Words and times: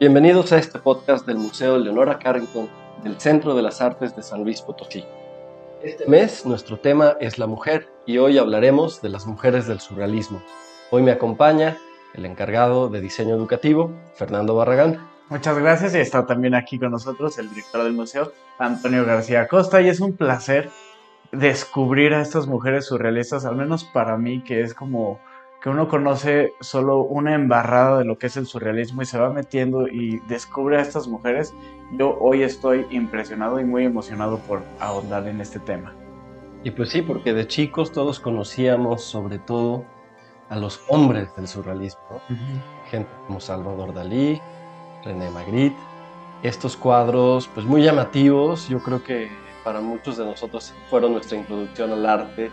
Bienvenidos 0.00 0.50
a 0.52 0.56
este 0.56 0.78
podcast 0.78 1.26
del 1.26 1.36
Museo 1.36 1.76
Leonora 1.76 2.18
Carrington 2.18 2.70
del 3.04 3.20
Centro 3.20 3.54
de 3.54 3.60
las 3.60 3.82
Artes 3.82 4.16
de 4.16 4.22
San 4.22 4.42
Luis 4.42 4.62
Potosí. 4.62 5.04
Este 5.82 6.06
mes 6.06 6.46
nuestro 6.46 6.78
tema 6.78 7.18
es 7.20 7.38
la 7.38 7.46
mujer 7.46 7.86
y 8.06 8.16
hoy 8.16 8.38
hablaremos 8.38 9.02
de 9.02 9.10
las 9.10 9.26
mujeres 9.26 9.66
del 9.66 9.78
surrealismo. 9.78 10.42
Hoy 10.90 11.02
me 11.02 11.10
acompaña 11.10 11.76
el 12.14 12.24
encargado 12.24 12.88
de 12.88 13.02
diseño 13.02 13.34
educativo, 13.34 13.92
Fernando 14.14 14.54
Barragán. 14.54 15.06
Muchas 15.28 15.58
gracias 15.58 15.94
y 15.94 15.98
está 15.98 16.24
también 16.24 16.54
aquí 16.54 16.78
con 16.78 16.92
nosotros 16.92 17.38
el 17.38 17.50
director 17.50 17.84
del 17.84 17.92
museo, 17.92 18.32
Antonio 18.58 19.04
García 19.04 19.48
Costa, 19.48 19.82
y 19.82 19.90
es 19.90 20.00
un 20.00 20.16
placer 20.16 20.70
descubrir 21.30 22.14
a 22.14 22.22
estas 22.22 22.46
mujeres 22.46 22.86
surrealistas, 22.86 23.44
al 23.44 23.56
menos 23.56 23.84
para 23.84 24.16
mí, 24.16 24.42
que 24.42 24.62
es 24.62 24.72
como 24.72 25.20
que 25.60 25.68
uno 25.68 25.88
conoce 25.88 26.54
solo 26.60 27.00
una 27.00 27.34
embarrada 27.34 27.98
de 27.98 28.04
lo 28.04 28.16
que 28.16 28.28
es 28.28 28.36
el 28.36 28.46
surrealismo 28.46 29.02
y 29.02 29.06
se 29.06 29.18
va 29.18 29.30
metiendo 29.30 29.88
y 29.88 30.18
descubre 30.20 30.78
a 30.78 30.80
estas 30.80 31.06
mujeres. 31.06 31.54
Yo 31.92 32.16
hoy 32.18 32.42
estoy 32.42 32.86
impresionado 32.90 33.60
y 33.60 33.64
muy 33.64 33.84
emocionado 33.84 34.38
por 34.38 34.62
ahondar 34.78 35.28
en 35.28 35.40
este 35.40 35.58
tema. 35.58 35.94
Y 36.64 36.70
pues 36.70 36.90
sí, 36.90 37.02
porque 37.02 37.34
de 37.34 37.46
chicos 37.46 37.92
todos 37.92 38.20
conocíamos 38.20 39.04
sobre 39.04 39.38
todo 39.38 39.84
a 40.48 40.56
los 40.56 40.82
hombres 40.88 41.34
del 41.36 41.46
surrealismo, 41.46 42.20
gente 42.90 43.10
como 43.26 43.38
Salvador 43.38 43.94
Dalí, 43.94 44.40
René 45.04 45.30
Magritte, 45.30 45.76
estos 46.42 46.76
cuadros 46.76 47.48
pues 47.54 47.64
muy 47.64 47.82
llamativos, 47.82 48.68
yo 48.68 48.80
creo 48.80 49.02
que 49.04 49.30
para 49.62 49.80
muchos 49.80 50.16
de 50.16 50.24
nosotros 50.24 50.74
fueron 50.88 51.12
nuestra 51.12 51.38
introducción 51.38 51.92
al 51.92 52.04
arte, 52.04 52.50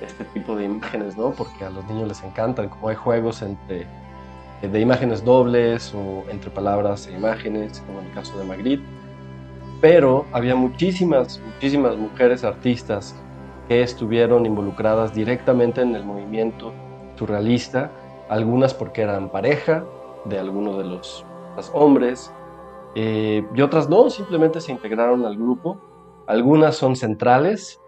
este 0.00 0.24
tipo 0.24 0.56
de 0.56 0.64
imágenes, 0.64 1.16
¿no? 1.16 1.30
Porque 1.30 1.64
a 1.64 1.70
los 1.70 1.84
niños 1.86 2.08
les 2.08 2.22
encantan, 2.22 2.68
como 2.68 2.88
hay 2.88 2.96
juegos 2.96 3.42
entre 3.42 3.86
de 4.68 4.80
imágenes 4.80 5.24
dobles 5.24 5.94
o 5.94 6.24
entre 6.30 6.50
palabras 6.50 7.06
e 7.06 7.12
imágenes, 7.12 7.82
como 7.86 8.00
en 8.00 8.06
el 8.06 8.12
caso 8.12 8.38
de 8.38 8.44
Magritte. 8.44 8.84
Pero 9.80 10.24
había 10.32 10.54
muchísimas, 10.54 11.40
muchísimas 11.44 11.96
mujeres 11.96 12.44
artistas 12.44 13.14
que 13.68 13.82
estuvieron 13.82 14.46
involucradas 14.46 15.14
directamente 15.14 15.82
en 15.82 15.94
el 15.94 16.04
movimiento 16.04 16.72
surrealista, 17.16 17.90
algunas 18.28 18.72
porque 18.74 19.02
eran 19.02 19.30
pareja 19.30 19.84
de 20.24 20.38
alguno 20.38 20.78
de 20.78 20.84
los, 20.84 21.24
hombres, 21.72 22.32
eh, 22.94 23.46
y 23.54 23.60
otras 23.60 23.88
no, 23.88 24.08
simplemente 24.10 24.60
se 24.60 24.72
integraron 24.72 25.24
al 25.24 25.36
grupo. 25.36 25.78
Algunas 26.26 26.76
son 26.76 26.96
centrales, 26.96 27.80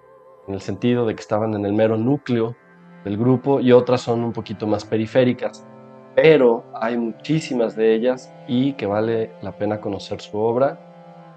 en 0.49 0.55
el 0.55 0.61
sentido 0.61 1.07
de 1.07 1.15
que 1.15 1.21
estaban 1.21 1.55
en 1.55 1.65
el 1.65 1.73
mero 1.73 1.97
núcleo 1.97 2.57
del 3.05 3.17
grupo, 3.17 3.61
y 3.61 3.73
otras 3.73 4.01
son 4.01 4.25
un 4.25 4.33
poquito 4.33 4.67
más 4.67 4.85
periféricas, 4.85 5.67
pero 6.15 6.65
hay 6.75 6.97
muchísimas 6.97 7.77
de 7.77 7.95
ellas 7.95 8.33
y 8.49 8.73
que 8.73 8.87
vale 8.87 9.33
la 9.43 9.53
pena 9.53 9.81
conocer 9.81 10.21
su 10.21 10.39
obra 10.39 10.81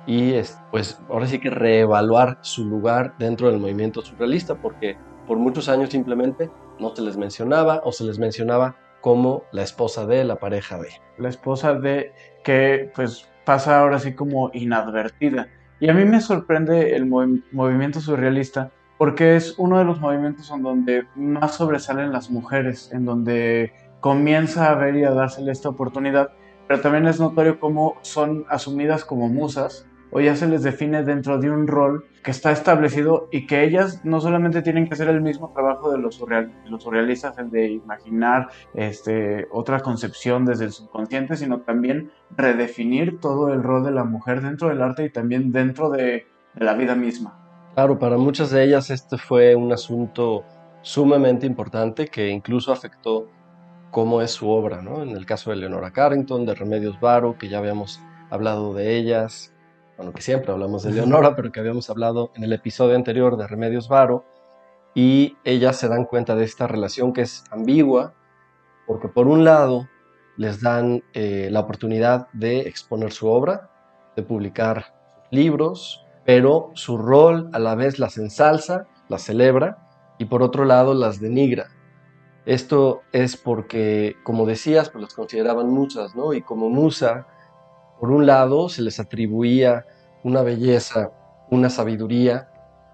y 0.07 0.33
pues 0.71 0.99
ahora 1.09 1.27
sí 1.27 1.39
que 1.39 1.49
reevaluar 1.49 2.39
su 2.41 2.65
lugar 2.65 3.13
dentro 3.19 3.51
del 3.51 3.59
movimiento 3.59 4.01
surrealista, 4.01 4.55
porque 4.55 4.97
por 5.27 5.37
muchos 5.37 5.69
años 5.69 5.91
simplemente 5.91 6.49
no 6.79 6.95
se 6.95 7.03
les 7.03 7.17
mencionaba 7.17 7.81
o 7.83 7.91
se 7.91 8.05
les 8.05 8.17
mencionaba 8.17 8.75
como 9.01 9.43
la 9.51 9.61
esposa 9.61 10.07
de, 10.07 10.23
la 10.23 10.37
pareja 10.37 10.79
de. 10.79 10.89
La 11.17 11.29
esposa 11.29 11.75
de 11.75 12.13
que 12.43 12.91
pues 12.95 13.29
pasa 13.45 13.79
ahora 13.79 13.99
sí 13.99 14.15
como 14.15 14.49
inadvertida. 14.53 15.47
Y 15.79 15.89
a 15.89 15.93
mí 15.93 16.05
me 16.05 16.21
sorprende 16.21 16.95
el 16.95 17.05
movimiento 17.05 18.01
surrealista 18.01 18.71
porque 18.99 19.37
es 19.37 19.55
uno 19.57 19.79
de 19.79 19.85
los 19.85 20.01
movimientos 20.01 20.51
en 20.51 20.61
donde 20.61 21.07
más 21.15 21.55
sobresalen 21.55 22.11
las 22.11 22.29
mujeres, 22.29 22.91
en 22.91 23.05
donde 23.05 23.71
comienza 24.01 24.69
a 24.69 24.75
ver 24.75 24.97
y 24.97 25.05
a 25.05 25.11
dársele 25.11 25.53
esta 25.53 25.69
oportunidad, 25.69 26.31
pero 26.67 26.81
también 26.81 27.07
es 27.07 27.17
notorio 27.17 27.61
cómo 27.61 27.95
son 28.01 28.45
asumidas 28.49 29.05
como 29.05 29.29
musas 29.29 29.87
o 30.11 30.19
ya 30.19 30.35
se 30.35 30.49
les 30.49 30.63
define 30.63 31.03
dentro 31.03 31.37
de 31.37 31.49
un 31.49 31.65
rol 31.67 32.07
que 32.23 32.31
está 32.31 32.51
establecido 32.51 33.29
y 33.31 33.47
que 33.47 33.63
ellas 33.63 34.03
no 34.03 34.19
solamente 34.19 34.61
tienen 34.61 34.85
que 34.85 34.95
hacer 34.95 35.07
el 35.07 35.21
mismo 35.21 35.53
trabajo 35.53 35.93
de 35.93 35.97
los, 35.97 36.15
surrealistas, 36.15 37.37
el 37.37 37.51
de 37.51 37.69
imaginar 37.69 38.49
este, 38.73 39.47
otra 39.51 39.79
concepción 39.79 40.45
desde 40.45 40.65
el 40.65 40.71
subconsciente, 40.73 41.37
sino 41.37 41.61
también 41.61 42.11
redefinir 42.35 43.21
todo 43.21 43.53
el 43.53 43.63
rol 43.63 43.85
de 43.85 43.91
la 43.91 44.03
mujer 44.03 44.41
dentro 44.41 44.67
del 44.67 44.81
arte 44.81 45.05
y 45.05 45.09
también 45.09 45.53
dentro 45.53 45.89
de, 45.89 46.27
de 46.55 46.65
la 46.65 46.73
vida 46.73 46.95
misma. 46.95 47.48
Claro, 47.75 47.97
para 47.99 48.17
muchas 48.17 48.49
de 48.51 48.63
ellas 48.63 48.89
este 48.89 49.17
fue 49.17 49.55
un 49.55 49.71
asunto 49.71 50.43
sumamente 50.81 51.45
importante 51.45 52.07
que 52.07 52.29
incluso 52.29 52.71
afectó 52.71 53.27
cómo 53.91 54.21
es 54.21 54.31
su 54.31 54.49
obra, 54.49 54.81
¿no? 54.81 55.01
En 55.01 55.09
el 55.09 55.25
caso 55.25 55.49
de 55.49 55.57
Leonora 55.57 55.91
Carrington, 55.91 56.45
de 56.45 56.55
Remedios 56.55 56.99
Varo, 56.99 57.37
que 57.37 57.47
ya 57.47 57.59
habíamos 57.59 58.01
hablado 58.29 58.73
de 58.73 58.97
ellas, 58.97 59.53
bueno, 59.97 60.13
que 60.13 60.21
siempre 60.21 60.51
hablamos 60.51 60.83
de 60.83 60.91
Leonora, 60.91 61.35
pero 61.35 61.51
que 61.51 61.59
habíamos 61.59 61.89
hablado 61.89 62.31
en 62.35 62.43
el 62.43 62.53
episodio 62.53 62.95
anterior 62.95 63.37
de 63.37 63.47
Remedios 63.47 63.87
Varo, 63.87 64.25
y 64.93 65.37
ellas 65.43 65.77
se 65.77 65.87
dan 65.87 66.05
cuenta 66.05 66.35
de 66.35 66.45
esta 66.45 66.67
relación 66.67 67.13
que 67.13 67.21
es 67.21 67.43
ambigua, 67.51 68.13
porque 68.87 69.07
por 69.07 69.27
un 69.27 69.43
lado 69.43 69.87
les 70.37 70.61
dan 70.61 71.03
eh, 71.13 71.49
la 71.51 71.61
oportunidad 71.61 72.27
de 72.33 72.61
exponer 72.61 73.11
su 73.11 73.27
obra, 73.27 73.69
de 74.15 74.23
publicar 74.23 74.93
libros, 75.31 76.05
pero 76.29 76.69
su 76.75 76.95
rol 76.95 77.49
a 77.53 77.57
la 77.57 77.73
vez 77.73 77.97
las 77.97 78.19
ensalza, 78.19 78.85
las 79.07 79.23
celebra, 79.23 80.13
y 80.19 80.25
por 80.25 80.43
otro 80.43 80.63
lado 80.63 80.93
las 80.93 81.19
denigra. 81.19 81.69
Esto 82.45 83.01
es 83.11 83.35
porque, 83.35 84.15
como 84.21 84.45
decías, 84.45 84.91
pues 84.91 85.01
las 85.01 85.15
consideraban 85.15 85.71
musas, 85.71 86.15
¿no? 86.15 86.35
Y 86.35 86.43
como 86.43 86.69
musa, 86.69 87.25
por 87.99 88.11
un 88.11 88.27
lado, 88.27 88.69
se 88.69 88.83
les 88.83 88.99
atribuía 88.99 89.87
una 90.23 90.43
belleza, 90.43 91.09
una 91.49 91.71
sabiduría, 91.71 92.51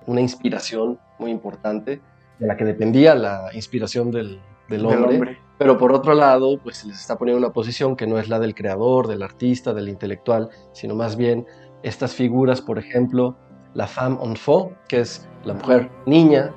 una 0.08 0.22
inspiración 0.22 0.98
muy 1.20 1.30
importante, 1.30 2.00
de 2.40 2.48
la 2.48 2.56
que 2.56 2.64
dependía 2.64 3.16
la 3.16 3.50
inspiración 3.54 4.12
del, 4.12 4.40
hombre, 4.86 5.40
pero 5.58 5.78
por 5.78 5.92
otro 5.92 6.14
lado, 6.14 6.58
pues 6.64 6.78
se 6.78 6.88
les 6.88 7.02
está 7.02 7.18
poniendo 7.18 7.40
una 7.40 7.52
posición 7.52 7.98
que 7.98 8.08
no 8.08 8.18
es 8.18 8.30
la 8.30 8.40
del 8.40 8.56
creador, 8.56 9.08
del 9.08 9.24
artista, 9.24 9.74
del 9.74 9.90
intelectual, 9.90 10.48
sino 10.72 10.96
más 10.96 11.18
bien 11.18 11.46
estas 11.86 12.16
figuras, 12.16 12.62
por 12.62 12.80
ejemplo, 12.80 13.38
la 13.76 13.86
femme 13.86 14.18
enfant, 14.24 14.72
que 14.88 15.02
es 15.02 15.30
la 15.44 15.54
mujer 15.54 15.92
niña, 16.08 16.52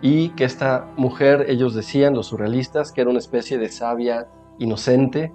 y 0.00 0.30
que 0.30 0.44
esta 0.44 0.86
mujer, 0.96 1.44
ellos 1.48 1.74
decían, 1.74 2.14
los 2.14 2.28
surrealistas, 2.28 2.90
que 2.90 3.02
era 3.02 3.10
una 3.10 3.18
especie 3.18 3.58
de 3.58 3.68
sabia 3.68 4.28
inocente, 4.58 5.34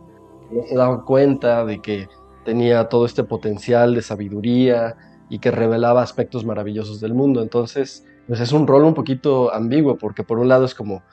que 0.50 0.55
no 0.55 0.63
se 0.63 0.75
daba 0.75 1.05
cuenta 1.05 1.63
de 1.63 1.79
que 1.79 2.09
tenía 2.44 2.89
todo 2.89 3.05
este 3.05 3.23
potencial 3.23 3.94
de 3.94 4.01
sabiduría 4.01 4.95
y 5.29 5.38
que 5.38 5.51
revelaba 5.51 6.01
aspectos 6.01 6.44
maravillosos 6.44 7.00
del 7.00 7.13
mundo. 7.13 7.44
Entonces, 7.44 8.03
pues 8.28 8.39
es 8.39 8.51
un 8.51 8.66
rol 8.66 8.84
un 8.84 8.95
poquito 8.95 9.53
ambiguo, 9.53 9.95
porque 9.97 10.23
por 10.23 10.39
un 10.39 10.47
lado 10.47 10.66
es 10.66 10.73
como 10.73 11.03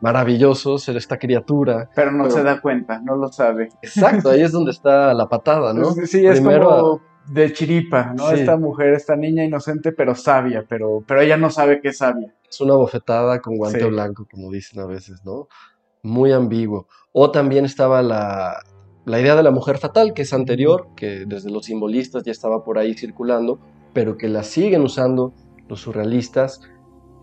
maravilloso 0.00 0.78
ser 0.78 0.96
esta 0.96 1.18
criatura. 1.18 1.90
Pero 1.94 2.12
no 2.12 2.30
se 2.30 2.42
da 2.42 2.62
cuenta, 2.62 3.00
no 3.00 3.16
lo 3.16 3.30
sabe. 3.30 3.68
Exacto, 3.82 4.30
ahí 4.30 4.40
es 4.40 4.52
donde 4.52 4.70
está 4.70 5.12
la 5.12 5.28
patada, 5.28 5.74
¿no? 5.74 5.90
Sí, 6.06 6.26
es 6.26 6.40
como 6.40 7.02
de 7.28 7.52
chiripa, 7.52 8.12
¿no? 8.14 8.30
Esta 8.30 8.56
mujer, 8.56 8.94
esta 8.94 9.16
niña 9.16 9.44
inocente, 9.44 9.92
pero 9.92 10.14
sabia, 10.14 10.64
pero, 10.68 11.02
pero 11.06 11.20
ella 11.20 11.36
no 11.36 11.50
sabe 11.50 11.80
que 11.80 11.88
es 11.88 11.98
sabia. 11.98 12.34
Es 12.48 12.60
una 12.60 12.74
bofetada 12.74 13.40
con 13.40 13.56
guante 13.56 13.84
blanco, 13.84 14.26
como 14.30 14.50
dicen 14.50 14.80
a 14.80 14.86
veces, 14.86 15.24
¿no? 15.24 15.48
Muy 16.02 16.32
ambiguo. 16.32 16.86
O 17.12 17.30
también 17.30 17.64
estaba 17.64 18.02
la, 18.02 18.58
la 19.04 19.20
idea 19.20 19.36
de 19.36 19.42
la 19.42 19.50
mujer 19.50 19.78
fatal, 19.78 20.12
que 20.12 20.22
es 20.22 20.32
anterior, 20.32 20.88
que 20.96 21.24
desde 21.26 21.50
los 21.50 21.66
simbolistas 21.66 22.24
ya 22.24 22.32
estaba 22.32 22.64
por 22.64 22.78
ahí 22.78 22.94
circulando, 22.94 23.58
pero 23.92 24.16
que 24.16 24.28
la 24.28 24.42
siguen 24.42 24.82
usando 24.82 25.32
los 25.68 25.80
surrealistas. 25.80 26.60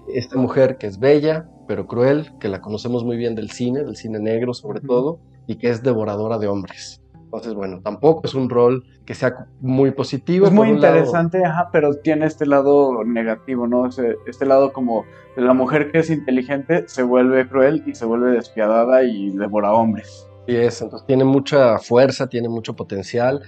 Esta 0.07 0.37
mujer 0.37 0.77
que 0.77 0.87
es 0.87 0.99
bella, 0.99 1.49
pero 1.67 1.87
cruel, 1.87 2.31
que 2.39 2.49
la 2.49 2.61
conocemos 2.61 3.03
muy 3.03 3.17
bien 3.17 3.35
del 3.35 3.51
cine, 3.51 3.83
del 3.83 3.95
cine 3.95 4.19
negro 4.19 4.53
sobre 4.53 4.81
todo, 4.81 5.19
y 5.47 5.55
que 5.55 5.69
es 5.69 5.83
devoradora 5.83 6.37
de 6.37 6.47
hombres. 6.47 7.00
Entonces, 7.31 7.53
bueno, 7.53 7.79
tampoco 7.81 8.23
es 8.25 8.33
un 8.33 8.49
rol 8.49 8.83
que 9.05 9.13
sea 9.13 9.47
muy 9.61 9.91
positivo. 9.91 10.47
Es 10.47 10.51
muy 10.51 10.67
interesante, 10.67 11.45
ajá, 11.45 11.69
pero 11.71 11.95
tiene 11.95 12.25
este 12.25 12.45
lado 12.45 13.05
negativo, 13.05 13.67
¿no? 13.67 13.87
Este 14.27 14.45
lado 14.45 14.73
como 14.73 15.05
la 15.37 15.53
mujer 15.53 15.93
que 15.93 15.99
es 15.99 16.09
inteligente 16.09 16.83
se 16.89 17.03
vuelve 17.03 17.47
cruel 17.47 17.83
y 17.85 17.95
se 17.95 18.03
vuelve 18.05 18.31
despiadada 18.31 19.03
y 19.03 19.29
devora 19.29 19.71
hombres. 19.71 20.27
Y 20.45 20.57
es, 20.57 20.81
entonces 20.81 21.07
tiene 21.07 21.23
mucha 21.23 21.79
fuerza, 21.79 22.27
tiene 22.27 22.49
mucho 22.49 22.75
potencial, 22.75 23.41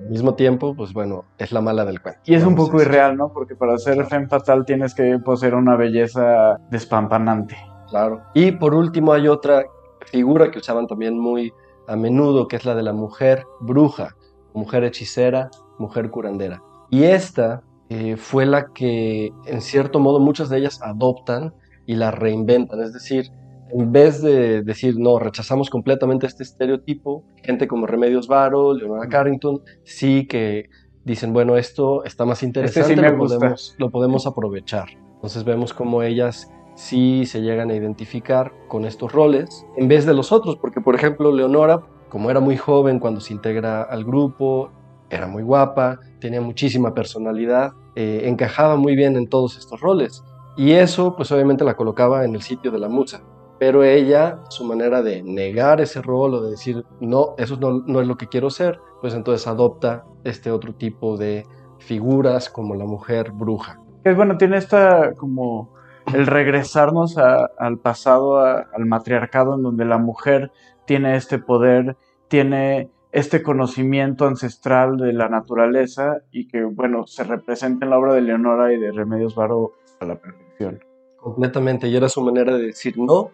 al 0.00 0.08
mismo 0.08 0.34
tiempo, 0.34 0.74
pues 0.74 0.92
bueno, 0.92 1.24
es 1.38 1.52
la 1.52 1.60
mala 1.60 1.84
del 1.84 2.02
cuento. 2.02 2.22
Y 2.24 2.34
es 2.34 2.42
un 2.42 2.56
poco 2.56 2.82
irreal, 2.82 3.16
¿no? 3.16 3.32
Porque 3.32 3.54
para 3.54 3.78
ser 3.78 4.04
femme 4.06 4.26
fatal 4.26 4.64
tienes 4.64 4.96
que 4.96 5.16
poseer 5.20 5.54
una 5.54 5.76
belleza 5.76 6.58
despampanante. 6.70 7.56
Claro. 7.88 8.20
Y 8.34 8.50
por 8.50 8.74
último 8.74 9.12
hay 9.12 9.28
otra 9.28 9.64
figura 10.06 10.50
que 10.50 10.58
usaban 10.58 10.88
también 10.88 11.16
muy 11.16 11.52
a 11.88 11.96
menudo, 11.96 12.48
que 12.48 12.56
es 12.56 12.64
la 12.64 12.74
de 12.74 12.82
la 12.82 12.92
mujer 12.92 13.44
bruja, 13.60 14.16
mujer 14.54 14.84
hechicera, 14.84 15.50
mujer 15.78 16.10
curandera. 16.10 16.62
Y 16.90 17.04
esta 17.04 17.62
eh, 17.88 18.16
fue 18.16 18.46
la 18.46 18.72
que, 18.72 19.32
en 19.46 19.60
cierto 19.60 19.98
modo, 19.98 20.20
muchas 20.20 20.48
de 20.48 20.58
ellas 20.58 20.80
adoptan 20.82 21.54
y 21.86 21.94
la 21.94 22.10
reinventan. 22.10 22.80
Es 22.82 22.92
decir, 22.92 23.30
en 23.72 23.92
vez 23.92 24.20
de 24.20 24.62
decir, 24.62 24.98
no, 24.98 25.18
rechazamos 25.18 25.70
completamente 25.70 26.26
este 26.26 26.42
estereotipo, 26.42 27.24
gente 27.42 27.66
como 27.66 27.86
Remedios 27.86 28.28
Varo, 28.28 28.74
Leonora 28.74 29.08
Carrington, 29.08 29.62
sí 29.82 30.26
que 30.26 30.68
dicen, 31.04 31.32
bueno, 31.32 31.56
esto 31.56 32.04
está 32.04 32.24
más 32.24 32.42
interesante, 32.42 32.92
Este 32.92 32.94
sí 32.94 33.00
lo, 33.00 33.16
podemos, 33.16 33.74
lo 33.78 33.90
podemos 33.90 34.26
aprovechar. 34.26 34.90
Entonces 35.14 35.44
vemos 35.44 35.72
cómo 35.72 36.02
ellas 36.02 36.50
sí 36.74 37.26
se 37.26 37.42
llegan 37.42 37.70
a 37.70 37.74
identificar 37.74 38.52
con 38.68 38.84
estos 38.84 39.12
roles 39.12 39.66
en 39.76 39.88
vez 39.88 40.06
de 40.06 40.14
los 40.14 40.32
otros, 40.32 40.56
porque 40.56 40.80
por 40.80 40.94
ejemplo 40.94 41.32
Leonora, 41.32 41.82
como 42.08 42.30
era 42.30 42.40
muy 42.40 42.56
joven 42.56 42.98
cuando 42.98 43.20
se 43.20 43.32
integra 43.32 43.82
al 43.82 44.04
grupo, 44.04 44.70
era 45.10 45.26
muy 45.26 45.42
guapa, 45.42 46.00
tenía 46.20 46.40
muchísima 46.40 46.94
personalidad, 46.94 47.72
eh, 47.94 48.22
encajaba 48.24 48.76
muy 48.76 48.96
bien 48.96 49.16
en 49.16 49.28
todos 49.28 49.58
estos 49.58 49.80
roles. 49.80 50.24
Y 50.56 50.72
eso 50.72 51.16
pues 51.16 51.30
obviamente 51.32 51.64
la 51.64 51.74
colocaba 51.74 52.24
en 52.24 52.34
el 52.34 52.42
sitio 52.42 52.70
de 52.70 52.78
la 52.78 52.88
musa. 52.88 53.22
Pero 53.58 53.84
ella, 53.84 54.40
su 54.48 54.64
manera 54.64 55.02
de 55.02 55.22
negar 55.22 55.80
ese 55.80 56.02
rol 56.02 56.34
o 56.34 56.42
de 56.42 56.50
decir, 56.50 56.84
no, 57.00 57.34
eso 57.38 57.56
no, 57.56 57.82
no 57.86 58.00
es 58.00 58.08
lo 58.08 58.16
que 58.16 58.26
quiero 58.26 58.50
ser, 58.50 58.80
pues 59.00 59.14
entonces 59.14 59.46
adopta 59.46 60.04
este 60.24 60.50
otro 60.50 60.74
tipo 60.74 61.16
de 61.16 61.46
figuras 61.78 62.48
como 62.48 62.74
la 62.74 62.84
mujer 62.84 63.30
bruja. 63.30 63.78
Es 64.04 64.16
bueno, 64.16 64.36
tiene 64.36 64.56
esta 64.56 65.12
como 65.14 65.74
el 66.14 66.26
regresarnos 66.26 67.18
a- 67.18 67.50
al 67.58 67.78
pasado, 67.78 68.38
a- 68.38 68.68
al 68.74 68.86
matriarcado, 68.86 69.54
en 69.54 69.62
donde 69.62 69.84
la 69.84 69.98
mujer 69.98 70.50
tiene 70.86 71.16
este 71.16 71.38
poder, 71.38 71.96
tiene 72.28 72.90
este 73.12 73.42
conocimiento 73.42 74.26
ancestral 74.26 74.96
de 74.96 75.12
la 75.12 75.28
naturaleza 75.28 76.22
y 76.30 76.48
que, 76.48 76.64
bueno, 76.64 77.06
se 77.06 77.24
representa 77.24 77.84
en 77.84 77.90
la 77.90 77.98
obra 77.98 78.14
de 78.14 78.22
Leonora 78.22 78.72
y 78.72 78.80
de 78.80 78.90
Remedios 78.90 79.34
Varo 79.34 79.72
a 80.00 80.06
la 80.06 80.16
perfección. 80.16 80.80
Completamente, 81.20 81.88
y 81.88 81.96
era 81.96 82.08
su 82.08 82.22
manera 82.22 82.56
de 82.56 82.64
decir 82.64 82.98
no 82.98 83.30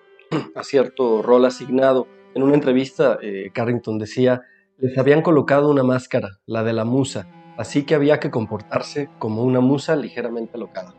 a 0.54 0.62
cierto 0.62 1.22
rol 1.22 1.44
asignado. 1.46 2.06
En 2.34 2.42
una 2.42 2.54
entrevista, 2.54 3.18
eh, 3.22 3.50
Carrington 3.54 3.98
decía, 3.98 4.42
les 4.78 4.98
habían 4.98 5.22
colocado 5.22 5.70
una 5.70 5.82
máscara, 5.84 6.28
la 6.46 6.62
de 6.64 6.72
la 6.72 6.84
musa, 6.84 7.26
así 7.56 7.84
que 7.84 7.94
había 7.94 8.20
que 8.20 8.30
comportarse 8.30 9.08
como 9.18 9.42
una 9.42 9.60
musa 9.60 9.96
ligeramente 9.96 10.56
alocada. 10.56 10.94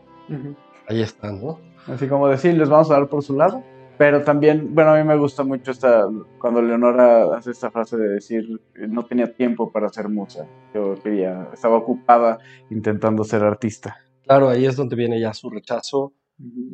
Ahí 0.90 1.02
están, 1.02 1.40
¿no? 1.40 1.60
Así 1.88 2.08
como 2.08 2.28
decir, 2.28 2.56
les 2.58 2.68
vamos 2.68 2.90
a 2.90 2.96
dar 2.96 3.08
por 3.08 3.24
su 3.24 3.38
lado. 3.38 3.64
Pero 4.00 4.24
también, 4.24 4.74
bueno, 4.74 4.92
a 4.92 4.98
mí 4.98 5.04
me 5.04 5.18
gusta 5.18 5.44
mucho 5.44 5.72
esta, 5.72 6.08
cuando 6.40 6.62
Leonora 6.62 7.36
hace 7.36 7.52
esta 7.52 7.70
frase 7.70 7.98
de 7.98 8.08
decir, 8.08 8.48
no 8.88 9.06
tenía 9.06 9.34
tiempo 9.36 9.72
para 9.72 9.90
ser 9.90 10.08
musa. 10.08 10.48
Yo 10.74 10.96
quería, 11.04 11.50
estaba 11.54 11.76
ocupada 11.76 12.40
intentando 12.70 13.24
ser 13.26 13.44
artista. 13.44 13.98
Claro, 14.24 14.48
ahí 14.50 14.66
es 14.66 14.78
donde 14.78 14.96
viene 14.96 15.20
ya 15.20 15.34
su 15.34 15.50
rechazo, 15.50 16.14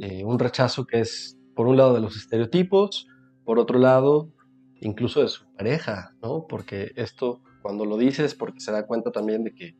eh, 0.02 0.24
un 0.24 0.38
rechazo 0.38 0.86
que 0.86 1.00
es, 1.00 1.38
por 1.56 1.68
un 1.68 1.78
lado, 1.78 1.96
de 1.96 2.02
los 2.02 2.16
estereotipos, 2.16 3.08
por 3.44 3.58
otro 3.58 3.80
lado, 3.80 4.30
incluso 4.80 5.22
de 5.22 5.28
su 5.28 5.52
pareja, 5.56 6.12
¿no? 6.22 6.46
Porque 6.48 6.92
esto, 6.96 7.42
cuando 7.64 7.86
lo 7.86 7.98
dices, 7.98 8.36
porque 8.36 8.60
se 8.60 8.72
da 8.72 8.86
cuenta 8.86 9.12
también 9.12 9.44
de 9.44 9.56
que 9.56 9.76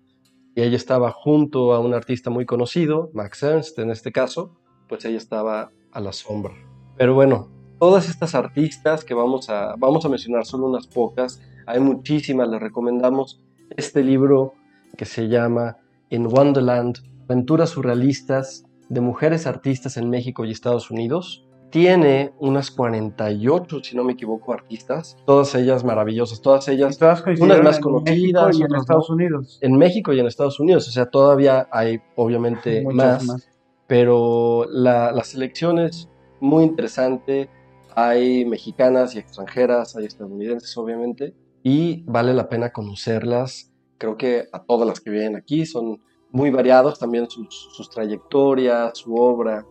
si 0.56 0.62
ella 0.62 0.78
estaba 0.78 1.12
junto 1.12 1.74
a 1.74 1.80
un 1.80 1.94
artista 1.94 2.30
muy 2.30 2.46
conocido, 2.46 3.10
Max 3.14 3.44
Ernst 3.44 3.78
en 3.80 3.92
este 3.92 4.14
caso, 4.14 4.56
pues 4.88 5.04
ella 5.04 5.18
estaba 5.18 5.72
a 5.92 6.00
la 6.00 6.14
sombra. 6.14 6.54
Pero 6.98 7.14
bueno, 7.14 7.50
todas 7.78 8.08
estas 8.08 8.36
artistas 8.36 9.04
que 9.04 9.14
vamos 9.14 9.50
a, 9.50 9.76
vamos 9.78 10.06
a 10.06 10.10
mencionar 10.10 10.46
solo 10.46 10.68
unas 10.68 10.88
pocas, 10.88 11.42
hay 11.68 11.82
muchísimas, 11.82 12.48
les 12.48 12.62
recomendamos 12.62 13.42
este 13.76 14.02
libro 14.02 14.54
que 14.98 15.04
se 15.04 15.28
llama 15.28 15.78
In 16.10 16.28
Wonderland, 16.28 17.00
Aventuras 17.28 17.72
Surrealistas 17.72 18.64
de 18.88 19.02
Mujeres 19.02 19.48
Artistas 19.48 19.98
en 19.98 20.10
México 20.10 20.46
y 20.46 20.52
Estados 20.52 20.90
Unidos. 20.90 21.45
Tiene 21.76 22.32
unas 22.40 22.72
48, 22.72 23.84
si 23.84 23.98
no 23.98 24.06
me 24.06 24.14
equivoco, 24.14 24.54
artistas, 24.54 25.18
todas 25.26 25.54
ellas 25.56 25.84
maravillosas, 25.84 26.40
todas 26.40 26.70
ellas 26.70 26.98
todas 26.98 27.22
coincidieron 27.22 27.66
más 27.66 27.76
en 27.76 27.82
conocidas, 27.82 28.46
México 28.46 28.58
y 28.58 28.64
en 28.64 28.76
Estados 28.80 29.10
no. 29.10 29.16
Unidos. 29.16 29.60
en 29.62 29.78
México 29.78 30.14
y 30.14 30.20
en 30.22 30.28
Estados 30.28 30.58
Unidos, 30.62 30.88
o 30.88 30.92
sea, 30.92 31.08
todavía 31.08 31.68
hay 31.70 32.00
obviamente 32.16 32.82
más, 32.94 33.50
pero 33.88 34.66
la, 34.70 35.12
la 35.12 35.26
selección 35.26 35.80
es 35.80 36.08
muy 36.40 36.64
interesante. 36.64 37.50
Hay 37.94 38.46
mexicanas 38.46 39.14
y 39.14 39.20
extranjeras, 39.20 39.98
hay 39.98 40.06
estadounidenses, 40.06 40.78
obviamente, 40.78 41.34
y 41.62 42.04
vale 42.04 42.34
la 42.34 42.48
pena 42.48 42.72
conocerlas. 42.72 43.74
Creo 43.98 44.16
que 44.16 44.48
a 44.54 44.64
todas 44.64 44.88
las 44.88 45.02
que 45.02 45.10
vienen 45.10 45.36
aquí 45.36 45.66
son 45.66 46.02
muy 46.32 46.52
variados 46.52 47.00
también 47.00 47.30
sus, 47.30 47.68
sus 47.74 47.90
trayectorias, 47.90 48.98
su 48.98 49.14
obra. 49.14 49.66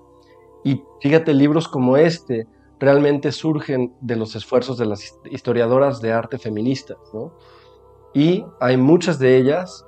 Y 0.65 0.83
fíjate, 1.01 1.35
libros 1.35 1.69
como 1.69 1.97
este 1.97 2.47
realmente 2.81 3.31
surgen 3.33 3.95
de 4.01 4.17
los 4.17 4.35
esfuerzos 4.35 4.79
de 4.79 4.87
las 4.87 5.17
historiadoras 5.31 6.01
de 6.01 6.13
arte 6.13 6.39
feministas, 6.39 6.99
¿no? 7.13 7.33
Y 8.15 8.45
hay 8.61 8.77
muchas 8.77 9.19
de 9.19 9.37
ellas, 9.37 9.85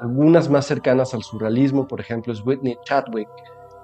algunas 0.00 0.48
más 0.48 0.66
cercanas 0.66 1.14
al 1.14 1.22
surrealismo, 1.22 1.88
por 1.88 2.00
ejemplo, 2.00 2.32
es 2.32 2.44
Whitney 2.44 2.76
Chadwick, 2.84 3.28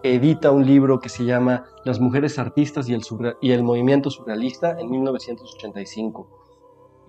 edita 0.02 0.50
un 0.50 0.67
libro 0.67 1.00
que 1.00 1.08
se 1.08 1.25
llama 1.25 1.64
Las 1.85 1.99
mujeres 2.00 2.38
artistas 2.38 2.88
y 2.88 2.94
el, 2.94 3.02
y 3.40 3.52
el 3.52 3.62
movimiento 3.62 4.11
surrealista 4.11 4.79
en 4.79 4.90
1985. 4.90 6.29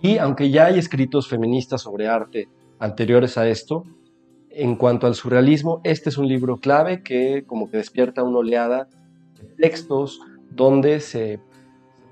Y 0.02 0.18
aunque 0.18 0.50
ya 0.50 0.66
hay 0.68 0.80
escritos 0.80 1.28
feministas 1.28 1.82
sobre 1.82 2.08
arte 2.08 2.48
anteriores 2.80 3.38
a 3.38 3.48
esto, 3.48 3.84
en 4.50 4.76
cuanto 4.76 5.06
al 5.08 5.16
surrealismo, 5.16 5.82
este 5.84 6.10
es 6.10 6.18
un 6.18 6.28
libro 6.28 6.58
clave 6.58 7.04
que 7.04 7.44
como 7.46 7.70
que 7.70 7.78
despierta 7.78 8.24
una 8.24 8.40
oleada 8.40 8.88
textos 9.60 10.22
donde 10.52 11.00
se 11.00 11.40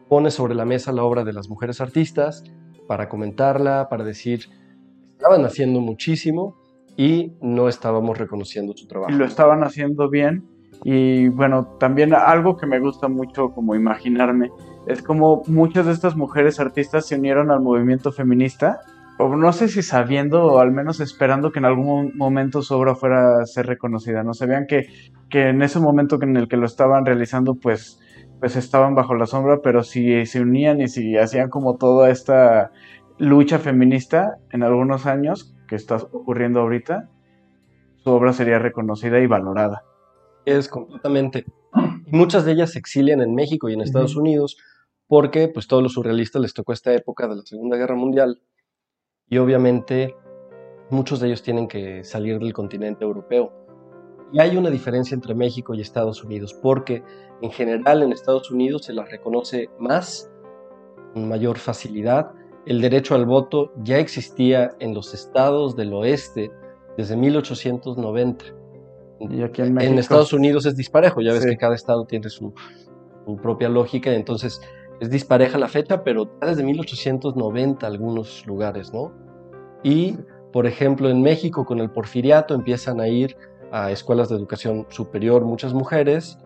pone 0.07 0.31
sobre 0.31 0.55
la 0.55 0.65
mesa 0.65 0.91
la 0.91 1.03
obra 1.03 1.23
de 1.23 1.33
las 1.33 1.49
mujeres 1.49 1.81
artistas 1.81 2.43
para 2.87 3.09
comentarla, 3.09 3.87
para 3.89 4.03
decir, 4.03 4.45
estaban 5.17 5.43
haciendo 5.45 5.81
muchísimo 5.81 6.55
y 6.95 7.33
no 7.41 7.67
estábamos 7.67 8.17
reconociendo 8.17 8.73
su 8.75 8.87
trabajo. 8.87 9.11
y 9.11 9.15
lo 9.15 9.25
estaban 9.25 9.63
haciendo 9.63 10.09
bien. 10.09 10.47
Y 10.83 11.29
bueno, 11.29 11.77
también 11.79 12.13
algo 12.13 12.55
que 12.55 12.67
me 12.67 12.79
gusta 12.79 13.07
mucho 13.07 13.49
como 13.49 13.75
imaginarme 13.75 14.51
es 14.85 15.01
como 15.01 15.43
muchas 15.47 15.85
de 15.85 15.91
estas 15.91 16.15
mujeres 16.15 16.59
artistas 16.59 17.05
se 17.05 17.15
unieron 17.15 17.51
al 17.51 17.61
movimiento 17.61 18.11
feminista, 18.11 18.79
o 19.19 19.35
no 19.35 19.51
sé 19.51 19.67
si 19.67 19.81
sabiendo 19.81 20.45
o 20.45 20.59
al 20.59 20.71
menos 20.71 20.99
esperando 20.99 21.51
que 21.51 21.59
en 21.59 21.65
algún 21.65 22.15
momento 22.15 22.61
su 22.61 22.75
obra 22.75 22.95
fuera 22.95 23.41
a 23.41 23.45
ser 23.45 23.65
reconocida, 23.65 24.23
¿no? 24.23 24.33
Sabían 24.33 24.67
que, 24.67 24.87
que 25.29 25.49
en 25.49 25.61
ese 25.61 25.79
momento 25.79 26.21
en 26.21 26.37
el 26.37 26.47
que 26.47 26.57
lo 26.57 26.65
estaban 26.65 27.05
realizando, 27.05 27.55
pues, 27.55 27.99
pues 28.39 28.55
estaban 28.55 28.95
bajo 28.95 29.15
la 29.15 29.25
sombra, 29.25 29.61
pero 29.63 29.83
si 29.83 30.25
se 30.25 30.41
unían 30.41 30.81
y 30.81 30.87
si 30.87 31.17
hacían 31.17 31.49
como 31.49 31.77
toda 31.77 32.09
esta 32.09 32.71
lucha 33.17 33.57
feminista 33.57 34.37
en 34.51 34.63
algunos 34.63 35.05
años, 35.07 35.55
que 35.67 35.75
está 35.75 35.95
ocurriendo 35.95 36.59
ahorita, 36.59 37.09
su 37.97 38.11
obra 38.11 38.33
sería 38.33 38.59
reconocida 38.59 39.19
y 39.19 39.27
valorada. 39.27 39.83
es 40.45 40.69
completamente. 40.69 41.45
Y 42.05 42.15
muchas 42.15 42.45
de 42.45 42.53
ellas 42.53 42.71
se 42.71 42.79
exilian 42.79 43.21
en 43.21 43.33
México 43.33 43.67
y 43.67 43.73
en 43.73 43.81
Estados. 43.81 44.15
Unidos 44.15 44.57
porque 45.07 45.47
pues 45.47 45.67
todos 45.67 45.81
los 45.81 45.93
surrealistas 45.93 46.41
les 46.41 46.53
tocó 46.53 46.73
esta 46.73 46.93
época 46.93 47.27
de 47.27 47.37
la 47.37 47.41
Segunda 47.43 47.77
Guerra 47.77 47.95
Mundial 47.95 48.41
y 49.29 49.37
obviamente 49.37 50.15
muchos 50.89 51.19
de 51.19 51.27
ellos 51.27 51.43
tienen 51.43 51.67
que 51.67 52.03
salir 52.03 52.39
del 52.39 52.53
continente 52.53 53.03
europeo. 53.03 53.51
Y 54.31 54.39
hay 54.39 54.57
una 54.57 54.69
diferencia 54.69 55.15
entre 55.15 55.33
México 55.35 55.73
y 55.73 55.81
Estados 55.81 56.23
Unidos 56.23 56.53
porque 56.53 57.03
en 57.41 57.51
general 57.51 58.03
en 58.03 58.11
Estados 58.11 58.51
Unidos 58.51 58.85
se 58.85 58.93
las 58.93 59.09
reconoce 59.09 59.69
más, 59.79 60.29
con 61.13 61.27
mayor 61.29 61.57
facilidad. 61.57 62.31
El 62.65 62.81
derecho 62.81 63.15
al 63.15 63.25
voto 63.25 63.71
ya 63.83 63.97
existía 63.97 64.71
en 64.79 64.93
los 64.93 65.13
estados 65.13 65.75
del 65.75 65.93
oeste 65.93 66.51
desde 66.97 67.15
1890. 67.15 68.45
Y 69.19 69.41
aquí 69.41 69.61
en. 69.61 69.97
Estados 69.97 70.33
Unidos 70.33 70.65
es 70.65 70.75
disparejo, 70.75 71.21
ya 71.21 71.31
ves 71.33 71.43
Sí. 71.43 71.49
que 71.49 71.57
cada 71.57 71.75
estado 71.75 72.05
tiene 72.05 72.29
su, 72.29 72.53
su 73.25 73.37
propia 73.37 73.69
lógica, 73.69 74.13
entonces 74.13 74.61
es 74.99 75.09
dispareja 75.09 75.57
la 75.57 75.67
fecha, 75.67 76.03
pero 76.03 76.29
desde 76.41 76.63
1890 76.63 77.85
algunos 77.85 78.45
lugares, 78.47 78.93
¿no? 78.93 79.11
Y, 79.83 80.17
por 80.51 80.65
ejemplo, 80.65 81.09
en 81.09 81.21
México 81.21 81.65
con 81.65 81.79
el 81.79 81.91
porfiriato 81.91 82.55
empiezan 82.55 82.99
a 82.99 83.07
ir 83.07 83.37
a 83.71 83.91
escuelas 83.91 84.29
de 84.29 84.35
educación 84.35 84.87
superior 84.89 85.45
muchas 85.45 85.73
mujeres, 85.73 86.39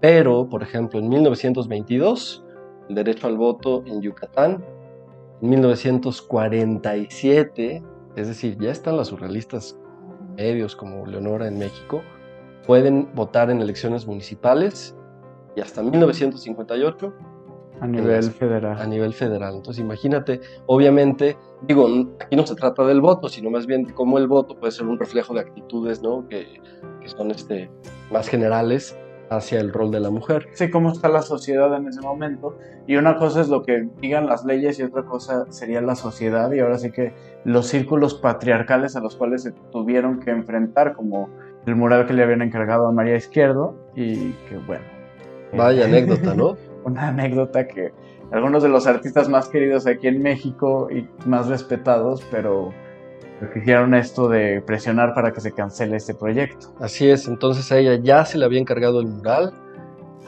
pero, 0.00 0.48
por 0.48 0.62
ejemplo, 0.62 0.98
en 0.98 1.08
1922, 1.08 2.44
el 2.88 2.94
derecho 2.94 3.26
al 3.26 3.36
voto 3.36 3.82
en 3.86 4.02
Yucatán, 4.02 4.64
en 5.42 5.48
1947, 5.48 7.82
es 8.16 8.28
decir, 8.28 8.56
ya 8.58 8.70
están 8.70 8.96
las 8.96 9.08
surrealistas 9.08 9.76
medios 10.36 10.76
como 10.76 11.06
Leonora 11.06 11.48
en 11.48 11.58
México, 11.58 12.02
pueden 12.66 13.08
votar 13.14 13.50
en 13.50 13.60
elecciones 13.60 14.06
municipales 14.06 14.96
y 15.56 15.60
hasta 15.60 15.82
1958 15.82 17.12
a 17.80 17.86
nivel 17.86 18.18
a 18.28 18.30
federal. 18.30 18.90
nivel 18.90 19.12
federal. 19.14 19.54
Entonces 19.56 19.82
imagínate, 19.82 20.40
obviamente, 20.66 21.36
digo, 21.62 21.88
n- 21.88 22.08
aquí 22.20 22.36
no 22.36 22.46
se 22.46 22.54
trata 22.54 22.84
del 22.86 23.00
voto, 23.00 23.28
sino 23.28 23.50
más 23.50 23.66
bien 23.66 23.84
de 23.84 23.94
cómo 23.94 24.18
el 24.18 24.28
voto 24.28 24.58
puede 24.58 24.72
ser 24.72 24.86
un 24.86 24.98
reflejo 24.98 25.34
de 25.34 25.40
actitudes, 25.40 26.02
¿no? 26.02 26.26
Que, 26.28 26.60
que 27.00 27.08
son 27.08 27.30
este, 27.30 27.70
más 28.10 28.28
generales 28.28 28.96
hacia 29.30 29.60
el 29.60 29.72
rol 29.72 29.92
de 29.92 30.00
la 30.00 30.10
mujer. 30.10 30.48
Sí, 30.54 30.70
cómo 30.70 30.90
está 30.90 31.08
la 31.08 31.22
sociedad 31.22 31.72
en 31.76 31.86
ese 31.86 32.00
momento. 32.00 32.58
Y 32.88 32.96
una 32.96 33.16
cosa 33.16 33.40
es 33.40 33.48
lo 33.48 33.62
que 33.62 33.88
digan 34.00 34.26
las 34.26 34.44
leyes 34.44 34.80
y 34.80 34.82
otra 34.82 35.04
cosa 35.04 35.46
sería 35.52 35.80
la 35.80 35.94
sociedad 35.94 36.50
y 36.52 36.58
ahora 36.58 36.78
sí 36.78 36.90
que 36.90 37.12
los 37.44 37.66
círculos 37.68 38.14
patriarcales 38.14 38.96
a 38.96 39.00
los 39.00 39.14
cuales 39.16 39.44
se 39.44 39.52
tuvieron 39.70 40.18
que 40.18 40.30
enfrentar, 40.32 40.94
como 40.94 41.28
el 41.64 41.76
mural 41.76 42.06
que 42.06 42.12
le 42.14 42.24
habían 42.24 42.42
encargado 42.42 42.88
a 42.88 42.92
María 42.92 43.14
Izquierdo 43.14 43.76
y 43.94 44.32
que 44.48 44.56
bueno. 44.66 44.82
Vaya 45.56 45.84
anécdota, 45.84 46.34
¿no? 46.34 46.56
Una 46.90 47.08
anécdota 47.08 47.66
que 47.66 47.92
algunos 48.32 48.62
de 48.62 48.68
los 48.68 48.86
artistas 48.86 49.28
más 49.28 49.48
queridos 49.48 49.86
aquí 49.86 50.06
en 50.06 50.22
México 50.22 50.88
y 50.90 51.08
más 51.26 51.48
respetados, 51.48 52.22
pero 52.30 52.72
hicieron 53.56 53.94
esto 53.94 54.28
de 54.28 54.62
presionar 54.62 55.14
para 55.14 55.32
que 55.32 55.40
se 55.40 55.52
cancele 55.52 55.96
este 55.96 56.14
proyecto. 56.14 56.74
Así 56.78 57.08
es, 57.08 57.26
entonces 57.26 57.70
a 57.72 57.78
ella 57.78 57.94
ya 58.02 58.24
se 58.24 58.38
le 58.38 58.44
había 58.44 58.60
encargado 58.60 59.00
el 59.00 59.06
mural 59.06 59.52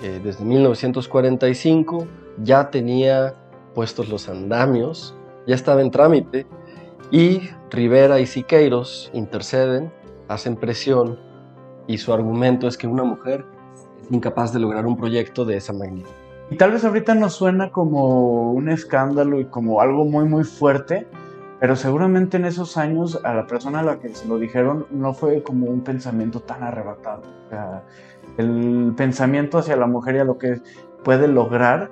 eh, 0.03 0.21
desde 0.23 0.45
1945, 0.45 2.07
ya 2.43 2.71
tenía 2.71 3.35
puestos 3.75 4.09
los 4.09 4.29
andamios, 4.29 5.15
ya 5.47 5.55
estaba 5.55 5.81
en 5.81 5.91
trámite 5.91 6.47
y 7.11 7.43
Rivera 7.71 8.19
y 8.19 8.27
Siqueiros 8.27 9.11
interceden, 9.13 9.93
hacen 10.29 10.57
presión 10.57 11.21
y 11.87 11.99
su 11.99 12.13
argumento 12.13 12.67
es 12.67 12.77
que 12.77 12.87
una 12.87 13.05
mujer 13.05 13.45
es 14.03 14.11
incapaz 14.11 14.53
de 14.53 14.61
lograr 14.61 14.87
un 14.87 14.97
proyecto 14.97 15.45
de 15.45 15.57
esa 15.57 15.73
magnitud. 15.73 16.22
Y 16.53 16.57
tal 16.57 16.73
vez 16.73 16.85
ahorita 16.85 17.15
nos 17.15 17.33
suena 17.33 17.71
como 17.71 18.53
un 18.53 18.69
escándalo 18.69 19.41
y 19.41 19.47
como 19.47 19.81
algo 19.81 20.05
muy 20.05 20.27
muy 20.27 20.45
fuerte, 20.45 21.07
pero 21.59 21.77
seguramente 21.77 22.37
en 22.37 22.45
esos 22.45 22.77
años 22.77 23.19
a 23.25 23.33
la 23.33 23.47
persona 23.47 23.81
a 23.81 23.83
la 23.83 24.01
que 24.01 24.11
se 24.11 24.29
lo 24.29 24.39
dijeron 24.39 24.85
no 24.91 25.15
fue 25.15 25.43
como 25.43 25.65
un 25.65 25.81
pensamiento 25.81 26.41
tan 26.41 26.63
arrebatado. 26.63 27.23
El 28.37 28.93
pensamiento 28.99 29.57
hacia 29.57 29.77
la 29.77 29.87
mujer 29.87 30.17
y 30.17 30.19
a 30.19 30.25
lo 30.25 30.37
que 30.37 30.61
puede 31.03 31.27
lograr 31.27 31.91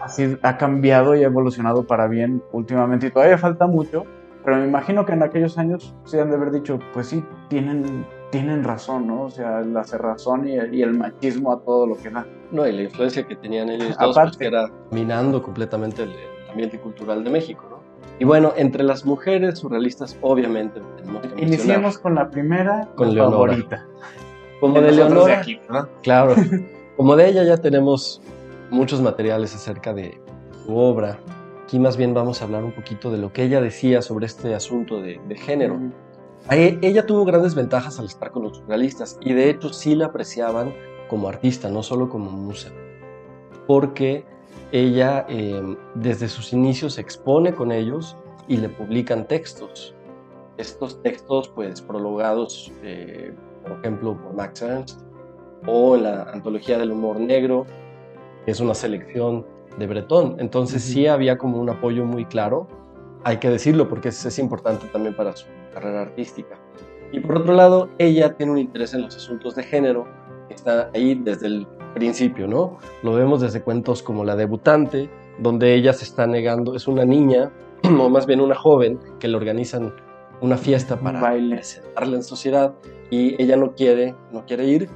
así 0.00 0.38
ha 0.42 0.58
cambiado 0.58 1.16
y 1.16 1.24
ha 1.24 1.26
evolucionado 1.26 1.84
para 1.84 2.06
bien 2.06 2.40
últimamente 2.52 3.08
y 3.08 3.10
todavía 3.10 3.36
falta 3.36 3.66
mucho, 3.66 4.04
pero 4.44 4.58
me 4.58 4.64
imagino 4.68 5.06
que 5.06 5.14
en 5.14 5.24
aquellos 5.24 5.58
años 5.58 5.92
se 6.04 6.20
han 6.20 6.30
de 6.30 6.36
haber 6.36 6.52
dicho, 6.52 6.78
pues 6.94 7.08
sí, 7.08 7.24
tienen, 7.48 8.06
tienen 8.30 8.64
razón, 8.64 9.06
¿no? 9.06 9.22
O 9.22 9.30
sea, 9.30 9.60
la 9.60 9.84
cerrazón 9.84 10.46
y 10.48 10.56
el, 10.56 10.74
y 10.74 10.82
el 10.82 10.92
machismo 10.94 11.52
a 11.52 11.60
todo 11.60 11.86
lo 11.86 11.96
que 11.96 12.10
da. 12.10 12.26
No, 12.50 12.66
y 12.66 12.72
la 12.72 12.82
influencia 12.82 13.26
que 13.26 13.36
tenían 13.36 13.68
ellos 13.70 13.96
dos, 13.98 14.16
pues, 14.16 14.36
que 14.36 14.46
era 14.46 14.70
minando 14.90 15.42
completamente 15.42 16.02
el, 16.02 16.10
el 16.10 16.50
ambiente 16.50 16.78
cultural 16.78 17.24
de 17.24 17.30
México, 17.30 17.66
¿no? 17.70 17.78
Y 18.20 18.24
bueno, 18.24 18.52
entre 18.56 18.82
las 18.82 19.04
mujeres 19.06 19.60
surrealistas, 19.60 20.16
obviamente, 20.22 20.80
tenemos 20.96 21.22
que 21.22 21.40
Iniciemos 21.42 21.98
con 21.98 22.14
la 22.16 22.28
primera, 22.30 22.88
Con 22.96 23.08
la 23.08 23.14
Leonora. 23.14 23.52
favorita. 23.52 23.86
Como 24.60 24.80
De 24.80 24.90
Leonora, 24.92 25.26
de 25.26 25.32
aquí, 25.34 25.60
¿verdad? 25.68 25.88
claro. 26.02 26.34
Como 26.96 27.14
de 27.14 27.28
ella 27.28 27.44
ya 27.44 27.58
tenemos 27.58 28.20
muchos 28.70 29.00
materiales 29.00 29.54
acerca 29.54 29.94
de 29.94 30.20
su 30.64 30.76
obra. 30.76 31.20
Aquí 31.62 31.78
más 31.78 31.96
bien 31.96 32.12
vamos 32.12 32.42
a 32.42 32.46
hablar 32.46 32.64
un 32.64 32.72
poquito 32.72 33.12
de 33.12 33.18
lo 33.18 33.32
que 33.32 33.44
ella 33.44 33.60
decía 33.60 34.02
sobre 34.02 34.26
este 34.26 34.52
asunto 34.56 35.00
de, 35.00 35.20
de 35.28 35.36
género. 35.36 35.78
Ella 36.50 37.04
tuvo 37.04 37.26
grandes 37.26 37.54
ventajas 37.54 37.98
al 37.98 38.06
estar 38.06 38.30
con 38.30 38.44
los 38.44 38.56
surrealistas 38.56 39.18
y 39.20 39.34
de 39.34 39.50
hecho 39.50 39.70
sí 39.70 39.94
la 39.94 40.06
apreciaban 40.06 40.72
como 41.08 41.28
artista, 41.28 41.68
no 41.68 41.82
solo 41.82 42.08
como 42.08 42.30
musa, 42.30 42.70
porque 43.66 44.24
ella 44.72 45.26
eh, 45.28 45.76
desde 45.94 46.28
sus 46.28 46.52
inicios 46.54 46.94
se 46.94 47.02
expone 47.02 47.54
con 47.54 47.70
ellos 47.70 48.16
y 48.48 48.56
le 48.56 48.70
publican 48.70 49.26
textos. 49.26 49.94
Estos 50.56 51.02
textos 51.02 51.48
pues 51.48 51.82
prologados, 51.82 52.72
eh, 52.82 53.34
por 53.62 53.72
ejemplo, 53.78 54.16
por 54.16 54.32
Max 54.34 54.62
Ernst 54.62 55.00
o 55.66 55.96
en 55.96 56.04
la 56.04 56.22
antología 56.24 56.78
del 56.78 56.92
humor 56.92 57.20
negro, 57.20 57.66
que 58.46 58.52
es 58.52 58.60
una 58.60 58.74
selección 58.74 59.46
de 59.78 59.86
Breton. 59.86 60.36
Entonces 60.38 60.82
sí 60.82 61.06
había 61.06 61.36
como 61.36 61.58
un 61.58 61.68
apoyo 61.68 62.06
muy 62.06 62.24
claro, 62.24 62.68
hay 63.24 63.38
que 63.38 63.50
decirlo 63.50 63.88
porque 63.88 64.08
es, 64.08 64.24
es 64.24 64.38
importante 64.38 64.86
también 64.88 65.14
para 65.14 65.34
su 65.36 65.46
carrera 65.72 66.02
artística. 66.02 66.56
Y 67.12 67.20
por 67.20 67.38
otro 67.38 67.54
lado, 67.54 67.88
ella 67.98 68.34
tiene 68.34 68.52
un 68.52 68.58
interés 68.58 68.94
en 68.94 69.02
los 69.02 69.16
asuntos 69.16 69.54
de 69.54 69.62
género, 69.62 70.06
que 70.48 70.54
está 70.54 70.90
ahí 70.94 71.14
desde 71.14 71.46
el 71.46 71.66
principio, 71.94 72.46
¿no? 72.46 72.78
Lo 73.02 73.14
vemos 73.14 73.40
desde 73.40 73.62
cuentos 73.62 74.02
como 74.02 74.24
La 74.24 74.36
debutante, 74.36 75.08
donde 75.38 75.74
ella 75.74 75.92
se 75.92 76.04
está 76.04 76.26
negando, 76.26 76.74
es 76.74 76.86
una 76.86 77.04
niña, 77.04 77.50
o 77.84 78.08
más 78.08 78.26
bien 78.26 78.40
una 78.40 78.54
joven, 78.54 78.98
que 79.18 79.28
le 79.28 79.36
organizan 79.36 79.94
una 80.40 80.56
fiesta 80.56 80.94
Un 80.94 81.00
para 81.00 81.20
baile. 81.20 81.56
presentarla 81.56 82.16
en 82.16 82.22
sociedad 82.22 82.74
y 83.10 83.40
ella 83.42 83.56
no 83.56 83.74
quiere, 83.74 84.14
no 84.32 84.44
quiere 84.44 84.66
ir 84.66 84.88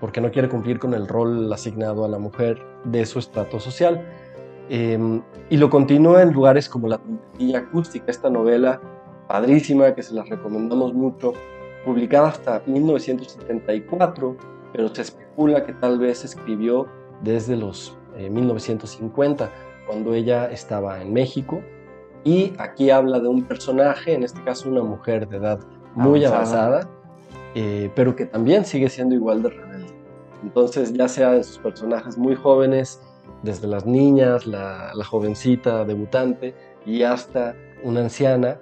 porque 0.00 0.20
no 0.20 0.30
quiere 0.30 0.48
cumplir 0.48 0.78
con 0.78 0.94
el 0.94 1.08
rol 1.08 1.52
asignado 1.52 2.04
a 2.04 2.08
la 2.08 2.18
mujer 2.18 2.64
de 2.84 3.04
su 3.04 3.18
estrato 3.18 3.58
social. 3.60 4.06
Eh, 4.68 5.20
y 5.50 5.56
lo 5.56 5.70
continúa 5.70 6.22
en 6.22 6.32
lugares 6.32 6.68
como 6.68 6.88
La 6.88 6.98
trompetilla 6.98 7.58
acústica, 7.60 8.06
esta 8.10 8.28
novela 8.30 8.80
padrísima 9.26 9.94
que 9.94 10.02
se 10.02 10.14
las 10.14 10.28
recomendamos 10.28 10.94
mucho, 10.94 11.32
publicada 11.84 12.28
hasta 12.28 12.62
1974, 12.66 14.36
pero 14.72 14.94
se 14.94 15.02
especula 15.02 15.64
que 15.64 15.72
tal 15.74 15.98
vez 15.98 16.24
escribió 16.24 16.86
desde 17.22 17.56
los 17.56 17.96
eh, 18.16 18.28
1950, 18.30 19.50
cuando 19.86 20.14
ella 20.14 20.50
estaba 20.50 21.00
en 21.00 21.12
México. 21.12 21.60
Y 22.24 22.52
aquí 22.58 22.90
habla 22.90 23.20
de 23.20 23.28
un 23.28 23.44
personaje, 23.44 24.12
en 24.14 24.22
este 24.24 24.42
caso 24.42 24.68
una 24.68 24.82
mujer 24.82 25.28
de 25.28 25.36
edad 25.38 25.60
muy 25.94 26.24
Avanzada. 26.24 26.66
avanzada, 26.66 26.90
eh, 27.54 27.90
pero 27.94 28.14
que 28.16 28.26
también 28.26 28.64
sigue 28.64 28.88
siendo 28.88 29.14
igual 29.14 29.42
de 29.42 29.50
rebelde. 29.50 29.94
Entonces, 30.42 30.92
ya 30.92 31.08
sea 31.08 31.32
de 31.32 31.42
sus 31.42 31.58
personajes 31.58 32.18
muy 32.18 32.34
jóvenes, 32.34 33.00
desde 33.42 33.66
las 33.68 33.86
niñas, 33.86 34.46
la, 34.46 34.90
la 34.94 35.04
jovencita 35.04 35.84
debutante 35.84 36.54
y 36.86 37.02
hasta 37.02 37.54
una 37.82 38.00
anciana, 38.00 38.60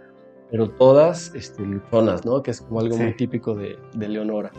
pero 0.51 0.71
todas 0.71 1.35
este, 1.35 1.63
luchonas, 1.65 2.25
¿no? 2.25 2.43
Que 2.43 2.51
es 2.53 2.61
como 2.61 2.81
algo 2.81 2.97
Sí. 2.97 3.03
muy 3.03 3.15
típico 3.17 3.55
de, 3.55 3.79
de 3.95 4.09
Leonora. 4.09 4.53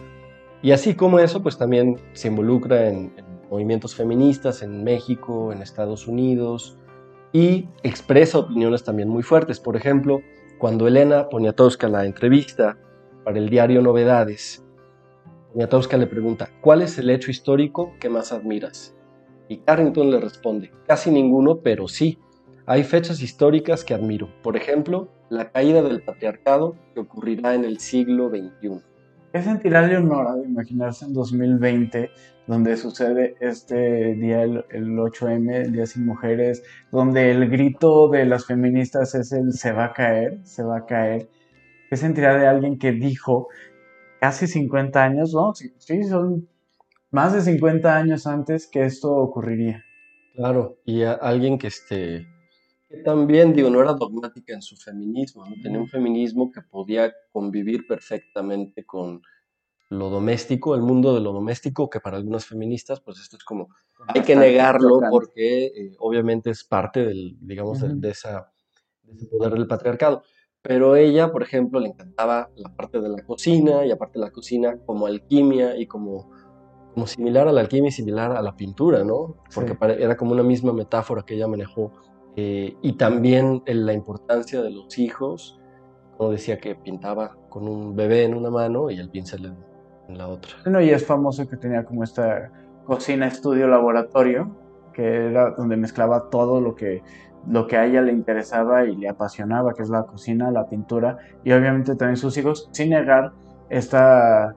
Y 0.62 0.72
así 0.72 0.96
como 0.96 1.20
eso, 1.20 1.42
pues 1.44 1.58
también 1.58 1.98
se 2.14 2.28
involucra 2.30 2.90
en, 2.90 3.14
en 3.16 3.26
movimientos 3.50 3.96
feministas 3.96 4.64
en 4.64 4.84
México, 4.84 5.54
en 5.54 5.62
Estados 5.62 6.08
Unidos, 6.08 6.78
y 7.32 7.68
expresa 7.84 8.40
opiniones 8.40 8.84
también 8.84 9.08
muy 9.08 9.22
fuertes. 9.24 9.60
Por 9.60 9.76
ejemplo, 9.76 10.22
cuando 10.58 10.88
Elena 10.88 11.30
Poniatowska 11.30 11.88
la 11.88 12.06
entrevista 12.06 12.78
para 13.24 13.38
el 13.38 13.50
diario 13.50 13.82
Novedades, 13.82 14.64
Poniatowska 15.54 15.98
le 15.98 16.08
pregunta, 16.08 16.50
¿cuál 16.62 16.82
es 16.82 16.98
el 16.98 17.10
hecho 17.10 17.30
histórico 17.32 17.94
que 18.00 18.10
más 18.10 18.32
admiras? 18.32 18.96
Y 19.50 19.58
Carrington 19.58 20.12
le 20.12 20.20
responde, 20.20 20.72
casi 20.88 21.10
ninguno, 21.12 21.60
pero 21.62 21.88
sí. 21.88 22.20
Hay 22.66 22.84
fechas 22.84 23.22
históricas 23.22 23.86
que 23.86 23.94
admiro. 23.94 24.30
Por 24.44 24.58
ejemplo, 24.58 25.08
la 25.30 25.52
caída 25.52 25.82
del 25.82 26.02
patriarcado 26.02 26.76
que 26.94 27.00
ocurrirá 27.00 27.56
en 27.56 27.64
el 27.64 27.80
siglo 27.80 28.30
XXI. 28.30 28.82
¿Qué 29.32 29.42
sentirá 29.42 29.86
Leonora 29.86 30.36
de 30.36 30.46
imaginarse 30.46 31.06
en 31.06 31.14
2020, 31.14 32.10
donde 32.48 32.76
sucede 32.76 33.36
este 33.40 34.16
día, 34.16 34.44
el, 34.44 34.66
el 34.72 34.98
8M, 34.98 35.54
el 35.54 35.74
Día 35.74 35.86
Sin 35.86 36.06
Mujeres, 36.06 36.64
donde 36.92 37.32
el 37.32 37.50
grito 37.50 38.10
de 38.10 38.26
las 38.26 38.46
feministas 38.46 39.16
es 39.16 39.32
el 39.32 39.54
se 39.54 39.72
va 39.72 39.86
a 39.86 39.94
caer, 39.94 40.40
se 40.44 40.64
va 40.64 40.80
a 40.80 40.86
caer? 40.86 41.30
¿Qué 41.90 41.96
sentirá 41.98 42.38
de 42.38 42.48
alguien 42.48 42.78
que 42.78 42.92
dijo 42.92 43.48
casi 44.20 44.48
50 44.48 45.04
años, 45.04 45.34
no? 45.34 45.54
Sí, 45.54 45.74
sí, 45.78 46.04
son 46.04 46.48
más 47.12 47.34
de 47.34 47.42
50 47.42 47.96
años 47.96 48.28
antes 48.28 48.68
que 48.68 48.86
esto 48.86 49.14
ocurriría. 49.14 49.84
Claro, 50.36 50.78
y 50.86 51.04
a 51.04 51.14
alguien 51.14 51.58
que 51.58 51.68
este 51.68 52.28
que 52.90 52.98
también 53.04 53.54
digo 53.54 53.70
no 53.70 53.82
era 53.82 53.94
dogmática 53.94 54.54
en 54.54 54.62
su 54.62 54.78
feminismo, 54.78 55.46
¿no? 55.46 55.56
tenía 55.62 55.80
un 55.80 55.90
feminismo 55.90 56.52
que 56.52 56.62
podía 56.62 57.14
convivir 57.34 57.86
perfectamente 57.86 58.86
con 58.86 59.22
lo 59.90 60.10
doméstico, 60.10 60.76
el 60.76 60.82
mundo 60.82 61.14
de 61.14 61.22
lo 61.22 61.34
doméstico, 61.34 61.90
que 61.90 62.00
para 62.00 62.18
algunas 62.18 62.46
feministas, 62.46 63.02
pues 63.02 63.20
esto 63.20 63.38
es 63.38 63.44
como 63.44 63.70
hay 64.08 64.22
que 64.22 64.36
negarlo 64.36 65.00
porque 65.10 65.66
eh, 65.66 65.96
obviamente 66.00 66.50
es 66.50 66.64
parte 66.64 67.06
del, 67.06 67.38
digamos, 67.42 67.80
de 67.82 68.10
esa, 68.10 68.52
de 69.04 69.14
ese 69.14 69.26
poder 69.28 69.54
del 69.54 69.68
patriarcado. 69.68 70.24
Pero 70.62 70.96
ella, 70.96 71.32
por 71.32 71.44
ejemplo, 71.44 71.80
le 71.80 71.90
encantaba 71.90 72.50
la 72.56 72.76
parte 72.76 73.00
de 73.00 73.10
la 73.10 73.24
cocina 73.24 73.86
y 73.86 73.92
aparte 73.92 74.20
de 74.20 74.26
la 74.26 74.32
cocina 74.32 74.78
como 74.86 75.08
alquimia 75.08 75.78
y 75.78 75.88
como, 75.88 76.30
como 76.98 77.06
similar 77.06 77.48
a 77.48 77.52
la 77.52 77.62
alquimia 77.62 77.90
y 77.90 77.92
similar 77.92 78.32
a 78.32 78.42
la 78.42 78.56
pintura, 78.56 79.04
¿no? 79.04 79.36
Porque 79.54 79.74
Sí. 79.74 79.78
pare- 79.78 80.04
era 80.04 80.18
como 80.18 80.32
una 80.32 80.42
misma 80.42 80.74
metáfora 80.74 81.22
que 81.22 81.36
ella 81.36 81.48
manejó. 81.48 81.92
Eh, 82.36 82.76
y 82.82 82.94
también 82.94 83.62
en 83.68 83.86
la 83.86 83.94
importancia 83.94 84.64
de 84.64 84.72
los 84.72 84.98
hijos, 84.98 85.60
como 86.18 86.32
decía 86.32 86.58
que 86.58 86.74
pintaba 86.74 87.36
con 87.50 87.68
un 87.68 87.96
bebé 87.96 88.24
en 88.24 88.34
una 88.34 88.50
mano 88.50 88.90
y 88.90 88.98
el 88.98 89.12
pincel 89.12 89.46
en, 89.46 89.56
en 90.10 90.18
la 90.18 90.28
otra. 90.28 90.54
Bueno, 90.64 90.82
y 90.82 90.90
es 90.90 91.06
famoso 91.06 91.48
que 91.48 91.56
tenía 91.58 91.86
como 91.86 92.04
esta 92.04 92.52
cocina, 92.86 93.28
estudio, 93.28 93.68
laboratorio, 93.68 94.50
que 94.94 95.28
era 95.28 95.52
donde 95.52 95.78
mezclaba 95.78 96.32
todo 96.32 96.60
lo 96.62 96.74
que, 96.74 97.04
lo 97.48 97.68
que 97.68 97.78
a 97.78 97.86
ella 97.86 98.02
le 98.02 98.12
interesaba 98.12 98.86
y 98.86 98.96
le 98.96 99.08
apasionaba, 99.08 99.76
que 99.76 99.84
es 99.84 99.90
la 99.90 100.02
cocina, 100.08 100.50
la 100.50 100.68
pintura, 100.68 101.20
y 101.44 101.52
obviamente 101.52 101.96
también 101.96 102.18
sus 102.18 102.36
hijos, 102.38 102.68
sin 102.72 102.90
negar 102.90 103.34
esta 103.70 104.56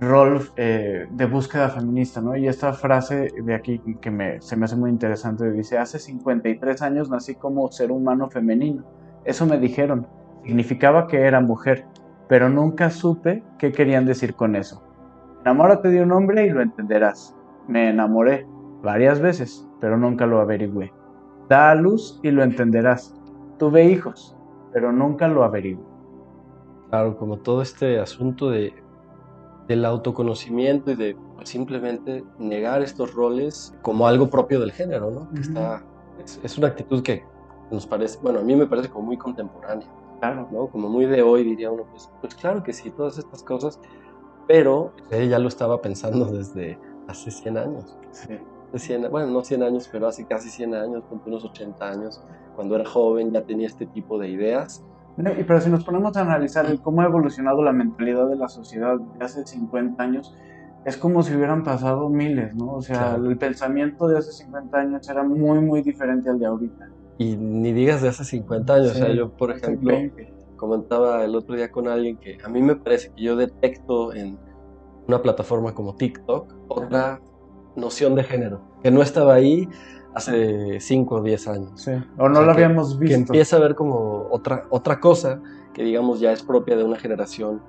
rol 0.00 0.50
eh, 0.56 1.06
de 1.10 1.26
búsqueda 1.26 1.70
feminista, 1.70 2.20
¿no? 2.20 2.36
Y 2.36 2.46
esta 2.46 2.72
frase 2.72 3.32
de 3.42 3.54
aquí 3.54 3.80
que 4.00 4.10
me, 4.10 4.40
se 4.40 4.56
me 4.56 4.66
hace 4.66 4.76
muy 4.76 4.90
interesante, 4.90 5.50
dice, 5.50 5.78
hace 5.78 5.98
53 5.98 6.82
años 6.82 7.10
nací 7.10 7.34
como 7.34 7.70
ser 7.70 7.90
humano 7.90 8.28
femenino. 8.30 8.84
Eso 9.24 9.46
me 9.46 9.58
dijeron, 9.58 10.06
significaba 10.44 11.06
que 11.06 11.22
era 11.22 11.40
mujer, 11.40 11.84
pero 12.28 12.48
nunca 12.48 12.90
supe 12.90 13.42
qué 13.58 13.72
querían 13.72 14.06
decir 14.06 14.34
con 14.34 14.54
eso. 14.54 14.82
Enamórate 15.40 15.88
de 15.88 16.02
un 16.02 16.12
hombre 16.12 16.46
y 16.46 16.50
lo 16.50 16.62
entenderás. 16.62 17.34
Me 17.66 17.90
enamoré 17.90 18.46
varias 18.82 19.20
veces, 19.20 19.66
pero 19.80 19.96
nunca 19.96 20.26
lo 20.26 20.40
averigüé. 20.40 20.92
Da 21.48 21.70
a 21.70 21.74
luz 21.74 22.20
y 22.22 22.30
lo 22.30 22.42
entenderás. 22.42 23.14
Tuve 23.58 23.84
hijos, 23.84 24.36
pero 24.72 24.92
nunca 24.92 25.26
lo 25.26 25.42
averigué. 25.42 25.82
Claro, 26.90 27.16
como 27.16 27.38
todo 27.38 27.62
este 27.62 27.98
asunto 27.98 28.50
de, 28.50 28.72
del 29.68 29.84
autoconocimiento 29.84 30.90
y 30.90 30.96
de 30.96 31.16
pues, 31.36 31.48
simplemente 31.48 32.24
negar 32.38 32.82
estos 32.82 33.14
roles 33.14 33.74
como 33.82 34.08
algo 34.08 34.28
propio 34.28 34.58
del 34.60 34.72
género, 34.72 35.10
¿no? 35.10 35.28
está, 35.38 35.84
es, 36.24 36.40
es, 36.42 36.58
una 36.58 36.68
actitud 36.68 37.02
que 37.02 37.22
nos 37.70 37.86
parece, 37.86 38.18
bueno, 38.22 38.40
a 38.40 38.42
mí 38.42 38.56
me 38.56 38.66
parece 38.66 38.88
como 38.88 39.06
muy 39.06 39.18
contemporánea. 39.18 39.86
Claro. 40.20 40.48
¿no? 40.50 40.66
Como 40.68 40.88
muy 40.88 41.06
de 41.06 41.22
hoy, 41.22 41.44
diría 41.44 41.70
uno, 41.70 41.84
pues, 41.90 42.10
pues 42.20 42.34
claro 42.34 42.62
que 42.62 42.72
sí, 42.72 42.90
todas 42.90 43.18
estas 43.18 43.42
cosas, 43.42 43.78
pero 44.46 44.92
ella 45.10 45.38
lo 45.38 45.48
estaba 45.48 45.80
pensando 45.80 46.24
desde 46.32 46.78
hace 47.06 47.30
100 47.30 47.58
años. 47.58 47.96
Sí. 48.10 48.96
bueno, 49.10 49.28
no 49.28 49.44
100 49.44 49.62
años, 49.62 49.88
pero 49.90 50.08
hace 50.08 50.26
casi 50.26 50.48
100 50.48 50.74
años, 50.74 51.04
unos 51.24 51.44
80 51.44 51.88
años, 51.88 52.22
cuando 52.56 52.74
era 52.74 52.84
joven 52.84 53.32
ya 53.32 53.42
tenía 53.42 53.66
este 53.66 53.86
tipo 53.86 54.18
de 54.18 54.28
ideas. 54.28 54.82
Y 55.18 55.44
pero 55.44 55.60
si 55.60 55.68
nos 55.68 55.84
ponemos 55.84 56.16
a 56.16 56.20
analizar 56.20 56.66
cómo 56.80 57.02
ha 57.02 57.06
evolucionado 57.06 57.62
la 57.62 57.72
mentalidad 57.72 58.28
de 58.28 58.36
la 58.36 58.48
sociedad 58.48 58.96
de 58.96 59.24
hace 59.24 59.44
50 59.44 60.00
años, 60.02 60.34
es 60.84 60.96
como 60.96 61.22
si 61.22 61.34
hubieran 61.34 61.64
pasado 61.64 62.08
miles, 62.08 62.54
¿no? 62.54 62.74
O 62.74 62.82
sea, 62.82 63.16
el 63.16 63.36
pensamiento 63.36 64.06
de 64.06 64.18
hace 64.18 64.32
50 64.32 64.78
años 64.78 65.08
era 65.08 65.24
muy, 65.24 65.60
muy 65.60 65.82
diferente 65.82 66.30
al 66.30 66.38
de 66.38 66.46
ahorita. 66.46 66.88
Y 67.18 67.36
ni 67.36 67.72
digas 67.72 68.00
de 68.00 68.08
hace 68.08 68.24
50 68.24 68.74
años, 68.74 68.92
o 68.92 68.94
sea, 68.94 69.12
yo, 69.12 69.30
por 69.30 69.50
ejemplo, 69.50 69.92
comentaba 70.56 71.24
el 71.24 71.34
otro 71.34 71.56
día 71.56 71.70
con 71.70 71.88
alguien 71.88 72.16
que 72.16 72.38
a 72.44 72.48
mí 72.48 72.62
me 72.62 72.76
parece 72.76 73.10
que 73.10 73.22
yo 73.22 73.34
detecto 73.34 74.14
en 74.14 74.38
una 75.08 75.20
plataforma 75.20 75.74
como 75.74 75.96
TikTok 75.96 76.54
otra 76.68 77.20
noción 77.74 78.14
de 78.14 78.22
género, 78.22 78.60
que 78.82 78.90
no 78.90 79.02
estaba 79.02 79.34
ahí 79.34 79.68
hace 80.18 80.80
5 80.80 81.14
o 81.14 81.22
10 81.22 81.48
años. 81.48 81.80
Sí. 81.80 81.92
O 82.18 82.28
no 82.28 82.42
lo 82.42 82.52
habíamos 82.52 82.98
visto. 82.98 83.14
Que 83.14 83.20
empieza 83.20 83.56
a 83.56 83.60
ver 83.60 83.74
como 83.74 84.28
otra, 84.30 84.66
otra 84.70 85.00
cosa 85.00 85.40
que 85.72 85.82
digamos 85.82 86.20
ya 86.20 86.32
es 86.32 86.42
propia 86.42 86.76
de 86.76 86.84
una 86.84 86.96
generación. 86.96 87.62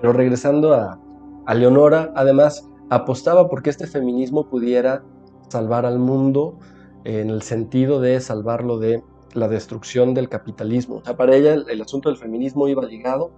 Pero 0.00 0.12
regresando 0.12 0.74
a, 0.74 0.98
a 1.46 1.54
Leonora, 1.54 2.12
además 2.14 2.68
apostaba 2.90 3.48
porque 3.48 3.70
este 3.70 3.86
feminismo 3.86 4.48
pudiera 4.48 5.02
salvar 5.48 5.86
al 5.86 5.98
mundo 5.98 6.58
en 7.04 7.30
el 7.30 7.42
sentido 7.42 8.00
de 8.00 8.20
salvarlo 8.20 8.78
de 8.78 9.02
la 9.34 9.48
destrucción 9.48 10.14
del 10.14 10.28
capitalismo. 10.28 10.96
O 10.96 11.04
sea, 11.04 11.16
para 11.16 11.34
ella 11.36 11.54
el, 11.54 11.80
asunto 11.80 12.08
del 12.08 12.18
feminismo 12.18 12.68
iba 12.68 12.84
ligado 12.84 13.32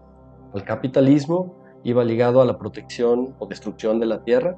al 0.53 0.65
capitalismo, 0.65 1.57
iba 1.83 2.05
ligado 2.05 2.41
a 2.41 2.45
la 2.45 2.59
protección 2.59 3.35
o 3.39 3.47
destrucción 3.47 4.01
de 4.01 4.07
la 4.07 4.23
tierra. 4.23 4.57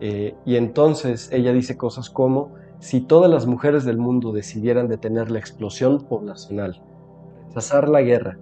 Eh, 0.00 0.34
y 0.44 0.56
entonces 0.56 1.30
ella 1.32 1.52
dice 1.52 1.76
cosas 1.76 2.08
como, 2.08 2.54
si 2.80 3.00
todas 3.00 3.30
las 3.30 3.46
mujeres 3.46 3.84
del 3.84 3.98
mundo 3.98 4.32
decidieran 4.32 4.88
detener 4.88 5.30
la 5.30 5.38
explosión 5.38 6.00
poblacional, 6.00 6.82
rechazar 7.46 7.88
la 7.88 8.02
guerra, 8.02 8.38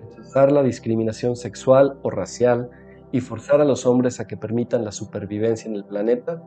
rechazar 0.00 0.50
la 0.50 0.62
discriminación 0.62 1.36
sexual 1.36 1.98
o 2.02 2.10
racial 2.10 2.70
y 3.10 3.20
forzar 3.20 3.60
a 3.60 3.64
los 3.64 3.84
hombres 3.84 4.20
a 4.20 4.26
que 4.26 4.36
permitan 4.36 4.84
la 4.84 4.92
supervivencia 4.92 5.68
en 5.68 5.76
el 5.76 5.84
planeta, 5.84 6.42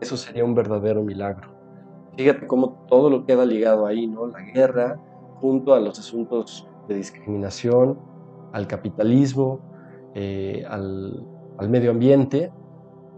eso 0.00 0.16
sería 0.16 0.44
un 0.44 0.54
verdadero 0.54 1.02
milagro. 1.02 1.50
Fíjate 2.16 2.46
cómo 2.46 2.86
todo 2.88 3.10
lo 3.10 3.26
queda 3.26 3.44
ligado 3.44 3.86
ahí, 3.86 4.06
¿no? 4.06 4.26
La 4.26 4.40
guerra, 4.40 4.98
junto 5.40 5.74
a 5.74 5.80
los 5.80 5.98
asuntos 5.98 6.66
de 6.88 6.94
discriminación, 6.94 7.98
al 8.52 8.66
capitalismo, 8.66 9.60
eh, 10.14 10.64
al, 10.68 11.26
medio 11.68 11.90
ambiente. 11.90 12.50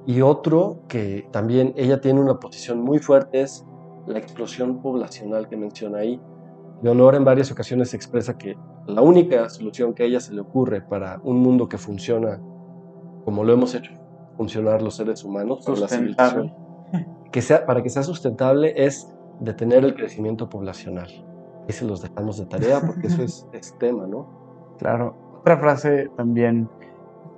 Y 0.08 0.22
otro 0.22 0.84
que 0.88 1.28
también 1.32 1.74
ella 1.76 2.00
tiene 2.00 2.18
una 2.18 2.40
posición 2.40 2.80
muy 2.80 2.98
fuerte 2.98 3.42
es 3.42 3.66
la 4.06 4.18
explosión 4.18 4.80
poblacional 4.80 5.50
que 5.50 5.58
menciona 5.58 5.98
ahí. 5.98 6.18
Leonor 6.80 7.14
en 7.14 7.26
varias 7.26 7.52
ocasiones 7.52 7.92
expresa 7.92 8.38
que 8.38 8.56
la 8.86 9.02
única 9.02 9.50
solución 9.50 9.92
que 9.92 10.04
a 10.04 10.06
ella 10.06 10.18
se 10.18 10.32
le 10.32 10.40
ocurre 10.40 10.80
para 10.80 11.20
un 11.24 11.40
mundo 11.40 11.68
que 11.68 11.76
funciona 11.76 12.40
como 13.26 13.44
lo 13.44 13.52
hemos 13.52 13.74
hecho 13.74 13.92
funcionar 14.38 14.80
los 14.80 14.96
seres 14.96 15.24
humanos, 15.24 15.62
por 15.66 15.78
la 15.78 15.88
civilización, 15.88 16.54
que 17.30 17.42
sea, 17.42 17.66
para 17.66 17.82
que 17.82 17.90
sea 17.90 18.02
sustentable 18.02 18.72
es 18.82 19.12
detener 19.40 19.84
el 19.84 19.94
crecimiento 19.94 20.48
poblacional. 20.48 21.08
Y 21.68 21.72
se 21.74 21.84
los 21.84 22.00
dejamos 22.00 22.38
de 22.38 22.46
tarea 22.46 22.80
porque 22.80 23.08
eso 23.08 23.22
es, 23.22 23.46
es 23.52 23.76
tema, 23.78 24.06
¿no? 24.06 24.74
Claro. 24.78 25.14
Otra 25.40 25.58
frase 25.58 26.08
también 26.16 26.66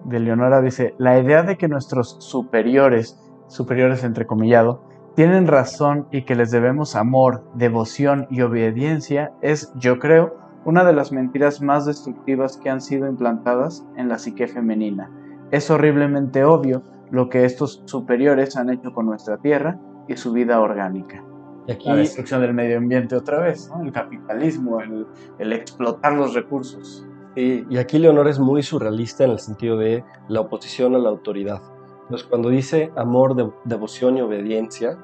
de 0.04 0.20
Leonora 0.20 0.60
dice, 0.60 0.94
la 0.98 1.18
idea 1.18 1.42
de 1.42 1.56
que 1.56 1.68
nuestros 1.68 2.16
superiores, 2.20 3.18
superiores 3.48 4.04
entrecomillado, 4.04 4.82
tienen 5.14 5.46
razón 5.46 6.06
y 6.10 6.22
que 6.22 6.34
les 6.34 6.50
debemos 6.50 6.96
amor, 6.96 7.44
devoción 7.54 8.26
y 8.30 8.42
obediencia 8.42 9.32
es, 9.42 9.72
yo 9.76 9.98
creo, 9.98 10.36
una 10.64 10.84
de 10.84 10.92
las 10.92 11.10
mentiras 11.10 11.60
más 11.62 11.86
destructivas 11.86 12.56
que 12.56 12.70
han 12.70 12.80
sido 12.80 13.08
implantadas 13.08 13.84
en 13.96 14.08
la 14.08 14.18
psique 14.18 14.46
femenina. 14.46 15.10
Es 15.50 15.70
horriblemente 15.70 16.44
obvio 16.44 16.82
lo 17.10 17.28
que 17.28 17.44
estos 17.44 17.82
superiores 17.86 18.56
han 18.56 18.70
hecho 18.70 18.92
con 18.92 19.06
nuestra 19.06 19.38
tierra 19.38 19.78
y 20.06 20.16
su 20.16 20.32
vida 20.32 20.60
orgánica. 20.60 21.24
Y 21.66 21.72
aquí, 21.72 21.88
la 21.88 21.96
destrucción 21.96 22.40
del 22.40 22.54
medio 22.54 22.78
ambiente 22.78 23.16
otra 23.16 23.40
vez, 23.40 23.70
el 23.82 23.92
capitalismo, 23.92 24.80
el, 24.80 25.06
el, 25.38 25.52
explotar 25.52 26.12
los 26.12 26.34
recursos. 26.34 27.06
Y 27.36 27.76
aquí 27.76 27.98
Leonor 27.98 28.28
es 28.28 28.38
muy 28.38 28.62
surrealista 28.62 29.24
en 29.24 29.30
el 29.30 29.38
sentido 29.38 29.76
de 29.76 30.04
la 30.28 30.40
oposición 30.40 30.94
a 30.94 30.98
la 30.98 31.10
autoridad. 31.10 31.62
Entonces, 32.10 32.26
cuando 32.26 32.48
dice 32.48 32.90
amor, 32.96 33.36
de, 33.36 33.48
devoción 33.64 34.16
y 34.16 34.20
obediencia, 34.20 34.98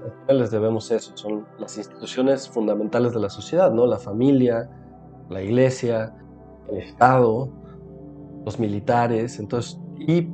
pues, 0.00 0.14
¿a 0.26 0.32
les 0.32 0.50
debemos 0.50 0.90
eso? 0.90 1.14
Son 1.14 1.46
las 1.58 1.76
instituciones 1.76 2.48
fundamentales 2.48 3.12
de 3.12 3.20
la 3.20 3.28
sociedad, 3.28 3.70
¿no? 3.70 3.86
La 3.86 3.98
familia, 3.98 4.70
la 5.28 5.42
iglesia, 5.42 6.14
el 6.70 6.78
Estado, 6.78 7.50
los 8.46 8.58
militares. 8.58 9.38
Entonces, 9.38 9.78
y 9.98 10.28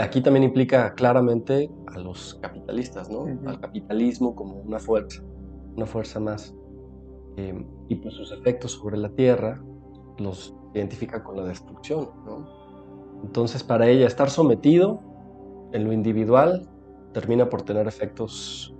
aquí 0.00 0.20
también 0.20 0.44
implica 0.44 0.94
claramente 0.94 1.68
a 1.88 1.98
los 1.98 2.36
capitalistas, 2.40 3.10
¿no? 3.10 3.26
Al 3.46 3.58
capitalismo 3.58 4.36
como 4.36 4.58
una 4.60 4.78
fuerza, 4.78 5.24
una 5.74 5.86
fuerza 5.86 6.20
más. 6.20 6.54
Em, 7.36 7.66
y 7.88 7.96
pues 7.96 8.14
sus 8.14 8.30
efectos 8.30 8.70
sobre 8.70 8.96
la 8.96 9.08
tierra 9.08 9.60
los 10.18 10.54
identifica 10.74 11.22
con 11.22 11.36
la 11.36 11.44
destrucción, 11.44 12.08
¿no? 12.24 12.46
Entonces 13.22 13.62
para 13.62 13.88
ella 13.88 14.06
estar 14.06 14.28
sometido 14.30 15.00
en 15.72 15.84
lo 15.84 15.92
individual 15.92 16.68
termina 17.12 17.48
por 17.48 17.62
tener 17.62 17.86
efectos 17.86 18.74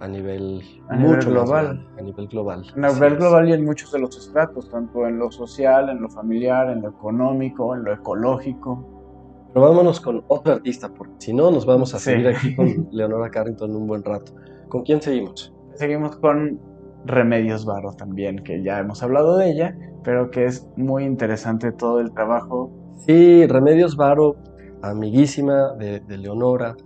a 0.00 0.06
nivel, 0.06 0.62
mucho 0.90 1.30
global. 1.30 1.88
a 1.98 2.02
nivel 2.02 2.28
global. 2.28 2.64
A 2.76 2.92
nivel 2.92 3.16
global 3.16 3.48
y 3.48 3.52
en 3.52 3.64
muchos 3.64 3.90
de 3.90 3.98
los 3.98 4.16
estratos, 4.16 4.70
tanto 4.70 5.06
en 5.06 5.18
lo 5.18 5.32
social, 5.32 5.88
en 5.88 6.00
lo 6.00 6.08
familiar, 6.08 6.70
en 6.70 6.82
lo 6.82 6.90
económico, 6.90 7.74
en 7.74 7.82
lo 7.84 7.92
ecológico. 7.92 9.48
Pero 9.52 9.66
vámonos 9.66 10.00
con 10.00 10.24
otro 10.28 10.54
artista, 10.54 10.88
porque 10.88 11.14
si 11.18 11.32
no 11.32 11.50
nos 11.50 11.66
vamos 11.66 11.94
a 11.94 11.98
seguir 11.98 12.28
aquí 12.28 12.54
con 12.54 12.88
Leonora 12.92 13.30
Carrington 13.30 13.74
un 13.74 13.86
buen 13.86 14.04
rato. 14.04 14.32
¿Con 14.68 14.82
quién 14.82 15.02
seguimos? 15.02 15.52
Seguimos 15.74 16.16
con 16.16 16.60
Remedios 17.04 17.64
Varo 17.64 17.92
también, 17.92 18.38
que 18.38 18.62
ya 18.62 18.78
hemos 18.78 19.02
hablado 19.02 19.36
de 19.36 19.50
ella, 19.50 19.78
pero 20.02 20.30
que 20.30 20.44
es 20.44 20.68
muy 20.76 21.04
interesante 21.04 21.72
todo 21.72 22.00
el 22.00 22.12
trabajo. 22.12 22.70
Sí, 22.96 23.46
Remedios 23.46 23.96
Varo, 23.96 24.36
amiguísima 24.82 25.74
de, 25.74 26.02
Leonora, 26.08 26.76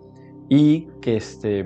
y 0.48 0.88
que 1.01 1.16
este, 1.16 1.64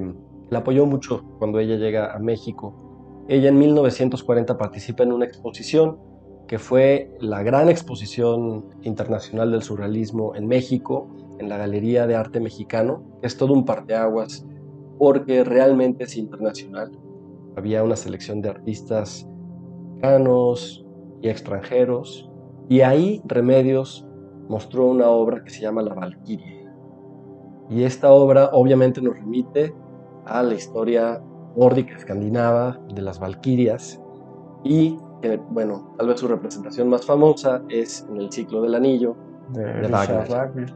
la 0.51 0.61
apoyó 0.61 0.87
mucho 0.87 1.25
cuando 1.39 1.59
ella 1.59 1.77
llega 1.77 2.15
a 2.15 2.19
México. 2.19 3.25
Ella 3.29 3.49
en 3.49 3.59
1940 3.59 4.57
participa 4.57 5.03
en 5.03 5.13
una 5.13 5.25
exposición 5.25 5.99
que 6.47 6.59
fue 6.59 7.11
la 7.21 7.43
gran 7.43 7.69
exposición 7.69 8.67
internacional 8.83 9.51
del 9.51 9.63
surrealismo 9.63 10.35
en 10.37 10.47
México, 10.47 11.09
en 11.39 11.49
la 11.49 11.59
Galería 11.59 12.07
de 12.07 12.15
Arte 12.15 12.41
Mexicano, 12.41 13.03
es 13.23 13.37
todo 13.37 13.53
un 13.53 13.65
parteaguas 13.65 14.47
porque 14.99 15.45
realmente 15.45 16.05
es 16.05 16.17
internacional. 16.17 16.93
Había 17.57 17.83
una 17.83 17.97
selección 17.97 18.43
de 18.43 18.51
artistas 18.51 19.27
mexicanos 19.95 20.85
y 21.23 21.29
extranjeros, 21.29 22.31
y 22.69 22.81
ahí 22.83 23.23
Remedios 23.25 24.07
mostró 24.49 24.87
una 24.87 25.09
obra 25.09 25.43
que 25.43 25.51
se 25.51 25.63
llama 25.63 25.83
La 25.83 25.95
Valquiria. 25.95 26.73
Y 27.69 27.83
esta 27.83 28.13
obra 28.13 28.51
obviamente 28.53 29.01
nos 29.01 29.17
remite 29.17 29.75
a 30.27 30.43
la 30.43 30.55
historia 30.55 31.23
nórdica 31.57 31.97
escandinava 31.97 32.79
de 32.95 33.03
las 33.03 33.19
Valquirias 33.19 34.01
y 34.63 34.99
bueno, 35.51 35.95
tal 35.97 36.09
vez 36.09 36.21
su 36.21 36.29
representación 36.29 36.89
más 36.89 37.05
famosa 37.05 37.63
es 37.69 38.07
en 38.11 38.19
el 38.19 38.31
ciclo 38.31 38.63
del 38.63 38.75
anillo 38.75 39.17
de, 39.51 39.89
Wagner. 39.89 40.73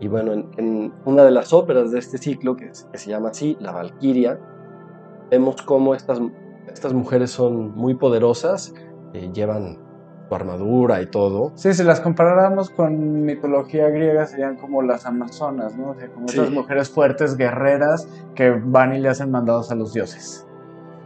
Y 0.00 0.08
bueno, 0.08 0.32
en, 0.32 0.92
una 1.04 1.24
de 1.24 1.30
las 1.30 1.52
óperas 1.52 1.90
de 1.90 1.98
este 1.98 2.18
ciclo, 2.18 2.56
que, 2.56 2.70
se 2.74 3.10
llama 3.10 3.30
así, 3.30 3.56
La 3.60 3.72
Valquiria, 3.72 4.38
vemos 5.30 5.62
cómo 5.62 5.94
estas, 5.94 6.20
estas 6.68 6.92
mujeres 6.92 7.30
son 7.30 7.74
muy 7.76 7.94
poderosas, 7.94 8.74
eh, 9.12 9.30
llevan 9.32 9.78
su 10.28 10.34
armadura 10.34 11.00
y 11.02 11.06
todo. 11.06 11.52
Sí, 11.54 11.72
si 11.72 11.84
las 11.84 12.00
comparáramos 12.00 12.70
con 12.70 13.24
mitología 13.24 13.88
griega 13.88 14.26
serían 14.26 14.56
como 14.56 14.82
las 14.82 15.06
amazonas, 15.06 15.76
¿no? 15.76 15.90
O 15.90 15.94
sea, 15.94 16.08
como 16.08 16.26
estas 16.26 16.50
mujeres 16.50 16.90
fuertes, 16.90 17.36
guerreras, 17.36 18.08
que 18.34 18.50
van 18.50 18.94
y 18.94 18.98
le 18.98 19.08
hacen 19.08 19.30
mandados 19.30 19.70
a 19.70 19.74
los 19.74 19.92
dioses. 19.92 20.46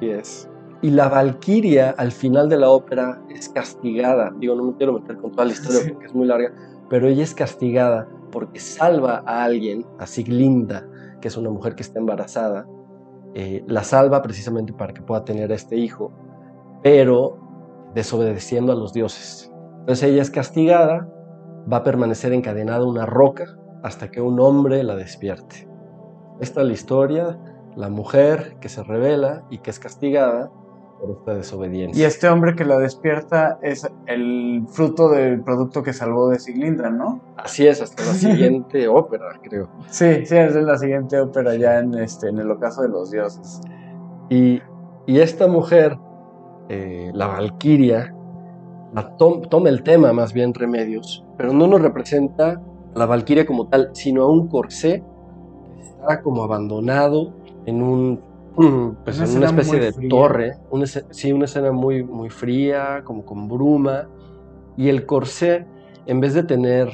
Sí 0.00 0.10
es. 0.10 0.48
Y 0.82 0.90
la 0.90 1.08
Valquiria 1.08 1.90
al 1.90 2.10
final 2.10 2.48
de 2.48 2.56
la 2.56 2.70
ópera 2.70 3.20
es 3.28 3.50
castigada. 3.50 4.32
Digo, 4.38 4.54
no 4.54 4.64
me 4.64 4.76
quiero 4.76 4.94
meter 4.94 5.18
con 5.18 5.32
toda 5.32 5.44
la 5.44 5.52
historia 5.52 5.80
porque 5.92 6.06
es 6.06 6.14
muy 6.14 6.26
larga, 6.26 6.54
pero 6.88 7.06
ella 7.06 7.22
es 7.22 7.34
castigada 7.34 8.08
porque 8.32 8.60
salva 8.60 9.22
a 9.26 9.44
alguien, 9.44 9.84
a 9.98 10.06
Siglinda, 10.06 10.88
que 11.20 11.28
es 11.28 11.36
una 11.36 11.50
mujer 11.50 11.74
que 11.74 11.82
está 11.82 11.98
embarazada. 11.98 12.66
Eh, 13.34 13.64
la 13.66 13.84
salva 13.84 14.22
precisamente 14.22 14.72
para 14.72 14.92
que 14.92 15.02
pueda 15.02 15.24
tener 15.24 15.52
este 15.52 15.76
hijo, 15.76 16.12
pero 16.82 17.38
desobedeciendo 17.94 18.72
a 18.72 18.76
los 18.76 18.92
dioses. 18.92 19.52
Entonces 19.80 20.10
ella 20.10 20.22
es 20.22 20.30
castigada, 20.30 21.08
va 21.70 21.78
a 21.78 21.82
permanecer 21.84 22.32
encadenada 22.32 22.80
a 22.80 22.88
una 22.88 23.06
roca 23.06 23.56
hasta 23.82 24.10
que 24.10 24.20
un 24.20 24.40
hombre 24.40 24.82
la 24.82 24.96
despierte. 24.96 25.68
Esta 26.40 26.60
es 26.62 26.66
la 26.66 26.72
historia, 26.72 27.38
la 27.76 27.88
mujer 27.88 28.56
que 28.60 28.68
se 28.68 28.82
revela 28.82 29.44
y 29.50 29.58
que 29.58 29.70
es 29.70 29.78
castigada 29.78 30.50
por 31.00 31.10
esta 31.10 31.34
desobediencia. 31.34 32.02
Y 32.02 32.04
este 32.04 32.28
hombre 32.28 32.54
que 32.54 32.64
la 32.64 32.78
despierta 32.78 33.58
es 33.62 33.88
el 34.06 34.64
fruto 34.68 35.08
del 35.08 35.42
producto 35.42 35.82
que 35.82 35.92
salvó 35.92 36.28
de 36.28 36.38
Siglinda, 36.38 36.90
¿no? 36.90 37.20
Así 37.36 37.66
es, 37.66 37.80
hasta 37.80 38.04
la 38.04 38.12
siguiente 38.12 38.86
ópera, 38.88 39.26
creo. 39.42 39.68
Sí, 39.88 40.26
sí, 40.26 40.36
es 40.36 40.54
la 40.54 40.78
siguiente 40.78 41.18
ópera 41.18 41.54
ya 41.56 41.78
en, 41.78 41.94
este, 41.94 42.28
en 42.28 42.38
el 42.38 42.50
ocaso 42.50 42.82
de 42.82 42.88
los 42.88 43.10
dioses. 43.10 43.60
Y, 44.28 44.60
y 45.06 45.20
esta 45.20 45.48
mujer, 45.48 45.98
eh, 46.68 47.10
la 47.14 47.26
Valquiria, 47.26 48.14
toma 49.18 49.68
el 49.68 49.82
tema 49.82 50.12
más 50.12 50.32
bien 50.32 50.54
Remedios, 50.54 51.24
pero 51.36 51.52
no 51.52 51.66
nos 51.66 51.80
representa 51.80 52.60
a 52.94 52.98
la 52.98 53.06
Valquiria 53.06 53.46
como 53.46 53.68
tal, 53.68 53.90
sino 53.92 54.22
a 54.22 54.30
un 54.30 54.48
corsé 54.48 55.02
que 55.76 55.82
está 55.82 56.22
como 56.22 56.42
abandonado 56.42 57.32
en 57.66 57.82
un 57.82 58.29
pues 59.04 59.20
en 59.20 59.36
una 59.38 59.46
especie 59.46 59.80
de 59.80 60.08
torre, 60.08 60.52
una, 60.70 60.86
sí, 60.86 61.32
una 61.32 61.46
escena 61.46 61.72
muy, 61.72 62.04
muy 62.04 62.30
fría, 62.30 63.02
como 63.04 63.24
con 63.24 63.48
bruma, 63.48 64.08
y 64.76 64.88
el 64.88 65.06
corsé, 65.06 65.66
en 66.06 66.20
vez 66.20 66.34
de 66.34 66.42
tener 66.42 66.90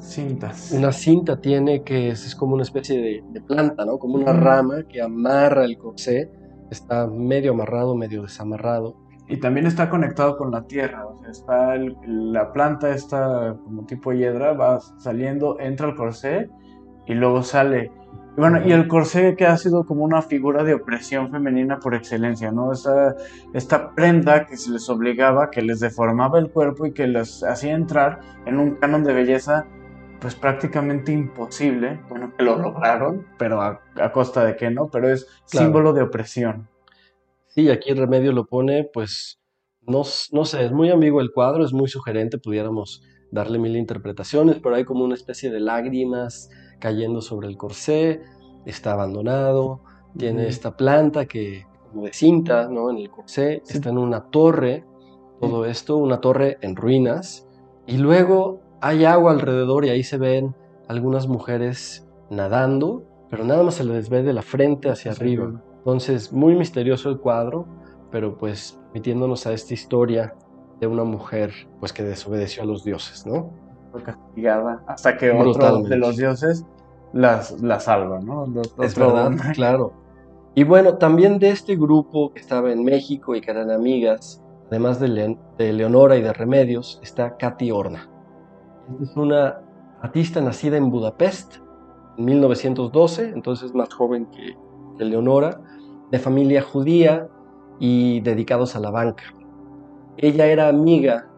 cintas, 0.00 0.72
una 0.72 0.90
cinta 0.92 1.40
tiene 1.40 1.82
que 1.82 2.08
es, 2.10 2.34
como 2.34 2.54
una 2.54 2.62
especie 2.62 3.22
de, 3.22 3.40
planta, 3.42 3.84
¿no? 3.84 3.98
Como 3.98 4.16
una 4.16 4.32
rama 4.32 4.82
que 4.88 5.00
amarra 5.00 5.64
el 5.64 5.78
corsé, 5.78 6.30
está 6.70 7.06
medio 7.06 7.52
amarrado, 7.52 7.94
medio 7.94 8.22
desamarrado. 8.22 8.96
Y 9.28 9.38
también 9.38 9.66
está 9.66 9.90
conectado 9.90 10.36
con 10.36 10.52
la 10.52 10.66
tierra, 10.66 11.06
o 11.06 11.16
sea, 11.18 11.30
está 11.30 11.76
la 12.06 12.52
planta 12.52 12.94
está 12.94 13.56
como 13.64 13.84
tipo 13.84 14.12
hiedra, 14.12 14.52
va 14.52 14.80
saliendo, 14.98 15.58
entra 15.58 15.88
al 15.88 15.96
corsé 15.96 16.48
y 17.06 17.14
luego 17.14 17.42
sale 17.42 17.90
bueno, 18.36 18.66
y 18.66 18.72
el 18.72 18.86
corsé 18.86 19.34
que 19.34 19.46
ha 19.46 19.56
sido 19.56 19.86
como 19.86 20.04
una 20.04 20.20
figura 20.20 20.62
de 20.62 20.74
opresión 20.74 21.30
femenina 21.30 21.78
por 21.78 21.94
excelencia, 21.94 22.52
¿no? 22.52 22.72
Esta, 22.72 23.16
esta 23.54 23.94
prenda 23.94 24.46
que 24.46 24.56
se 24.56 24.70
les 24.70 24.88
obligaba, 24.90 25.50
que 25.50 25.62
les 25.62 25.80
deformaba 25.80 26.38
el 26.38 26.50
cuerpo 26.50 26.86
y 26.86 26.92
que 26.92 27.06
les 27.06 27.42
hacía 27.42 27.72
entrar 27.72 28.20
en 28.44 28.58
un 28.58 28.76
canon 28.76 29.04
de 29.04 29.14
belleza 29.14 29.66
pues 30.20 30.34
prácticamente 30.34 31.12
imposible, 31.12 32.00
bueno, 32.08 32.32
que 32.36 32.42
lo 32.42 32.56
lograron, 32.56 33.26
pero 33.38 33.60
a, 33.60 33.80
costa 34.12 34.44
de 34.44 34.56
qué, 34.56 34.70
¿no? 34.70 34.88
Pero 34.88 35.08
es 35.08 35.26
símbolo 35.44 35.92
de 35.92 36.02
opresión. 36.02 36.68
Sí, 37.46 37.70
aquí 37.70 37.90
el 37.90 37.98
remedio 37.98 38.32
lo 38.32 38.46
pone, 38.46 38.88
pues, 38.92 39.40
no, 39.82 40.02
no 40.32 40.44
sé, 40.44 40.64
es 40.64 40.72
muy 40.72 40.90
ambiguo 40.90 41.20
el 41.20 41.32
cuadro, 41.32 41.64
es 41.64 41.72
muy 41.72 41.88
sugerente, 41.88 42.38
pudiéramos 42.38 43.02
darle 43.30 43.58
mil 43.58 43.76
interpretaciones, 43.76 44.58
pero 44.62 44.74
hay 44.74 44.84
como 44.84 45.04
una 45.04 45.14
especie 45.14 45.50
de 45.50 45.60
lágrimas, 45.60 46.50
cayendo 46.78 47.20
sobre 47.20 47.48
el 47.48 47.56
corsé, 47.56 48.22
está 48.64 48.92
abandonado, 48.92 49.80
tiene 50.16 50.48
esta 50.48 50.76
planta 50.76 51.26
que 51.26 51.66
como 51.90 52.04
de 52.04 52.12
cinta, 52.12 52.68
¿no? 52.68 52.90
En 52.90 52.98
el 52.98 53.10
corsé, 53.10 53.62
está 53.68 53.90
en 53.90 53.98
una 53.98 54.24
torre, 54.30 54.84
todo 55.40 55.64
esto, 55.64 55.96
una 55.96 56.20
torre 56.20 56.58
en 56.60 56.76
ruinas, 56.76 57.46
y 57.86 57.98
luego 57.98 58.60
hay 58.80 59.04
agua 59.04 59.32
alrededor 59.32 59.84
y 59.84 59.90
ahí 59.90 60.02
se 60.02 60.18
ven 60.18 60.54
algunas 60.88 61.28
mujeres 61.28 62.06
nadando, 62.30 63.04
pero 63.30 63.44
nada 63.44 63.62
más 63.62 63.74
se 63.74 63.84
les 63.84 64.08
ve 64.08 64.22
de 64.22 64.32
la 64.32 64.42
frente 64.42 64.88
hacia 64.90 65.12
arriba. 65.12 65.62
Entonces, 65.78 66.32
muy 66.32 66.56
misterioso 66.56 67.10
el 67.10 67.18
cuadro, 67.18 67.66
pero 68.10 68.36
pues 68.36 68.78
metiéndonos 68.94 69.46
a 69.46 69.52
esta 69.52 69.74
historia 69.74 70.34
de 70.80 70.86
una 70.86 71.04
mujer 71.04 71.52
pues 71.80 71.92
que 71.92 72.02
desobedeció 72.02 72.62
a 72.62 72.66
los 72.66 72.84
dioses, 72.84 73.26
¿no? 73.26 73.50
Castigada 74.02 74.82
hasta 74.86 75.16
que 75.16 75.30
otro 75.30 75.82
de 75.82 75.96
los 75.96 76.16
dioses 76.16 76.64
las, 77.12 77.60
la 77.62 77.80
salva, 77.80 78.20
¿no? 78.20 78.46
es 78.82 78.94
verdad, 78.94 79.32
claro. 79.54 79.92
Y 80.54 80.64
bueno, 80.64 80.96
también 80.96 81.38
de 81.38 81.50
este 81.50 81.76
grupo 81.76 82.32
que 82.32 82.40
estaba 82.40 82.72
en 82.72 82.82
México 82.82 83.34
y 83.34 83.40
que 83.40 83.50
eran 83.50 83.70
amigas, 83.70 84.42
además 84.68 84.98
de, 85.00 85.36
de 85.58 85.72
Leonora 85.72 86.16
y 86.16 86.22
de 86.22 86.32
Remedios, 86.32 86.98
está 87.02 87.36
Katy 87.36 87.70
Horna. 87.70 88.08
Es 89.02 89.16
una 89.16 89.60
artista 90.00 90.40
nacida 90.40 90.76
en 90.76 90.90
Budapest 90.90 91.56
en 92.16 92.24
1912, 92.24 93.30
entonces 93.30 93.74
más 93.74 93.92
joven 93.92 94.26
que, 94.26 94.56
que 94.96 95.04
Leonora, 95.04 95.60
de 96.10 96.18
familia 96.18 96.62
judía 96.62 97.28
y 97.78 98.20
dedicados 98.20 98.76
a 98.76 98.80
la 98.80 98.90
banca. 98.90 99.24
Ella 100.16 100.46
era 100.46 100.68
amiga 100.68 101.28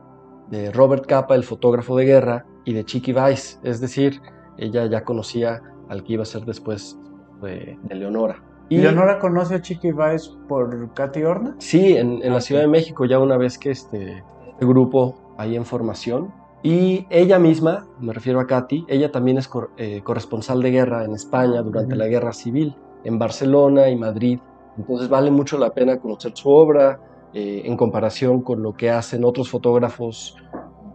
de 0.50 0.70
Robert 0.72 1.06
Capa, 1.06 1.34
el 1.34 1.44
fotógrafo 1.44 1.96
de 1.96 2.04
guerra, 2.04 2.46
y 2.64 2.74
de 2.74 2.84
Chiqui 2.84 3.14
Weiss, 3.14 3.58
es 3.62 3.80
decir, 3.80 4.20
ella 4.58 4.84
ya 4.84 5.02
conocía 5.02 5.62
al 5.88 6.04
que 6.04 6.12
iba 6.12 6.22
a 6.22 6.26
ser 6.26 6.44
después 6.44 6.98
de, 7.40 7.78
Leonora. 7.88 8.42
Y 8.68 8.76
¿Leonora 8.76 9.18
conoce 9.18 9.54
a 9.54 9.62
Chiqui 9.62 9.92
Weiss 9.92 10.36
por 10.48 10.92
Katy 10.92 11.22
Horna? 11.22 11.56
Sí, 11.58 11.96
en, 11.96 12.20
la 12.20 12.42
Ciudad 12.42 12.60
de 12.60 12.68
México, 12.68 13.06
ya 13.06 13.18
una 13.18 13.38
vez 13.38 13.56
que 13.56 13.70
este, 13.70 14.22
este, 14.46 14.66
grupo 14.66 15.34
ahí 15.38 15.56
en 15.56 15.64
formación. 15.64 16.30
Y 16.62 17.06
ella 17.08 17.38
misma, 17.38 17.86
me 18.00 18.12
refiero 18.12 18.38
a 18.40 18.46
Katy, 18.46 18.84
ella 18.88 19.10
también 19.10 19.38
es 19.38 19.48
eh, 19.78 20.02
corresponsal 20.04 20.60
de 20.60 20.70
guerra 20.70 21.04
en 21.04 21.14
España 21.14 21.62
durante 21.62 21.96
la 21.96 22.06
guerra 22.06 22.34
civil, 22.34 22.76
en 23.04 23.18
Barcelona 23.18 23.88
y 23.88 23.96
Madrid. 23.96 24.40
Entonces 24.76 25.08
vale 25.08 25.30
mucho 25.30 25.56
la 25.56 25.70
pena 25.70 25.98
conocer 25.98 26.32
su 26.34 26.50
obra 26.50 27.00
eh, 27.34 27.62
en 27.64 27.76
comparación 27.76 28.40
con 28.42 28.62
lo 28.62 28.72
que 28.74 28.90
hacen 28.90 29.24
otros 29.24 29.50
fotógrafos 29.50 30.36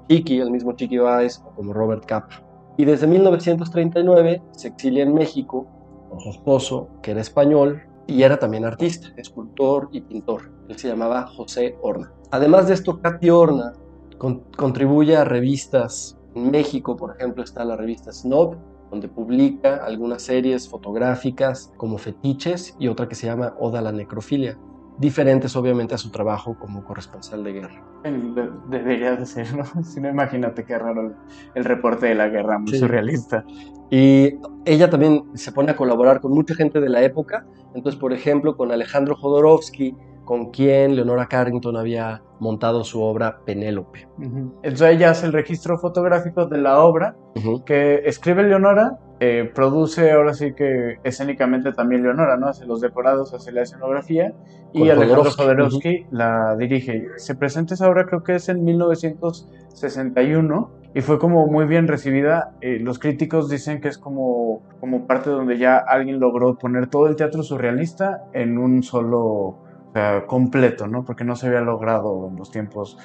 Chiqui, 0.09 0.39
el 0.39 0.51
mismo 0.51 0.73
Chiqui 0.73 0.97
Baez, 0.97 1.39
como 1.55 1.73
Robert 1.73 2.05
Kapp. 2.05 2.31
Y 2.77 2.85
desde 2.85 3.07
1939 3.07 4.41
se 4.51 4.67
exilia 4.69 5.03
en 5.03 5.13
México 5.13 5.67
con 6.09 6.19
su 6.19 6.29
esposo, 6.29 6.89
que 7.01 7.11
era 7.11 7.21
español 7.21 7.83
y 8.07 8.23
era 8.23 8.37
también 8.37 8.65
artista, 8.65 9.09
escultor 9.15 9.89
y 9.91 10.01
pintor. 10.01 10.51
Él 10.67 10.77
se 10.77 10.87
llamaba 10.87 11.27
José 11.27 11.77
Horna. 11.81 12.11
Además 12.31 12.67
de 12.67 12.73
esto, 12.73 12.99
Katy 12.99 13.29
Horna 13.29 13.73
contribuye 14.57 15.15
a 15.15 15.23
revistas. 15.23 16.17
En 16.33 16.49
México, 16.49 16.97
por 16.97 17.15
ejemplo, 17.15 17.43
está 17.43 17.63
la 17.63 17.75
revista 17.75 18.11
Snob, 18.11 18.55
donde 18.89 19.07
publica 19.07 19.77
algunas 19.85 20.23
series 20.23 20.67
fotográficas 20.67 21.71
como 21.77 21.99
Fetiches 21.99 22.75
y 22.79 22.87
otra 22.87 23.07
que 23.07 23.15
se 23.15 23.27
llama 23.27 23.55
Oda 23.59 23.79
a 23.79 23.81
la 23.83 23.91
Necrofilia 23.91 24.57
diferentes 24.97 25.55
obviamente 25.55 25.95
a 25.95 25.97
su 25.97 26.11
trabajo 26.11 26.57
como 26.59 26.83
corresponsal 26.83 27.43
de 27.43 27.53
guerra. 27.53 27.83
Debería 28.69 29.15
de 29.15 29.25
ser, 29.25 29.55
¿no? 29.55 29.63
Si 29.83 29.99
no, 29.99 30.09
imagínate 30.09 30.65
qué 30.65 30.77
raro 30.77 31.13
el, 31.55 31.63
reporte 31.63 32.07
de 32.07 32.15
la 32.15 32.27
guerra, 32.27 32.59
muy 32.59 32.77
surrealista. 32.77 33.45
Y 33.89 34.35
ella 34.65 34.89
también 34.89 35.23
se 35.35 35.51
pone 35.51 35.71
a 35.71 35.75
colaborar 35.75 36.19
con 36.19 36.31
mucha 36.31 36.55
gente 36.55 36.79
de 36.79 36.89
la 36.89 37.03
época, 37.03 37.45
entonces 37.75 37.99
por 37.99 38.13
ejemplo 38.13 38.57
con 38.57 38.71
Alejandro 38.71 39.15
Jodorowsky, 39.15 39.95
con 40.25 40.51
quien 40.51 40.95
Leonora 40.95 41.27
Carrington 41.27 41.75
había 41.77 42.23
montado 42.39 42.83
su 42.83 43.01
obra 43.01 43.39
Penélope. 43.45 44.07
Entonces 44.63 44.95
ella 44.95 45.11
hace 45.11 45.25
el 45.25 45.33
registro 45.33 45.77
fotográfico 45.77 46.45
de 46.45 46.57
la 46.59 46.79
obra 46.79 47.15
que 47.65 48.01
escribe 48.05 48.43
Leonora, 48.43 48.99
eh, 49.25 49.49
produce 49.55 50.11
ahora 50.11 50.33
sí 50.33 50.51
que 50.51 50.97
escénicamente 51.05 51.71
también 51.71 52.03
Leonora, 52.03 52.35
¿no? 52.35 52.47
Hace 52.47 52.65
los 52.65 52.81
decorados, 52.81 53.33
hace 53.33 53.53
la 53.53 53.61
escenografía 53.61 54.33
y 54.73 54.89
Alejandro 54.89 55.31
Jodorowsky 55.31 56.07
la 56.11 56.57
dirige. 56.57 57.07
Se 57.15 57.33
presenta 57.33 57.75
esa 57.75 57.89
obra 57.89 58.05
creo 58.05 58.21
que 58.21 58.35
es 58.35 58.49
en 58.49 58.65
1961 58.65 60.71
y 60.93 60.99
fue 60.99 61.19
como 61.19 61.47
muy 61.47 61.65
bien 61.67 61.87
recibida. 61.87 62.51
Eh, 62.59 62.79
los 62.81 62.99
críticos 62.99 63.49
dicen 63.49 63.79
que 63.79 63.87
es 63.87 63.97
como, 63.97 64.61
como 64.81 65.07
parte 65.07 65.29
donde 65.29 65.57
ya 65.57 65.77
alguien 65.77 66.19
logró 66.19 66.57
poner 66.57 66.87
todo 66.87 67.07
el 67.07 67.15
teatro 67.15 67.43
surrealista 67.43 68.25
en 68.33 68.57
un 68.57 68.83
solo 68.83 69.59
completo, 70.25 70.87
¿no? 70.87 71.05
Porque 71.05 71.23
no 71.23 71.35
se 71.35 71.45
había 71.45 71.61
logrado 71.61 72.27
en 72.27 72.35
los 72.35 72.49
tiempos 72.49 72.97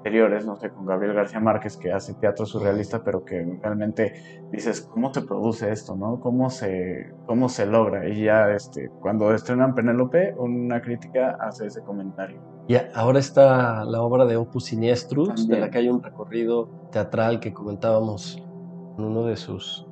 anteriores, 0.00 0.46
no 0.46 0.56
sé, 0.56 0.70
con 0.70 0.86
Gabriel 0.86 1.14
García 1.14 1.40
Márquez, 1.40 1.76
que 1.76 1.92
hace 1.92 2.14
teatro 2.14 2.46
surrealista, 2.46 3.04
pero 3.04 3.22
que 3.22 3.58
realmente 3.62 4.48
dices, 4.50 4.80
¿cómo 4.80 5.12
se 5.12 5.20
produce 5.20 5.70
esto, 5.70 5.94
no? 5.94 6.20
¿Cómo 6.20 6.48
se, 6.48 7.12
cómo 7.26 7.50
se 7.50 7.66
logra? 7.66 8.08
Y 8.08 8.24
ya, 8.24 8.50
este, 8.50 8.88
cuando 9.00 9.34
estrenan 9.34 9.74
Penélope, 9.74 10.34
una 10.38 10.80
crítica 10.80 11.36
hace 11.38 11.66
ese 11.66 11.82
comentario. 11.82 12.40
Y 12.66 12.76
ahora 12.94 13.18
está 13.18 13.84
la 13.84 14.00
obra 14.00 14.24
de 14.24 14.36
Opus 14.36 14.66
Siniestrus, 14.66 15.46
de 15.46 15.60
la 15.60 15.70
que 15.70 15.78
hay 15.78 15.90
un 15.90 16.02
recorrido 16.02 16.88
teatral 16.90 17.38
que 17.38 17.52
comentábamos 17.52 18.42
en 18.96 19.04
uno 19.04 19.26
de 19.26 19.36
sus 19.36 19.86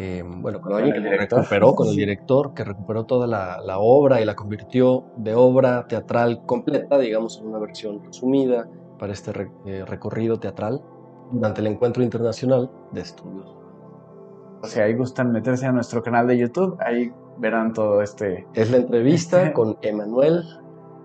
eh, 0.00 0.22
bueno, 0.24 0.60
con 0.60 0.74
alguien 0.74 1.02
que 1.02 1.16
recuperó, 1.16 1.74
con 1.74 1.88
el 1.88 1.96
director, 1.96 2.54
que 2.54 2.62
recuperó 2.62 3.04
toda 3.06 3.26
la, 3.26 3.78
obra 3.80 4.20
y 4.20 4.24
la 4.24 4.36
convirtió 4.36 5.06
de 5.16 5.34
obra 5.34 5.88
teatral 5.88 6.46
completa, 6.46 6.96
digamos, 6.98 7.40
en 7.40 7.48
una 7.48 7.58
versión 7.58 8.04
resumida 8.04 8.68
para 8.98 9.12
este 9.12 9.50
eh, 9.66 9.84
recorrido 9.86 10.38
teatral 10.38 10.82
durante 11.30 11.60
el 11.60 11.68
encuentro 11.68 12.02
internacional 12.02 12.70
de 12.92 13.00
estudios. 13.00 13.56
O 14.62 14.66
sea, 14.66 14.84
ahí 14.84 14.94
gustan 14.94 15.32
meterse 15.32 15.66
a 15.66 15.72
nuestro 15.72 16.02
canal 16.02 16.26
de 16.26 16.38
YouTube, 16.38 16.76
ahí 16.80 17.12
verán 17.38 17.72
todo 17.72 18.02
este... 18.02 18.46
Es 18.54 18.70
la 18.70 18.78
entrevista 18.78 19.42
este 19.42 19.52
con 19.52 19.78
Emanuel 19.82 20.42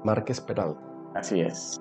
Márquez 0.03 0.41
Peralta. 0.41 0.81
Así 1.13 1.41
es. 1.41 1.79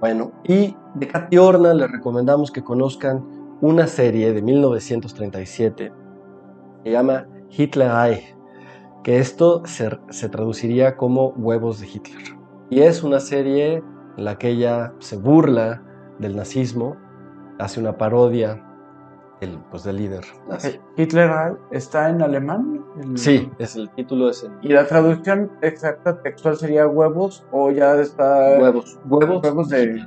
Bueno, 0.00 0.32
y 0.44 0.76
de 0.94 1.06
Katy 1.06 1.38
Orna 1.38 1.74
les 1.74 1.90
recomendamos 1.90 2.50
que 2.50 2.62
conozcan 2.62 3.24
una 3.60 3.86
serie 3.86 4.32
de 4.32 4.42
1937 4.42 5.92
se 6.84 6.90
llama 6.90 7.26
Hitler 7.50 7.90
Eye, 7.90 8.36
que 9.02 9.18
esto 9.18 9.62
se, 9.66 10.28
traduciría 10.28 10.96
como 10.96 11.28
huevos 11.30 11.80
de 11.80 11.86
Hitler. 11.86 12.22
Y 12.70 12.80
es 12.80 13.02
una 13.02 13.20
serie 13.20 13.82
en 14.18 14.24
la 14.24 14.36
que 14.36 14.48
ella 14.48 14.92
se 14.98 15.16
burla 15.16 15.82
del 16.18 16.34
nazismo, 16.36 16.96
hace 17.58 17.80
una 17.80 17.96
parodia 17.96 18.64
del, 19.40 19.60
pues, 19.70 19.84
del 19.84 19.96
líder 19.96 20.24
¿Hitler 20.96 21.30
Eye 21.30 21.56
está 21.70 22.10
en 22.10 22.20
alemán? 22.20 22.84
Sí, 23.14 23.48
es 23.58 23.76
el 23.76 23.88
título 23.90 24.30
es 24.30 24.44
¿Y 24.62 24.70
la 24.70 24.86
traducción 24.86 25.52
exacta 25.62 26.20
textual 26.20 26.56
sería 26.56 26.88
huevos 26.88 27.46
o 27.52 27.70
ya 27.70 27.94
está... 28.00 28.58
Huevos, 28.58 28.98
huevos, 29.08 29.44
huevos 29.44 29.68
de... 29.68 30.04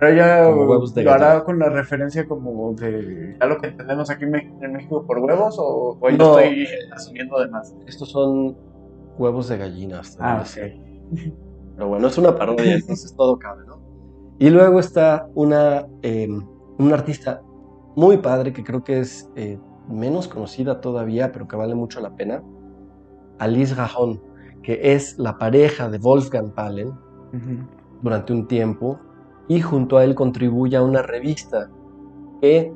Pero 0.00 0.12
ella 0.12 0.50
lo 0.50 1.12
hará 1.12 1.44
con 1.44 1.60
la 1.60 1.68
referencia 1.68 2.26
como 2.26 2.74
de 2.74 3.36
ya 3.40 3.46
lo 3.46 3.58
que 3.58 3.68
entendemos 3.68 4.10
aquí 4.10 4.24
en 4.24 4.72
México 4.72 5.06
por 5.06 5.20
huevos 5.20 5.56
o, 5.60 5.96
o 6.00 6.10
no, 6.10 6.40
estoy 6.40 6.66
asumiendo 6.92 7.38
de 7.38 7.48
más. 7.48 7.72
Estos 7.86 8.10
son 8.10 8.56
huevos 9.16 9.48
de 9.48 9.58
gallinas. 9.58 10.18
Ah, 10.20 10.42
ok. 10.42 11.34
Pero 11.74 11.88
bueno, 11.88 12.08
es 12.08 12.18
una 12.18 12.36
parodia, 12.36 12.74
entonces 12.74 13.14
todo 13.16 13.38
cabe, 13.38 13.64
¿no? 13.66 13.80
Y 14.38 14.50
luego 14.50 14.80
está 14.80 15.28
una, 15.34 15.86
eh, 16.02 16.28
artista 16.92 17.42
muy 17.96 18.18
padre 18.18 18.52
que 18.52 18.64
creo 18.64 18.82
que 18.82 19.00
es 19.00 19.30
eh, 19.36 19.58
menos 19.88 20.28
conocida 20.28 20.80
todavía, 20.80 21.32
pero 21.32 21.46
que 21.46 21.56
vale 21.56 21.74
mucho 21.74 22.00
la 22.00 22.14
pena, 22.16 22.42
Alice 23.38 23.74
Gajón, 23.74 24.20
que 24.62 24.94
es 24.94 25.18
la 25.18 25.38
pareja 25.38 25.88
de 25.88 25.98
Wolfgang 25.98 26.52
Palen 26.52 26.92
durante 28.02 28.32
un 28.32 28.46
tiempo 28.46 28.98
y 29.48 29.60
junto 29.60 29.98
a 29.98 30.04
él 30.04 30.14
contribuye 30.14 30.76
a 30.76 30.82
una 30.82 31.02
revista 31.02 31.68
que 32.40 32.72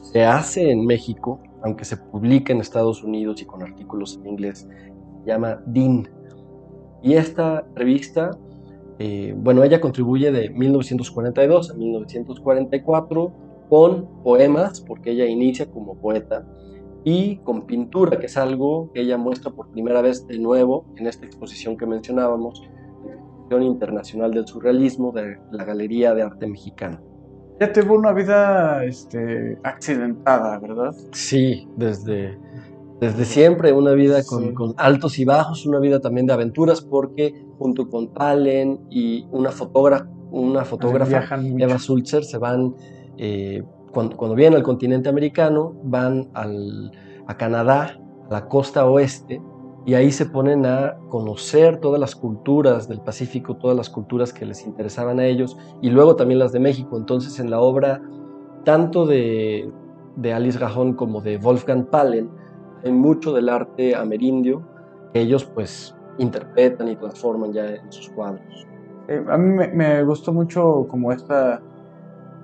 se 0.00 0.24
hace 0.24 0.70
en 0.70 0.86
México, 0.86 1.40
aunque 1.62 1.84
se 1.84 1.96
publica 1.96 2.52
en 2.52 2.60
Estados 2.60 3.02
Unidos 3.02 3.42
y 3.42 3.46
con 3.46 3.62
artículos 3.62 4.18
en 4.18 4.26
inglés, 4.28 4.68
se 5.22 5.26
llama 5.26 5.60
DIN. 5.66 6.08
Y 7.02 7.14
esta 7.14 7.66
revista, 7.74 8.30
eh, 8.98 9.34
bueno, 9.36 9.62
ella 9.64 9.80
contribuye 9.80 10.32
de 10.32 10.50
1942 10.50 11.70
a 11.70 11.74
1944 11.74 13.32
con 13.68 14.22
poemas, 14.22 14.80
porque 14.80 15.10
ella 15.12 15.26
inicia 15.26 15.70
como 15.70 15.96
poeta, 15.96 16.46
y 17.04 17.36
con 17.38 17.66
pintura, 17.66 18.18
que 18.18 18.26
es 18.26 18.36
algo 18.36 18.90
que 18.92 19.02
ella 19.02 19.16
muestra 19.16 19.50
por 19.50 19.70
primera 19.70 20.02
vez 20.02 20.26
de 20.26 20.38
nuevo 20.38 20.84
en 20.96 21.06
esta 21.06 21.26
exposición 21.26 21.76
que 21.76 21.86
mencionábamos, 21.86 22.62
Internacional 23.56 24.32
del 24.32 24.46
Surrealismo 24.46 25.10
de 25.12 25.38
la 25.50 25.64
Galería 25.64 26.14
de 26.14 26.22
Arte 26.22 26.46
Mexicano. 26.46 27.00
Ya 27.58 27.72
tuvo 27.72 27.94
una 27.94 28.12
vida 28.12 28.84
este, 28.84 29.58
accidentada, 29.64 30.58
¿verdad? 30.58 30.94
Sí, 31.12 31.66
desde, 31.76 32.38
desde 33.00 33.24
siempre, 33.24 33.72
una 33.72 33.92
vida 33.92 34.24
con, 34.24 34.54
con, 34.54 34.74
altos 34.76 35.18
y 35.18 35.24
bajos, 35.24 35.66
una 35.66 35.78
vida 35.78 36.00
también 36.00 36.26
de 36.26 36.32
aventuras, 36.32 36.80
porque 36.80 37.46
junto 37.58 37.88
con 37.88 38.08
Palen 38.08 38.80
y 38.90 39.26
una 39.30 39.50
fotógrafa, 39.50 40.08
una 40.30 40.64
fotógrafa 40.64 41.24
Eva 41.58 41.78
Sulzer, 41.78 42.24
se 42.24 42.38
van, 42.38 42.74
eh, 43.16 43.62
cuando, 43.92 44.16
cuando, 44.16 44.34
vienen 44.34 44.56
al 44.56 44.62
continente 44.62 45.08
americano, 45.08 45.74
van 45.84 46.28
al, 46.34 46.90
a 47.26 47.36
Canadá, 47.36 48.00
a 48.28 48.32
la 48.32 48.48
costa 48.48 48.86
oeste, 48.86 49.40
y 49.88 49.94
ahí 49.94 50.12
se 50.12 50.26
ponen 50.26 50.66
a 50.66 50.98
conocer 51.08 51.78
todas 51.78 51.98
las 51.98 52.14
culturas 52.14 52.88
del 52.88 53.00
Pacífico, 53.00 53.56
todas 53.56 53.74
las 53.74 53.88
culturas 53.88 54.34
que 54.34 54.44
les 54.44 54.66
interesaban 54.66 55.18
a 55.18 55.24
ellos 55.24 55.56
y 55.80 55.88
luego 55.88 56.14
también 56.14 56.38
las 56.38 56.52
de 56.52 56.60
México. 56.60 56.98
Entonces 56.98 57.40
en 57.40 57.48
la 57.48 57.60
obra 57.60 58.02
tanto 58.64 59.06
de, 59.06 59.72
Alice 60.30 60.58
Gajón 60.58 60.92
como 60.92 61.22
de 61.22 61.38
Wolfgang 61.38 61.86
Palen 61.86 62.28
hay 62.84 62.92
mucho 62.92 63.32
del 63.32 63.48
arte 63.48 63.94
amerindio 63.94 64.62
que 65.12 65.20
ellos 65.20 65.44
pues 65.44 65.94
interpretan 66.18 66.88
y 66.88 66.96
transforman 66.96 67.52
ya 67.52 67.66
en 67.66 67.92
sus 67.92 68.08
cuadros. 68.10 68.66
Eh, 69.08 69.24
a 69.28 69.38
mí 69.38 69.66
me, 69.72 70.02
gustó 70.04 70.32
mucho 70.32 70.86
como 70.88 71.12
esta, 71.12 71.62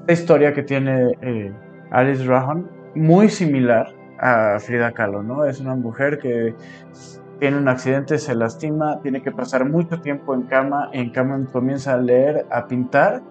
historia 0.08 0.52
que 0.52 0.62
tiene 0.62 1.16
eh, 1.22 1.52
Alice 1.90 2.26
Gajón, 2.26 2.68
muy 2.94 3.28
similar 3.28 3.94
a 4.18 4.58
Frida 4.58 4.92
Kahlo, 4.92 5.22
¿no? 5.22 5.44
Es 5.44 5.60
una 5.60 5.74
mujer 5.74 6.18
que 6.18 6.54
tiene 7.38 7.58
un 7.58 7.68
accidente, 7.68 8.18
se 8.18 8.34
lastima, 8.34 9.00
tiene 9.02 9.22
que 9.22 9.32
pasar 9.32 9.68
mucho 9.68 10.00
tiempo 10.00 10.34
en 10.34 10.42
cama, 10.42 10.90
en 10.92 11.10
cama 11.10 11.46
comienza 11.52 11.94
a 11.94 11.96
leer, 11.96 12.46
a 12.50 12.66
pintar 12.66 13.22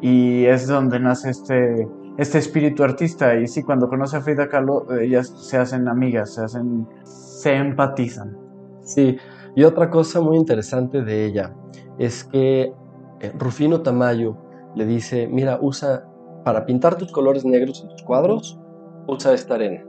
y 0.00 0.46
es 0.46 0.66
donde 0.66 0.98
nace 0.98 1.30
este, 1.30 1.88
este 2.18 2.38
espíritu 2.38 2.84
artista 2.84 3.34
y 3.36 3.46
sí, 3.46 3.62
cuando 3.62 3.88
conoce 3.88 4.16
a 4.16 4.20
Frida 4.20 4.48
Kahlo, 4.48 4.86
ellas 5.00 5.28
se 5.28 5.56
hacen 5.56 5.88
amigas, 5.88 6.34
se 6.34 6.42
hacen, 6.44 6.86
se 7.04 7.54
empatizan. 7.54 8.36
Sí, 8.82 9.16
y 9.54 9.64
otra 9.64 9.90
cosa 9.90 10.20
muy 10.20 10.36
interesante 10.36 11.02
de 11.02 11.26
ella 11.26 11.54
es 11.98 12.24
que 12.24 12.72
eh, 13.20 13.32
Rufino 13.38 13.82
Tamayo 13.82 14.36
le 14.74 14.86
dice, 14.86 15.28
mira, 15.28 15.58
usa, 15.60 16.06
para 16.44 16.66
pintar 16.66 16.96
tus 16.96 17.12
colores 17.12 17.44
negros 17.44 17.82
en 17.82 17.88
tus 17.88 18.02
cuadros, 18.02 18.58
usa 19.06 19.32
esta 19.32 19.54
arena, 19.54 19.84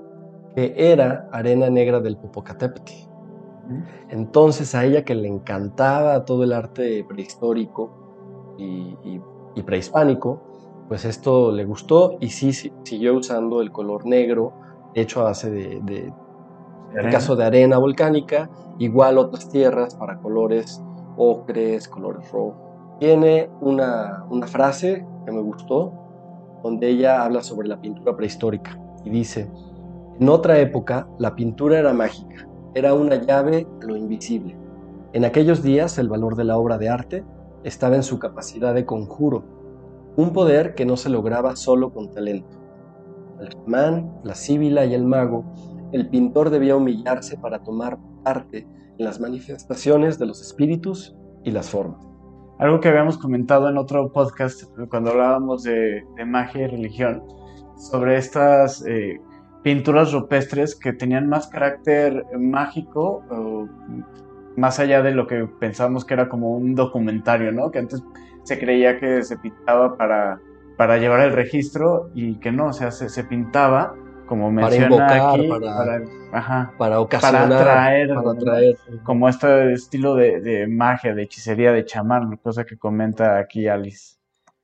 que 0.56 0.74
era 0.78 1.28
arena 1.32 1.70
negra 1.70 2.00
del 2.00 2.18
Popocatépetl. 2.18 2.92
Entonces 4.10 4.76
a 4.76 4.86
ella 4.86 5.04
que 5.04 5.16
le 5.16 5.28
encantaba 5.28 6.26
todo 6.26 6.44
el 6.44 6.54
arte 6.54 7.06
prehistórico 7.08 8.56
y, 8.58 9.62
prehispánico, 9.66 10.42
pues 10.88 11.06
esto 11.06 11.52
le 11.52 11.66
gustó 11.66 12.18
y 12.20 12.30
sí, 12.30 12.52
siguió 12.84 13.16
usando 13.16 13.62
el 13.62 13.72
color 13.72 14.06
negro, 14.06 14.54
hecho 14.94 15.22
a 15.22 15.26
base 15.26 15.50
de, 15.50 15.82
de 15.84 16.14
el 16.96 17.10
caso 17.10 17.36
de 17.36 17.46
arena 17.46 17.78
volcánica, 17.80 18.50
igual 18.78 19.18
otras 19.18 19.50
tierras 19.50 19.96
para 19.96 20.20
colores 20.20 20.84
ocres, 21.18 21.88
colores 21.88 22.32
rojos. 22.32 22.56
Tiene 23.00 23.50
una, 23.62 24.26
una 24.30 24.48
frase 24.48 25.06
que 25.26 25.32
me 25.32 25.42
gustó, 25.42 25.92
donde 26.64 26.90
ella 26.90 27.24
habla 27.24 27.42
sobre 27.42 27.68
la 27.68 27.82
pintura 27.82 28.16
prehistórica 28.16 28.80
y 29.04 29.10
dice, 29.10 29.50
en 30.20 30.30
otra 30.30 30.60
época 30.60 31.08
la 31.18 31.36
pintura 31.36 31.80
era 31.80 31.94
mágica, 31.94 32.48
era 32.74 32.94
una 32.94 33.16
llave 33.16 33.68
a 33.82 33.86
lo 33.86 33.98
invisible. 33.98 34.58
En 35.14 35.26
aquellos 35.26 35.62
días 35.62 35.98
el 35.98 36.10
valor 36.10 36.36
de 36.36 36.44
la 36.44 36.58
obra 36.58 36.78
de 36.78 36.90
arte 36.90 37.26
estaba 37.64 37.96
en 37.96 38.04
su 38.04 38.20
capacidad 38.20 38.74
de 38.74 38.86
conjuro, 38.86 39.44
un 40.16 40.34
poder 40.34 40.76
que 40.76 40.86
no 40.86 40.98
se 40.98 41.10
lograba 41.10 41.56
solo 41.56 41.92
con 41.92 42.12
talento. 42.12 42.58
El 43.40 43.50
chamán, 43.50 44.14
la 44.24 44.36
síbila 44.36 44.86
y 44.86 44.94
el 44.94 45.06
mago, 45.06 45.46
el 45.92 46.10
pintor 46.10 46.50
debía 46.50 46.76
humillarse 46.76 47.38
para 47.38 47.64
tomar 47.64 47.98
parte 48.24 48.68
en 48.98 49.06
las 49.06 49.20
manifestaciones 49.20 50.20
de 50.20 50.28
los 50.28 50.42
espíritus 50.42 51.16
y 51.44 51.52
las 51.52 51.70
formas. 51.70 52.08
Algo 52.60 52.80
que 52.80 52.90
habíamos 52.90 53.18
comentado 53.18 53.70
en 53.70 53.78
otro 53.78 54.12
podcast 54.12 54.64
cuando 54.90 55.12
hablábamos 55.12 55.64
de, 55.64 56.04
magia 56.26 56.64
y 56.64 56.68
religión, 56.68 57.24
sobre 57.76 58.18
estas 58.18 58.86
eh, 58.86 59.20
pinturas 59.64 60.14
rupestres 60.14 60.76
que 60.76 60.94
tenían 60.94 61.28
más 61.28 61.48
carácter 61.48 62.24
mágico, 62.38 63.24
más 64.56 64.80
allá 64.80 65.02
de 65.02 65.12
lo 65.12 65.26
que 65.26 65.48
pensábamos 65.60 66.06
que 66.06 66.14
era 66.14 66.30
como 66.30 66.56
un 66.56 66.76
documentario, 66.76 67.52
¿no? 67.52 67.72
Que 67.72 67.80
antes 67.80 68.04
se 68.44 68.60
creía 68.60 69.00
que 69.00 69.24
se 69.24 69.38
pintaba 69.38 69.98
para, 69.98 70.40
para 70.78 70.98
llevar 70.98 71.22
el 71.22 71.34
registro 71.34 72.10
y 72.14 72.36
que 72.36 72.52
no, 72.52 72.68
o 72.68 72.74
sea, 72.74 72.92
se, 72.92 73.24
pintaba 73.24 73.96
como 74.26 74.52
menciona 74.52 74.98
para 74.98 75.32
aquí, 75.32 75.48
para, 75.48 76.74
para, 76.78 77.00
ocasionar, 77.00 77.50
para 77.50 77.88
atraer, 77.90 78.10
como 79.04 79.30
este 79.30 79.74
estilo 79.74 80.16
de, 80.16 80.42
de, 80.42 80.68
magia, 80.68 81.14
de 81.14 81.24
hechicería, 81.24 81.72
de 81.72 81.86
chamán, 81.86 82.38
cosa 82.38 82.66
que 82.66 82.78
comenta 82.78 83.38
aquí 83.38 83.68
Alice. 83.68 84.18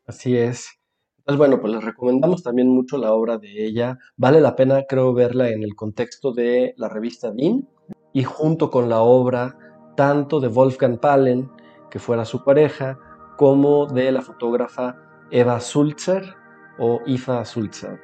Así 0.08 0.38
es. 0.38 0.80
Pues 1.26 1.38
bueno, 1.38 1.62
pues 1.62 1.72
les 1.74 1.84
recomendamos 1.84 2.42
también 2.42 2.70
mucho 2.70 2.98
la 2.98 3.14
obra 3.14 3.38
de 3.38 3.64
ella. 3.64 4.00
Vale 4.18 4.42
la 4.42 4.56
pena, 4.56 4.86
creo, 4.90 5.14
verla 5.14 5.50
en 5.50 5.62
el 5.62 5.76
contexto 5.76 6.34
de 6.34 6.74
la 6.76 6.90
revista 6.90 7.32
Dean 7.32 7.68
y 8.14 8.24
junto 8.24 8.72
con 8.72 8.90
la 8.90 9.02
obra 9.02 9.56
tanto 9.96 10.40
de 10.40 10.48
Wolfgang 10.48 10.98
Palen, 11.00 11.52
que 11.92 12.00
fuera 12.00 12.26
su 12.26 12.44
pareja, 12.44 12.98
como 13.40 13.86
de 13.86 14.12
la 14.12 14.22
fotógrafa 14.22 14.98
Eva 15.32 15.62
Sulzer 15.62 16.36
o 16.78 17.00
Ifa 17.06 17.46
Sulzer, 17.46 17.98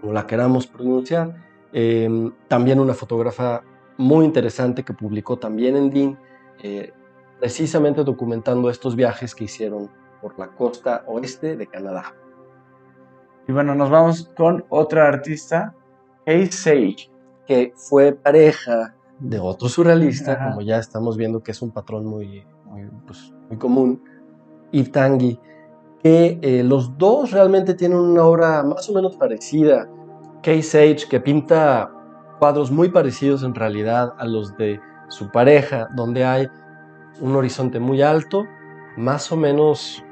como 0.00 0.12
la 0.12 0.28
queramos 0.28 0.68
pronunciar. 0.68 1.34
Em, 1.72 2.32
también 2.46 2.78
una 2.78 2.94
fotógrafa 2.94 3.64
muy 3.96 4.26
interesante 4.26 4.84
que 4.84 4.94
publicó 4.94 5.40
también 5.40 5.76
en 5.76 5.90
DIN, 5.90 6.16
eh, 6.62 6.92
precisamente 7.40 8.04
documentando 8.04 8.70
estos 8.70 8.94
viajes 8.94 9.34
que 9.34 9.44
hicieron 9.44 9.90
por 10.22 10.38
la 10.38 10.46
costa 10.52 11.02
oeste 11.08 11.56
de 11.56 11.66
Canadá. 11.66 12.14
Y 13.48 13.50
bueno, 13.50 13.74
nos 13.74 13.90
vamos 13.90 14.30
con 14.36 14.64
otra 14.68 15.08
artista, 15.08 15.74
Kate 16.24 16.52
Sage. 16.52 17.10
Que 17.44 17.72
fue 17.74 18.12
pareja 18.12 18.94
de 19.18 19.40
otro 19.40 19.68
surrealista, 19.68 20.38
como 20.50 20.60
ya 20.60 20.78
estamos 20.78 21.16
viendo 21.16 21.42
que 21.42 21.50
es 21.50 21.60
un 21.60 21.72
patrón 21.72 22.06
muy, 22.06 22.46
muy, 22.70 22.88
pues, 23.06 23.32
muy 23.48 23.58
común, 23.58 24.02
Yves 24.72 24.92
Tanguy, 24.92 25.38
que 26.02 26.38
eh, 26.40 26.62
los 26.64 26.96
dos 26.96 27.30
realmente 27.32 27.74
tienen 27.74 27.98
una 27.98 28.24
obra 28.24 28.62
más 28.62 28.88
o 28.88 28.94
menos 28.94 29.16
parecida. 29.16 29.88
Kate 30.42 30.62
Sage, 30.62 31.06
que 31.10 31.20
pinta 31.20 31.90
cuadros 32.38 32.70
muy 32.70 32.88
parecidos 32.88 33.42
en 33.42 33.54
realidad 33.54 34.14
a 34.18 34.24
los 34.24 34.56
de 34.56 34.80
su 35.08 35.30
pareja, 35.30 35.88
donde 35.94 36.24
hay 36.24 36.48
un 37.20 37.36
horizonte 37.36 37.78
muy 37.78 38.00
alto, 38.00 38.46
más 38.96 39.30
o 39.30 39.36
menos 39.36 40.02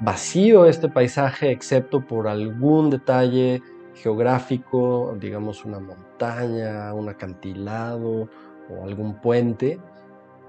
vacío 0.00 0.66
este 0.66 0.88
paisaje, 0.88 1.50
excepto 1.50 2.06
por 2.06 2.28
algún 2.28 2.90
detalle 2.90 3.62
geográfico, 3.94 5.16
digamos 5.18 5.64
una 5.64 5.80
montaña, 5.80 6.92
un 6.92 7.08
acantilado 7.08 8.28
o 8.70 8.84
algún 8.84 9.20
puente, 9.20 9.80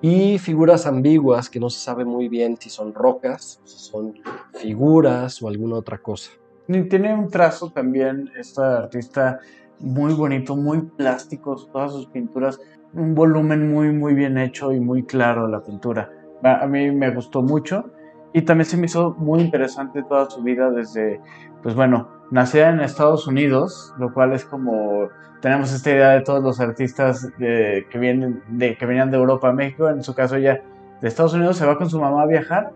y 0.02 0.38
figuras 0.38 0.86
ambiguas 0.86 1.50
que 1.50 1.60
no 1.60 1.70
se 1.70 1.80
sabe 1.80 2.06
muy 2.06 2.30
bien 2.30 2.58
si 2.60 2.70
son 2.70 2.94
rocas, 2.94 3.60
si 3.66 3.78
son 3.78 4.14
figuras 4.54 5.42
o 5.42 5.48
alguna 5.48 5.76
otra 5.76 5.98
cosa. 5.98 6.32
Tiene 6.68 7.14
un 7.14 7.30
trazo 7.30 7.72
también 7.72 8.30
esta 8.38 8.80
artista 8.80 9.40
muy 9.80 10.14
bonito, 10.14 10.56
muy 10.56 10.82
plásticos, 10.82 11.70
todas 11.72 11.92
sus 11.92 12.08
pinturas, 12.08 12.60
un 12.94 13.16
volumen 13.16 13.72
muy, 13.72 13.92
muy 13.92 14.14
bien 14.14 14.38
hecho 14.38 14.72
y 14.72 14.80
muy 14.80 15.04
claro 15.04 15.48
la 15.48 15.64
pintura. 15.64 16.12
A 16.44 16.68
mí 16.68 16.92
me 16.92 17.14
gustó 17.14 17.42
mucho 17.42 17.92
y 18.34 18.42
también 18.44 18.66
se 18.66 18.78
me 18.78 18.86
hizo 18.86 19.16
muy 19.18 19.42
interesante 19.42 20.04
toda 20.04 20.30
su 20.30 20.44
vida 20.44 20.70
desde, 20.72 21.20
pues 21.64 21.76
bueno, 21.76 22.10
nacida 22.32 22.70
en 22.70 22.80
Estados 22.80 23.28
Unidos, 23.28 23.94
lo 23.98 24.14
cual 24.14 24.34
es 24.34 24.46
como 24.46 25.10
tenemos 25.42 25.74
esta 25.74 25.90
idea 25.92 26.10
de 26.10 26.22
todos 26.22 26.44
los 26.44 26.60
artistas 26.60 27.32
que 27.38 27.86
vienen 27.94 28.44
de 28.50 28.78
que 28.78 28.86
venían 28.86 29.10
de 29.10 29.18
Europa 29.18 29.50
a 29.50 29.54
México, 29.54 29.90
en 29.90 30.04
su 30.04 30.14
caso 30.14 30.36
ella 30.36 30.62
de 31.02 31.08
Estados 31.08 31.34
Unidos 31.34 31.58
se 31.58 31.66
va 31.66 31.78
con 31.78 31.90
su 31.90 32.00
mamá 32.00 32.24
a 32.24 32.26
viajar, 32.26 32.72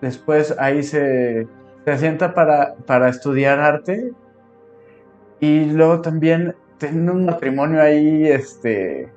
después 0.00 0.54
ahí 0.58 0.82
se, 0.82 1.48
se 1.84 1.90
asienta 1.90 2.34
para, 2.34 2.74
para 2.86 3.08
estudiar 3.08 3.58
arte. 3.60 4.12
Y 5.40 5.66
luego 5.66 6.00
también 6.00 6.54
tiene 6.78 7.10
un 7.10 7.26
matrimonio 7.26 7.82
ahí, 7.82 8.26
este, 8.26 9.12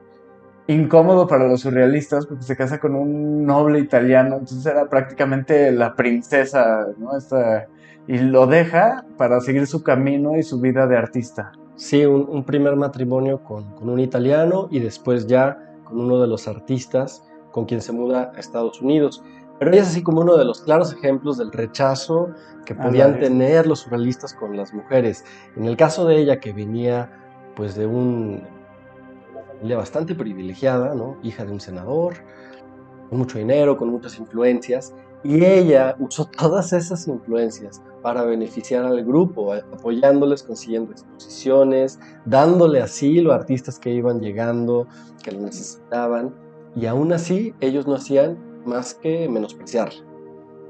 incómodo 0.67 1.27
para 1.27 1.47
los 1.47 1.61
surrealistas 1.61 2.25
porque 2.25 2.43
se 2.43 2.55
casa 2.55 2.79
con 2.79 2.95
un 2.95 3.45
noble 3.45 3.79
italiano, 3.79 4.37
entonces 4.37 4.65
era 4.65 4.89
prácticamente 4.89 5.71
la 5.71 5.95
princesa, 5.95 6.87
¿no? 6.97 7.17
Esta, 7.17 7.67
y 8.07 8.19
lo 8.19 8.47
deja 8.47 9.05
para 9.17 9.39
seguir 9.41 9.67
su 9.67 9.83
camino 9.83 10.37
y 10.37 10.43
su 10.43 10.59
vida 10.59 10.87
de 10.87 10.97
artista. 10.97 11.51
Sí, 11.75 12.05
un, 12.05 12.43
primer 12.43 12.75
matrimonio 12.75 13.43
con, 13.43 13.75
con, 13.75 13.89
un 13.89 13.99
italiano 13.99 14.67
y 14.71 14.79
después 14.79 15.27
ya 15.27 15.57
con 15.83 15.99
uno 15.99 16.19
de 16.19 16.27
los 16.27 16.47
artistas 16.47 17.23
con 17.51 17.65
quien 17.65 17.81
se 17.81 17.91
muda 17.91 18.31
a 18.35 18.39
Estados 18.39 18.81
Unidos. 18.81 19.23
Pero 19.59 19.71
ella 19.71 19.81
es 19.81 19.89
así 19.89 20.03
como 20.03 20.21
uno 20.21 20.37
de 20.37 20.45
los 20.45 20.61
claros 20.61 20.93
ejemplos 20.93 21.37
del 21.37 21.51
rechazo 21.51 22.29
que 22.65 22.75
podían 22.75 23.19
tener 23.19 23.65
los 23.65 23.79
surrealistas 23.79 24.33
con 24.33 24.55
las 24.55 24.73
mujeres. 24.73 25.23
En 25.55 25.65
el 25.65 25.77
caso 25.77 26.05
de 26.05 26.17
ella, 26.17 26.39
que 26.39 26.53
venía 26.53 27.11
pues 27.55 27.75
de 27.75 27.87
un 27.87 28.43
familia 29.57 29.77
bastante 29.77 30.15
privilegiada, 30.15 30.93
¿no? 30.95 31.17
hija 31.23 31.45
de 31.45 31.51
un 31.51 31.59
senador, 31.59 32.15
con 33.09 33.19
mucho 33.19 33.37
dinero, 33.37 33.77
con 33.77 33.89
muchas 33.89 34.17
influencias, 34.19 34.93
y 35.23 35.43
ella 35.43 35.95
usó 35.99 36.25
todas 36.25 36.73
esas 36.73 37.07
influencias 37.07 37.81
para 38.01 38.23
beneficiar 38.23 38.85
al 38.85 39.03
grupo, 39.03 39.53
apoyándoles, 39.53 40.43
consiguiendo 40.43 40.91
exposiciones, 40.91 41.99
dándole 42.25 42.81
asilo 42.81 43.31
a 43.31 43.35
artistas 43.35 43.79
que 43.79 43.91
iban 43.91 44.21
llegando, 44.21 44.87
que 45.23 45.31
lo 45.31 45.41
necesitaban, 45.41 46.33
y 46.75 46.85
aún 46.85 47.11
así 47.11 47.53
ellos 47.59 47.87
no 47.87 47.95
hacían 47.95 48.37
más 48.65 48.93
que 48.93 49.27
menospreciar. 49.27 49.89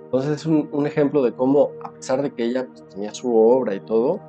Entonces 0.05 0.31
es 0.31 0.45
un, 0.45 0.87
ejemplo 0.87 1.21
de 1.21 1.33
cómo, 1.33 1.71
a 1.83 1.91
pesar 1.91 2.21
de 2.21 2.31
que 2.31 2.45
ella 2.45 2.65
pues, 2.65 2.87
tenía 2.87 3.13
su 3.13 3.35
obra 3.35 3.75
y 3.75 3.81
todo, 3.81 4.21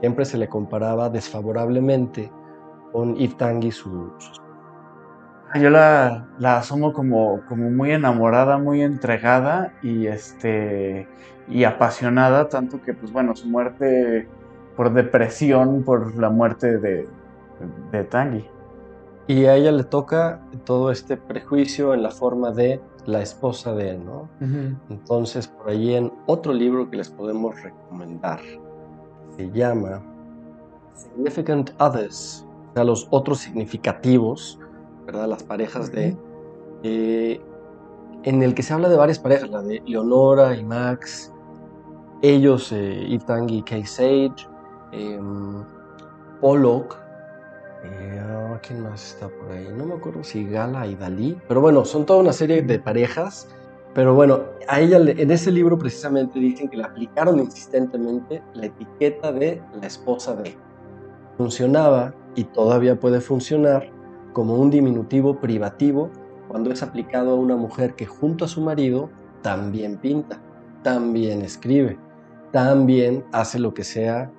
siempre 0.00 0.24
se 0.24 0.38
le 0.38 0.48
comparaba 0.48 1.10
desfavorablemente 1.10 2.32
con 2.92 3.14
Yves 3.16 3.36
Tanguy, 3.36 3.70
su, 3.70 4.12
Yo 5.60 5.70
la, 5.70 6.28
la 6.38 6.58
asomo 6.58 6.92
como, 6.92 7.40
como 7.48 7.70
muy 7.70 7.92
enamorada, 7.92 8.58
muy 8.58 8.82
entregada 8.82 9.74
y, 9.82 10.06
este, 10.06 11.08
y 11.48 11.64
apasionada, 11.64 12.48
tanto 12.48 12.80
que, 12.82 12.94
pues 12.94 13.12
bueno, 13.12 13.34
su 13.34 13.48
muerte 13.48 14.28
por 14.76 14.92
depresión, 14.92 15.82
por 15.82 16.16
la 16.16 16.30
muerte 16.30 16.78
de, 16.78 17.08
de 17.90 18.04
Tanguy. 18.04 18.46
Y 19.26 19.44
a 19.44 19.54
ella 19.54 19.72
le 19.72 19.84
toca 19.84 20.40
todo 20.64 20.90
este 20.90 21.16
prejuicio 21.16 21.94
en 21.94 22.02
la 22.02 22.10
forma 22.10 22.50
de 22.50 22.80
la 23.06 23.22
esposa 23.22 23.72
de 23.74 23.90
él, 23.90 24.04
¿no? 24.04 24.28
Entonces, 24.90 25.46
por 25.46 25.70
ahí 25.70 25.94
en 25.94 26.12
otro 26.26 26.52
libro 26.52 26.90
que 26.90 26.96
les 26.96 27.08
podemos 27.08 27.60
recomendar, 27.62 28.40
se 29.36 29.50
llama 29.50 30.02
Significant 30.94 31.70
Others, 31.78 32.46
a 32.74 32.84
los 32.84 33.06
otros 33.10 33.38
significativos, 33.38 34.58
¿verdad? 35.06 35.28
Las 35.28 35.42
parejas 35.42 35.92
de... 35.92 36.16
Eh, 36.82 37.40
en 38.24 38.42
el 38.42 38.54
que 38.54 38.62
se 38.62 38.72
habla 38.72 38.88
de 38.88 38.96
varias 38.96 39.18
parejas, 39.18 39.50
la 39.50 39.62
de 39.62 39.82
Leonora 39.84 40.56
y 40.56 40.64
Max, 40.64 41.32
ellos, 42.22 42.70
eh, 42.72 43.04
y 43.08 43.62
Kay 43.62 43.84
Sage, 43.84 44.46
em, 44.92 45.64
Pollock, 46.40 46.96
eh, 47.84 48.58
¿quién 48.62 48.82
más 48.82 49.14
está 49.14 49.28
por 49.28 49.50
ahí? 49.50 49.68
No 49.76 49.86
me 49.86 49.94
acuerdo 49.94 50.22
si 50.22 50.44
Gala 50.44 50.86
y 50.86 50.94
Dalí, 50.94 51.36
pero 51.48 51.60
bueno, 51.60 51.84
son 51.84 52.06
toda 52.06 52.20
una 52.20 52.32
serie 52.32 52.62
de 52.62 52.78
parejas, 52.78 53.48
pero 53.94 54.14
bueno, 54.14 54.40
a 54.68 54.80
ella 54.80 54.98
en 54.98 55.30
ese 55.30 55.50
libro 55.50 55.78
precisamente 55.78 56.38
dicen 56.38 56.68
que 56.68 56.76
le 56.76 56.84
aplicaron 56.84 57.38
insistentemente 57.40 58.42
la 58.54 58.66
etiqueta 58.66 59.32
de 59.32 59.60
la 59.80 59.86
esposa 59.86 60.34
de. 60.36 60.56
Funcionaba 61.36 62.14
y 62.34 62.44
todavía 62.44 62.98
puede 62.98 63.20
funcionar 63.20 63.90
como 64.32 64.54
un 64.54 64.70
diminutivo 64.70 65.38
privativo 65.38 66.10
cuando 66.48 66.70
es 66.70 66.82
aplicado 66.82 67.32
a 67.32 67.34
una 67.34 67.56
mujer 67.56 67.94
que 67.94 68.06
junto 68.06 68.44
a 68.44 68.48
su 68.48 68.60
marido 68.60 69.10
también 69.42 69.96
pinta, 69.96 70.38
también 70.82 71.42
escribe, 71.42 71.98
también 72.50 73.24
hace 73.32 73.58
lo 73.58 73.74
que 73.74 73.84
sea 73.84 74.30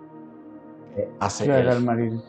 que 0.96 1.10
hace 1.20 1.46
el 1.46 1.84
marido. 1.84 2.22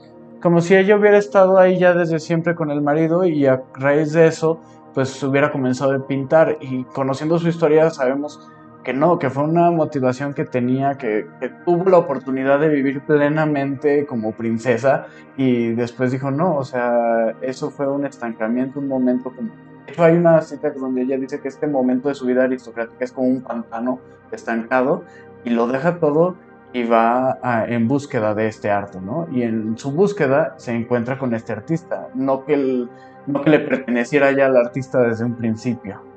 Como 0.42 0.60
si 0.60 0.74
ella 0.74 0.96
hubiera 0.96 1.18
estado 1.18 1.58
ahí 1.58 1.78
ya 1.78 1.94
desde 1.94 2.18
siempre 2.18 2.54
con 2.54 2.70
el 2.70 2.82
marido 2.82 3.24
y 3.24 3.46
a 3.46 3.62
raíz 3.74 4.12
de 4.12 4.26
eso 4.26 4.60
pues 4.92 5.22
hubiera 5.22 5.50
comenzado 5.50 5.92
a 5.92 6.06
pintar 6.06 6.58
y 6.60 6.84
conociendo 6.84 7.38
su 7.38 7.48
historia 7.48 7.90
sabemos 7.90 8.48
que 8.84 8.92
no, 8.92 9.18
que 9.18 9.30
fue 9.30 9.44
una 9.44 9.70
motivación 9.70 10.34
que 10.34 10.44
tenía, 10.44 10.96
que, 10.96 11.26
tuvo 11.64 11.90
la 11.90 11.98
oportunidad 11.98 12.60
de 12.60 12.68
vivir 12.68 13.00
plenamente 13.00 14.06
como 14.06 14.32
princesa 14.32 15.06
y 15.36 15.70
después 15.70 16.12
dijo 16.12 16.30
no, 16.30 16.56
o 16.56 16.64
sea, 16.64 17.34
eso 17.40 17.70
fue 17.70 17.88
un 17.88 18.06
estancamiento, 18.06 18.78
un 18.78 18.88
momento 18.88 19.32
como... 19.34 19.50
De 19.86 19.92
hecho, 19.92 20.04
hay 20.04 20.16
una 20.16 20.40
cita 20.42 20.70
donde 20.70 21.02
ella 21.02 21.18
dice 21.18 21.40
que 21.40 21.48
este 21.48 21.66
momento 21.66 22.08
de 22.08 22.14
su 22.14 22.26
vida 22.26 22.44
aristocrática 22.44 23.04
es 23.04 23.12
como 23.12 23.28
un 23.28 23.42
pantano 23.42 23.98
estancado 24.30 25.04
y 25.44 25.50
lo 25.50 25.66
deja 25.66 25.98
todo 25.98 26.36
y 26.72 26.84
va 26.84 27.38
en 27.68 27.86
búsqueda 27.86 28.34
de 28.34 28.48
este 28.48 28.70
arte, 28.70 29.00
¿no? 29.00 29.28
Y 29.30 29.42
en 29.42 29.78
su 29.78 29.92
búsqueda 29.92 30.54
se 30.56 30.72
encuentra 30.72 31.18
con 31.18 31.34
este 31.34 31.52
artista, 31.52 32.08
no 32.14 32.44
que, 32.44 32.86
no 33.26 33.42
que 33.42 33.50
le 33.50 33.60
perteneciera 33.60 34.32
ya 34.32 34.46
al 34.46 34.56
artista 34.56 35.00
desde 35.02 35.24
un 35.24 35.36
principio. 35.36 36.13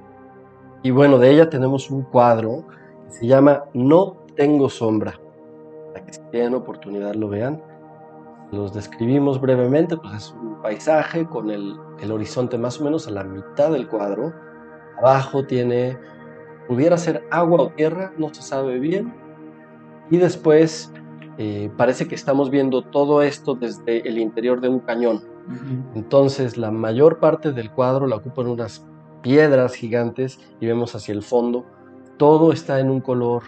Y 0.87 0.91
bueno, 0.91 1.17
de 1.19 1.29
ella 1.29 1.49
tenemos 1.49 1.91
un 1.91 2.03
cuadro 2.03 2.63
que 3.07 3.11
se 3.11 3.27
llama 3.27 3.65
No 3.73 4.23
tengo 4.37 4.69
sombra. 4.69 5.19
Para 5.91 6.05
que 6.05 6.13
si 6.13 6.21
tienen 6.31 6.53
oportunidad 6.53 7.13
lo 7.13 7.27
vean. 7.27 7.61
Los 8.53 8.73
describimos 8.73 9.41
brevemente, 9.41 9.97
pues 9.97 10.13
es 10.13 10.31
un 10.41 10.61
paisaje 10.61 11.25
con 11.25 11.49
el, 11.49 11.75
el 11.99 12.09
horizonte 12.09 12.57
más 12.57 12.79
o 12.79 12.85
menos 12.85 13.05
a 13.05 13.11
la 13.11 13.25
mitad 13.25 13.69
del 13.69 13.89
cuadro. 13.89 14.31
Abajo 14.99 15.45
tiene, 15.45 15.97
pudiera 16.69 16.95
ser 16.95 17.27
agua 17.31 17.63
o 17.63 17.69
tierra, 17.71 18.13
no 18.17 18.33
se 18.33 18.41
sabe 18.41 18.79
bien. 18.79 19.13
Y 20.09 20.15
después 20.15 20.93
eh, 21.37 21.69
parece 21.75 22.07
que 22.07 22.15
estamos 22.15 22.49
viendo 22.49 22.81
todo 22.81 23.23
esto 23.23 23.55
desde 23.55 24.07
el 24.07 24.19
interior 24.19 24.61
de 24.61 24.69
un 24.69 24.79
cañón. 24.79 25.21
Entonces 25.95 26.55
la 26.55 26.71
mayor 26.71 27.19
parte 27.19 27.51
del 27.51 27.71
cuadro 27.71 28.07
la 28.07 28.15
ocupan 28.15 28.47
unas 28.47 28.87
piedras 29.21 29.73
gigantes 29.73 30.39
y 30.59 30.65
vemos 30.67 30.95
hacia 30.95 31.13
el 31.13 31.23
fondo. 31.23 31.65
Todo 32.17 32.51
está 32.51 32.79
en 32.79 32.89
un 32.89 33.01
color, 33.01 33.43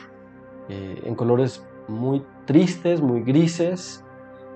eh, 0.69 1.01
en 1.03 1.15
colores 1.15 1.63
muy 1.87 2.23
tristes, 2.45 3.01
muy 3.01 3.21
grises. 3.21 4.03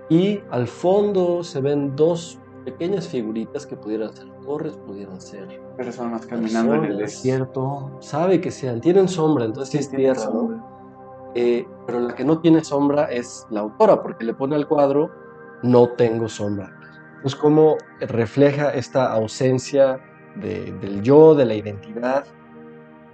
Y 0.10 0.42
al 0.52 0.68
fondo 0.68 1.44
se 1.44 1.62
ven 1.62 1.96
dos 1.96 2.40
pequeñas 2.66 3.08
figuritas 3.08 3.66
que 3.66 3.76
pudieran 3.76 4.14
ser 4.14 4.28
torres, 4.46 4.74
pudieran 4.86 5.20
ser 5.20 5.62
personas 5.78 6.26
caminando 6.26 6.76
en 6.76 6.86
el 6.86 6.98
desierto. 6.98 7.98
Sabe 8.00 8.42
que 8.42 8.52
sean, 8.52 8.82
tienen 8.82 9.08
sombra, 9.08 9.46
entonces 9.46 9.82
es 9.82 9.90
tierra, 9.90 10.30
¿no? 10.34 11.32
Eh, 11.36 11.66
pero 11.88 12.00
la 12.00 12.16
que 12.16 12.24
no 12.24 12.40
tiene 12.40 12.64
sombra 12.64 13.06
es 13.06 13.48
la 13.50 13.62
autora, 13.62 14.04
porque 14.04 14.24
le 14.24 14.34
pone 14.34 14.56
al 14.56 14.68
cuadro 14.68 15.10
no 15.64 15.90
tengo 15.90 16.28
sombra. 16.28 16.72
Pues 17.22 17.36
como 17.36 17.78
refleja 18.02 18.72
esta 18.72 19.12
ausencia 19.12 20.00
del 20.36 21.02
yo, 21.02 21.36
de 21.36 21.46
la 21.46 21.56
identidad, 21.56 22.26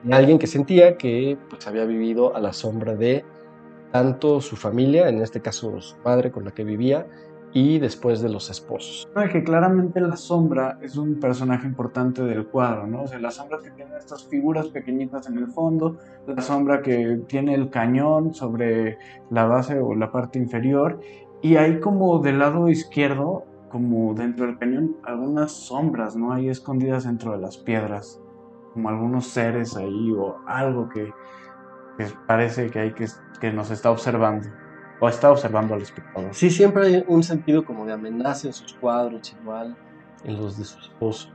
de 0.03 0.13
alguien 0.13 0.39
que 0.39 0.47
sentía 0.47 0.97
que 0.97 1.38
pues, 1.49 1.67
había 1.67 1.86
vivido 1.86 2.36
a 2.36 2.39
la 2.39 2.53
sombra 2.53 2.95
de 2.95 3.26
tanto 3.91 4.39
su 4.39 4.55
familia, 4.55 5.09
en 5.09 5.22
este 5.22 5.41
caso 5.41 5.82
su 5.82 5.97
padre 5.97 6.32
con 6.32 6.45
la 6.45 6.51
que 6.51 6.63
vivía, 6.63 7.07
y 7.51 7.80
después 7.80 8.22
de 8.22 8.30
los 8.30 8.49
esposos. 8.49 9.09
que 9.32 9.43
claramente 9.43 9.99
la 9.99 10.15
sombra 10.15 10.78
es 10.82 10.95
un 10.97 11.20
personaje 11.20 11.65
importante 11.65 12.22
del 12.24 12.47
cuadro, 12.47 12.86
¿no? 12.86 13.03
O 13.03 13.07
sea, 13.07 13.20
la 13.20 13.32
sombra 13.32 13.57
que 13.63 13.72
tiene 13.72 13.97
estas 13.97 14.28
figuras 14.28 14.67
pequeñitas 14.67 15.28
en 15.28 15.38
el 15.39 15.47
fondo, 15.47 15.97
la 16.28 16.41
sombra 16.41 16.82
que 16.82 17.22
tiene 17.28 17.55
el 17.55 17.70
cañón 17.70 18.34
sobre 18.34 18.97
la 19.32 19.45
base 19.45 19.80
o 19.80 19.95
la 19.95 20.11
parte 20.11 20.38
inferior, 20.38 20.99
y 21.41 21.55
hay 21.55 21.80
como 21.80 22.20
del 22.20 22.39
lado 22.39 22.70
izquierdo, 22.70 23.45
como 23.70 24.13
dentro 24.13 24.45
del 24.45 24.57
cañón, 24.57 24.97
algunas 25.03 25.51
sombras, 25.51 26.15
¿no? 26.15 26.34
Ahí 26.34 26.49
escondidas 26.49 27.05
dentro 27.05 27.32
de 27.32 27.39
las 27.39 27.57
piedras, 27.57 28.22
como 28.74 28.89
algunos 28.89 29.28
seres 29.28 29.76
ahí 29.78 30.11
o 30.11 30.38
algo 30.47 30.89
que, 30.89 31.11
parece 32.28 32.70
que 32.70 32.80
hay 32.80 32.93
que, 32.93 33.05
que 33.39 33.51
nos 33.51 33.72
está 33.72 33.91
observando 33.91 34.47
o 34.99 35.07
está 35.07 35.32
observando 35.32 35.74
al 35.74 35.82
espectador. 35.82 36.34
Sí, 36.34 36.49
siempre 36.49 36.86
hay 36.86 37.05
un 37.07 37.24
sentido 37.24 37.63
como 37.63 37.86
de 37.86 37.93
amenaza 37.93 38.47
en 38.47 38.53
sus 38.53 38.74
cuadros, 38.74 39.36
igual 39.41 39.76
en 40.24 40.38
los 40.38 40.57
de 40.57 40.65
su 40.65 40.80
esposo, 40.80 41.30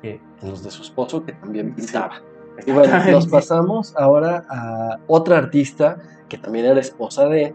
que, 0.00 0.20
en 0.42 0.50
los 0.50 0.62
de 0.62 0.70
su 0.70 0.82
esposo 0.82 1.24
que 1.24 1.32
también 1.32 1.74
pintaba. 1.74 2.20
Y 2.66 2.72
bueno, 2.72 2.92
nos 3.10 3.26
pasamos 3.28 3.94
ahora 3.96 4.44
a 4.48 4.98
otra 5.06 5.38
artista 5.38 5.98
que 6.28 6.36
también 6.38 6.66
era 6.66 6.80
esposa 6.80 7.26
de, 7.26 7.54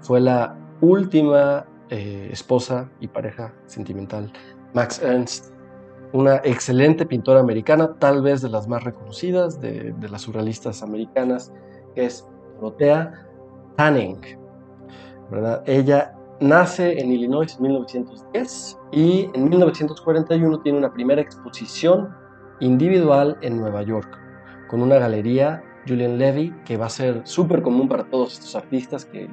fue 0.00 0.20
la 0.20 0.56
última 0.80 1.66
eh, 1.90 2.28
esposa 2.32 2.90
y 3.00 3.08
pareja 3.08 3.54
sentimental, 3.66 4.32
Max 4.74 5.00
Ernst, 5.02 5.52
una 6.12 6.36
excelente 6.44 7.04
pintora 7.04 7.40
americana, 7.40 7.94
tal 7.98 8.22
vez 8.22 8.42
de 8.42 8.48
las 8.48 8.66
más 8.66 8.84
reconocidas 8.84 9.60
de, 9.60 9.94
las 10.10 10.22
surrealistas 10.22 10.82
americanas, 10.82 11.52
es 11.94 12.26
Dorothea 12.56 13.26
Tanning. 13.76 14.20
Ella 15.66 16.14
nace 16.40 16.98
en 16.98 17.12
Illinois 17.12 17.54
en 17.54 17.62
1910 17.62 18.78
y 18.92 19.30
en 19.34 19.48
1941 19.48 20.60
tiene 20.60 20.78
una 20.78 20.92
primera 20.92 21.20
exposición 21.20 22.14
individual 22.60 23.36
en 23.42 23.58
Nueva 23.58 23.82
York 23.82 24.18
con 24.68 24.82
una 24.82 24.96
galería 24.96 25.62
Julian 25.86 26.18
Levy 26.18 26.54
que 26.64 26.76
va 26.76 26.86
a 26.86 26.90
ser 26.90 27.22
súper 27.24 27.62
común 27.62 27.88
para 27.88 28.04
todos 28.04 28.34
estos 28.34 28.54
artistas 28.54 29.04
que, 29.04 29.28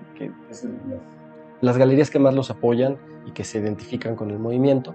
las 1.62 1.78
galerías 1.78 2.10
que 2.10 2.20
más 2.20 2.34
los 2.34 2.49
apoyan 2.49 2.97
y 3.26 3.32
que 3.32 3.43
se 3.43 3.60
identifican 3.60 4.16
con 4.16 4.32
el 4.32 4.39
movimiento. 4.39 4.93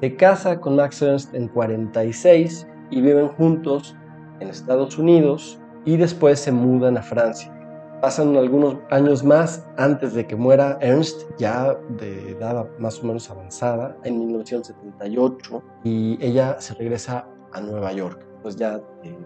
Se 0.00 0.16
casa 0.16 0.60
con 0.60 0.76
Max 0.76 1.02
Ernst 1.02 1.34
en 1.34 1.48
46 1.48 2.66
y 2.90 3.00
viven 3.00 3.28
juntos 3.28 3.96
en 4.40 4.48
Estados 4.48 4.98
Unidos 4.98 5.60
y 5.84 5.96
después 5.96 6.38
se 6.38 6.52
mudan 6.52 6.96
a 6.96 7.02
Francia. 7.02 7.52
Pasan 8.00 8.36
algunos 8.36 8.76
años 8.90 9.24
más 9.24 9.66
antes 9.76 10.14
de 10.14 10.24
que 10.24 10.36
muera 10.36 10.78
Ernst, 10.80 11.22
ya 11.36 11.76
de 11.98 12.30
edad 12.30 12.68
más 12.78 13.02
o 13.02 13.06
menos 13.06 13.28
avanzada, 13.28 13.96
en 14.04 14.20
1978, 14.20 15.62
y 15.82 16.16
ella 16.24 16.60
se 16.60 16.74
regresa 16.74 17.26
a 17.52 17.60
Nueva 17.60 17.92
York. 17.92 18.24
Pues 18.42 18.54
ya 18.54 18.80
eh, 19.02 19.18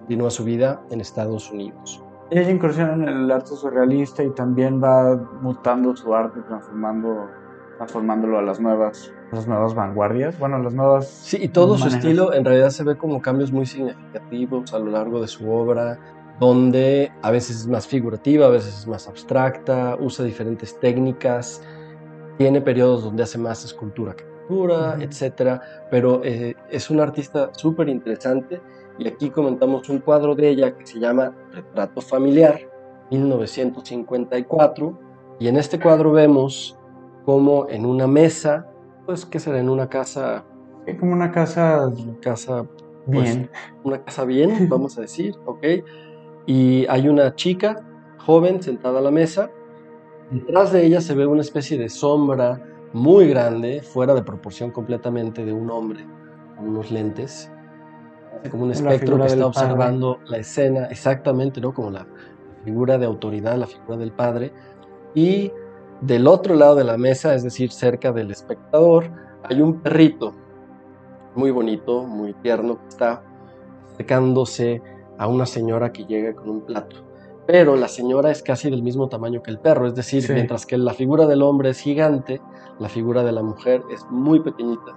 continúa 0.00 0.30
su 0.30 0.44
vida 0.44 0.82
en 0.90 1.00
Estados 1.00 1.50
Unidos. 1.50 2.04
Ella 2.30 2.50
incursiona 2.50 2.94
en 2.94 3.08
el 3.08 3.30
arte 3.30 3.56
surrealista 3.56 4.22
y 4.22 4.30
también 4.30 4.82
va 4.82 5.16
mutando 5.40 5.96
su 5.96 6.14
arte, 6.14 6.40
transformando, 6.42 7.28
transformándolo 7.76 8.38
a 8.38 8.42
las 8.42 8.60
nuevas, 8.60 9.12
las 9.32 9.48
nuevas 9.48 9.74
vanguardias. 9.74 10.38
Bueno, 10.38 10.58
las 10.58 10.74
nuevas. 10.74 11.08
Sí, 11.08 11.38
y 11.40 11.48
todo 11.48 11.76
su 11.76 11.88
estilo 11.88 12.32
en 12.32 12.44
realidad 12.44 12.70
se 12.70 12.84
ve 12.84 12.96
como 12.96 13.20
cambios 13.20 13.50
muy 13.50 13.66
significativos 13.66 14.72
a 14.72 14.78
lo 14.78 14.90
largo 14.90 15.20
de 15.20 15.28
su 15.28 15.50
obra 15.50 15.98
donde 16.40 17.12
a 17.20 17.30
veces 17.30 17.60
es 17.60 17.66
más 17.66 17.86
figurativa, 17.86 18.46
a 18.46 18.48
veces 18.48 18.78
es 18.78 18.86
más 18.86 19.06
abstracta, 19.06 19.96
usa 20.00 20.24
diferentes 20.24 20.80
técnicas, 20.80 21.62
tiene 22.38 22.62
periodos 22.62 23.04
donde 23.04 23.22
hace 23.22 23.36
más 23.36 23.62
escultura 23.62 24.16
que 24.16 24.24
pintura, 24.24 24.96
etc. 25.00 25.60
Pero 25.90 26.22
eh, 26.24 26.56
es 26.70 26.88
una 26.88 27.02
artista 27.02 27.50
súper 27.52 27.90
interesante 27.90 28.60
y 28.98 29.08
aquí 29.08 29.30
comentamos 29.30 29.88
un 29.88 30.00
cuadro 30.00 30.34
de 30.34 30.48
ella 30.48 30.76
que 30.76 30.86
se 30.86 30.98
llama 30.98 31.34
Retrato 31.52 32.00
Familiar, 32.00 32.60
1954, 33.10 34.98
y 35.38 35.48
en 35.48 35.56
este 35.56 35.80
cuadro 35.80 36.12
vemos 36.12 36.78
como 37.24 37.68
en 37.68 37.86
una 37.86 38.06
mesa, 38.06 38.70
pues 39.06 39.24
que 39.24 39.38
será 39.38 39.58
en 39.58 39.68
una 39.68 39.88
casa... 39.88 40.44
Es 40.86 40.98
como 40.98 41.12
una 41.12 41.30
casa... 41.30 41.86
Una 41.86 42.20
casa... 42.20 42.66
Pues, 43.06 43.36
bien. 43.36 43.50
una 43.82 44.04
casa 44.04 44.24
bien, 44.24 44.68
vamos 44.68 44.98
a 44.98 45.00
decir, 45.00 45.34
¿ok? 45.46 45.64
y 46.46 46.86
hay 46.88 47.08
una 47.08 47.34
chica 47.36 47.84
joven 48.18 48.60
sentada 48.62 48.98
a 48.98 49.02
la 49.02 49.10
mesa. 49.10 49.50
Detrás 50.30 50.72
de 50.72 50.84
ella 50.84 51.00
se 51.00 51.14
ve 51.14 51.26
una 51.26 51.42
especie 51.42 51.78
de 51.78 51.88
sombra 51.88 52.60
muy 52.92 53.28
grande, 53.28 53.82
fuera 53.82 54.14
de 54.14 54.22
proporción 54.22 54.72
completamente 54.72 55.44
de 55.44 55.52
un 55.52 55.70
hombre 55.70 56.04
con 56.56 56.68
unos 56.68 56.90
lentes, 56.90 57.52
como 58.48 58.64
un 58.64 58.70
espectro 58.70 59.18
que 59.18 59.26
está 59.26 59.46
observando 59.46 60.18
la 60.26 60.38
escena, 60.38 60.86
exactamente, 60.86 61.60
¿no? 61.60 61.74
Como 61.74 61.90
la 61.90 62.06
figura 62.64 62.96
de 62.96 63.06
autoridad, 63.06 63.56
la 63.56 63.66
figura 63.66 63.96
del 63.98 64.12
padre. 64.12 64.52
Y 65.14 65.52
del 66.00 66.26
otro 66.26 66.54
lado 66.54 66.76
de 66.76 66.84
la 66.84 66.96
mesa, 66.96 67.34
es 67.34 67.42
decir, 67.42 67.70
cerca 67.72 68.12
del 68.12 68.30
espectador, 68.30 69.10
hay 69.44 69.60
un 69.60 69.80
perrito 69.80 70.34
muy 71.34 71.50
bonito, 71.50 72.04
muy 72.04 72.32
tierno, 72.34 72.80
que 72.80 72.88
está 72.88 73.22
acercándose 73.92 74.82
a 75.18 75.26
una 75.26 75.46
señora 75.46 75.92
que 75.92 76.04
llega 76.04 76.34
con 76.34 76.48
un 76.48 76.60
plato. 76.62 76.96
Pero 77.46 77.76
la 77.76 77.88
señora 77.88 78.30
es 78.30 78.42
casi 78.42 78.70
del 78.70 78.82
mismo 78.82 79.08
tamaño 79.08 79.42
que 79.42 79.50
el 79.50 79.58
perro, 79.58 79.86
es 79.86 79.94
decir, 79.94 80.24
mientras 80.32 80.66
que 80.66 80.78
la 80.78 80.94
figura 80.94 81.26
del 81.26 81.42
hombre 81.42 81.70
es 81.70 81.80
gigante, 81.80 82.40
la 82.78 82.88
figura 82.88 83.22
de 83.24 83.32
la 83.32 83.42
mujer 83.42 83.82
es 83.90 84.06
muy 84.08 84.40
pequeñita. 84.40 84.96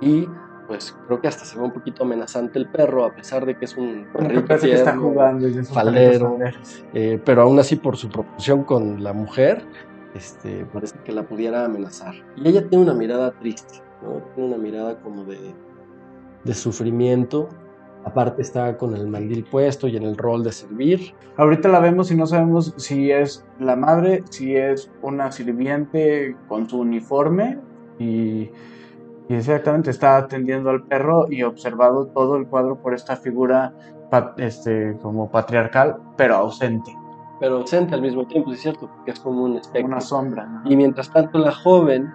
Y 0.00 0.26
pues 0.66 0.96
creo 1.06 1.20
que 1.20 1.28
hasta 1.28 1.44
se 1.44 1.58
ve 1.58 1.64
un 1.64 1.72
poquito 1.72 2.04
amenazante 2.04 2.58
el 2.58 2.68
perro, 2.68 3.04
a 3.04 3.14
pesar 3.14 3.46
de 3.46 3.56
que 3.56 3.64
es 3.64 3.76
un 3.76 4.06
perrito 4.12 4.58
que 4.58 4.72
está 4.72 4.96
jugando 4.96 5.48
falero, 5.64 6.38
eh, 6.94 7.20
pero 7.24 7.42
aún 7.42 7.58
así 7.58 7.76
por 7.76 7.96
su 7.96 8.08
proporción 8.08 8.64
con 8.64 9.02
la 9.02 9.12
mujer, 9.12 9.64
este, 10.14 10.64
parece 10.66 10.96
que 11.04 11.12
la 11.12 11.22
pudiera 11.24 11.64
amenazar. 11.64 12.14
Y 12.36 12.48
ella 12.48 12.68
tiene 12.68 12.84
una 12.84 12.94
mirada 12.94 13.32
triste, 13.32 13.82
tiene 14.34 14.54
una 14.54 14.58
mirada 14.58 15.00
como 15.00 15.24
de, 15.24 15.54
de 16.44 16.54
sufrimiento, 16.54 17.48
Aparte 18.06 18.40
está 18.40 18.78
con 18.78 18.94
el 18.94 19.08
mandil 19.08 19.42
puesto 19.42 19.88
y 19.88 19.96
en 19.96 20.04
el 20.04 20.16
rol 20.16 20.44
de 20.44 20.52
servir. 20.52 21.12
Ahorita 21.36 21.68
la 21.68 21.80
vemos 21.80 22.12
y 22.12 22.14
no 22.14 22.24
sabemos 22.24 22.72
si 22.76 23.10
es 23.10 23.44
la 23.58 23.74
madre, 23.74 24.22
si 24.30 24.54
es 24.54 24.92
una 25.02 25.32
sirviente 25.32 26.36
con 26.46 26.70
su 26.70 26.78
uniforme 26.78 27.58
y, 27.98 28.48
exactamente 29.34 29.90
está 29.90 30.16
atendiendo 30.16 30.70
al 30.70 30.84
perro 30.84 31.26
y 31.30 31.42
observado 31.42 32.06
todo 32.06 32.36
el 32.36 32.46
cuadro 32.46 32.80
por 32.80 32.94
esta 32.94 33.16
figura 33.16 33.72
este, 34.36 34.96
como 35.02 35.30
patriarcal, 35.30 35.96
pero 36.16 36.36
ausente. 36.36 36.94
Pero 37.40 37.56
ausente 37.56 37.94
al 37.94 38.02
mismo 38.02 38.26
tiempo, 38.26 38.52
es 38.52 38.60
cierto, 38.60 38.88
porque 38.88 39.10
es 39.10 39.20
como 39.20 39.44
un 39.44 39.56
espectro. 39.56 39.86
Una 39.86 40.00
sombra. 40.00 40.62
Y 40.64 40.76
mientras 40.76 41.12
tanto 41.12 41.38
la 41.38 41.52
joven, 41.52 42.10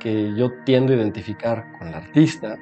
que 0.00 0.34
yo 0.34 0.50
tiendo 0.64 0.92
a 0.92 0.96
identificar 0.96 1.64
con 1.78 1.90
la 1.90 1.98
artista, 1.98 2.56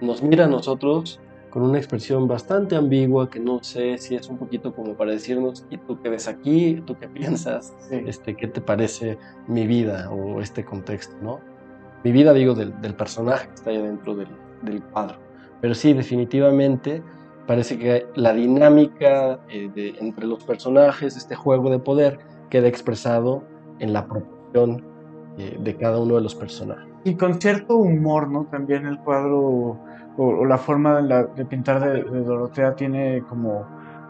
nos 0.00 0.22
mira 0.22 0.44
a 0.44 0.48
nosotros 0.48 1.20
con 1.50 1.62
una 1.62 1.78
expresión 1.78 2.28
bastante 2.28 2.76
ambigua 2.76 3.30
que 3.30 3.40
no 3.40 3.62
sé 3.62 3.98
si 3.98 4.14
es 4.14 4.28
un 4.28 4.38
poquito 4.38 4.74
como 4.74 4.94
para 4.94 5.12
decirnos, 5.12 5.66
¿y 5.70 5.78
tú 5.78 6.00
qué 6.00 6.08
ves 6.08 6.28
aquí? 6.28 6.82
¿Tú 6.86 6.96
qué 6.98 7.08
piensas? 7.08 7.74
Este, 7.90 8.36
¿Qué 8.36 8.48
te 8.48 8.60
parece 8.60 9.18
mi 9.46 9.66
vida 9.66 10.10
o 10.10 10.40
este 10.40 10.64
contexto? 10.64 11.16
¿no? 11.22 11.40
Mi 12.04 12.12
vida, 12.12 12.32
digo, 12.32 12.54
del, 12.54 12.72
personaje 12.94 13.48
que 13.48 13.54
está 13.54 13.70
ahí 13.70 13.82
dentro 13.82 14.14
del, 14.14 14.82
cuadro. 14.92 15.18
Pero 15.60 15.74
sí, 15.74 15.92
definitivamente 15.92 17.02
parece 17.46 17.78
que 17.78 18.06
la 18.14 18.32
dinámica 18.32 19.40
eh, 19.48 19.70
de, 19.74 19.96
entre 20.00 20.26
los 20.26 20.44
personajes, 20.44 21.16
este 21.16 21.34
juego 21.34 21.70
de 21.70 21.78
poder, 21.78 22.18
queda 22.50 22.68
expresado 22.68 23.42
en 23.78 23.92
la 23.92 24.06
proporción 24.06 24.84
eh, 25.38 25.56
de 25.58 25.76
cada 25.76 25.98
uno 25.98 26.16
de 26.16 26.20
los 26.20 26.34
personajes. 26.34 26.88
Y 27.04 27.14
con 27.14 27.40
cierto 27.40 27.76
humor, 27.76 28.28
¿no? 28.28 28.46
También 28.46 28.86
el 28.86 28.98
cuadro 28.98 29.78
o, 30.16 30.44
la 30.44 30.58
forma 30.58 31.00
de, 31.00 31.44
pintar 31.44 31.80
de, 31.80 32.02
Dorotea 32.02 32.74
tiene 32.74 33.22
como, 33.28 33.66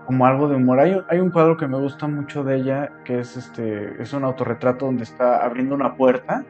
como 0.07 0.25
algo 0.25 0.49
de 0.49 0.57
humor. 0.57 0.81
Hay, 0.81 0.99
hay, 1.11 1.21
un 1.21 1.31
cuadro 1.31 1.57
que 1.59 1.69
me 1.69 1.79
gusta 1.79 2.07
mucho 2.07 2.43
de 2.45 2.57
ella, 2.57 2.93
que 3.05 3.21
es, 3.21 3.37
este, 3.37 4.03
es 4.03 4.15
un 4.15 4.25
autorretrato 4.25 4.87
donde 4.87 5.03
está 5.03 5.45
abriendo 5.45 5.75
una 5.75 5.97
puerta. 5.97 6.47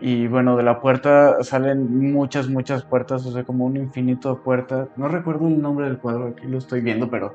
Y 0.00 0.28
bueno, 0.28 0.56
de 0.56 0.62
la 0.62 0.80
puerta 0.80 1.42
salen 1.42 2.12
muchas, 2.12 2.48
muchas 2.48 2.84
puertas, 2.84 3.26
o 3.26 3.32
sea, 3.32 3.44
como 3.44 3.64
un 3.64 3.76
infinito 3.76 4.34
de 4.34 4.40
puertas. 4.40 4.88
No 4.96 5.08
recuerdo 5.08 5.48
el 5.48 5.60
nombre 5.60 5.86
del 5.86 5.98
cuadro, 5.98 6.28
aquí 6.28 6.46
lo 6.46 6.58
estoy 6.58 6.80
viendo, 6.80 7.10
pero, 7.10 7.34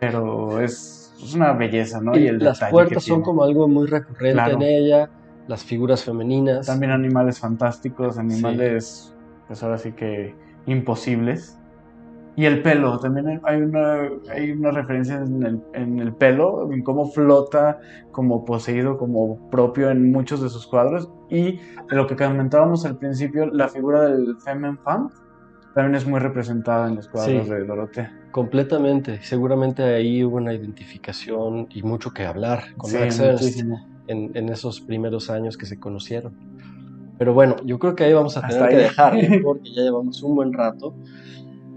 pero 0.00 0.60
es, 0.60 1.14
una 1.34 1.52
belleza, 1.52 2.00
¿no? 2.00 2.16
Y, 2.16 2.26
el 2.26 2.38
las 2.38 2.60
puertas 2.70 3.04
son 3.04 3.22
como 3.22 3.44
algo 3.44 3.68
muy 3.68 3.86
recurrente 3.86 4.50
en 4.50 4.62
ella, 4.62 5.10
las 5.46 5.62
figuras 5.62 6.02
femeninas. 6.02 6.66
También 6.66 6.90
animales 6.90 7.38
fantásticos, 7.38 8.18
animales, 8.18 9.14
pues 9.46 9.62
ahora 9.62 9.78
sí 9.78 9.92
que 9.92 10.34
imposibles. 10.66 11.58
Y 12.38 12.46
el 12.46 12.62
pelo, 12.62 13.00
también 13.00 13.40
hay 13.42 13.60
una, 13.60 14.10
hay 14.30 14.52
una 14.52 14.70
referencia 14.70 15.16
en 15.16 15.42
el, 15.42 15.60
en 15.74 15.98
el, 15.98 16.14
pelo, 16.14 16.72
en 16.72 16.84
cómo 16.84 17.10
flota 17.10 17.80
como 18.12 18.44
poseído, 18.44 18.96
como 18.96 19.50
propio 19.50 19.90
en 19.90 20.12
muchos 20.12 20.40
de 20.40 20.48
sus 20.48 20.64
cuadros. 20.68 21.10
Y 21.28 21.56
de 21.56 21.96
lo 21.96 22.06
que 22.06 22.14
comentábamos 22.14 22.84
al 22.84 22.96
principio, 22.96 23.46
la 23.46 23.68
figura 23.68 24.02
del 24.02 24.36
Femen 24.36 24.78
Fan 24.78 25.10
también 25.74 25.96
es 25.96 26.06
muy 26.06 26.20
representada 26.20 26.86
en 26.86 26.94
los 26.94 27.08
cuadros 27.08 27.48
de 27.48 27.64
Dorotea. 27.64 28.16
Completamente, 28.30 29.20
seguramente 29.20 29.82
ahí 29.82 30.22
hubo 30.22 30.36
una 30.36 30.54
identificación 30.54 31.66
y 31.70 31.82
mucho 31.82 32.12
que 32.12 32.24
hablar 32.24 32.72
con 32.76 32.92
Max 32.92 33.18
Ernst 33.18 33.58
en, 34.06 34.30
en, 34.36 34.48
esos 34.48 34.80
primeros 34.80 35.28
años 35.28 35.56
que 35.56 35.66
se 35.66 35.80
conocieron. 35.80 36.34
Pero 37.18 37.34
bueno, 37.34 37.56
yo 37.64 37.80
creo 37.80 37.96
que 37.96 38.04
ahí 38.04 38.12
vamos 38.12 38.36
a 38.36 38.46
tener 38.46 38.68
que 38.68 38.76
dejar, 38.76 39.14
porque 39.42 39.72
ya 39.74 39.82
llevamos 39.82 40.22
un 40.22 40.36
buen 40.36 40.52
rato. 40.52 40.94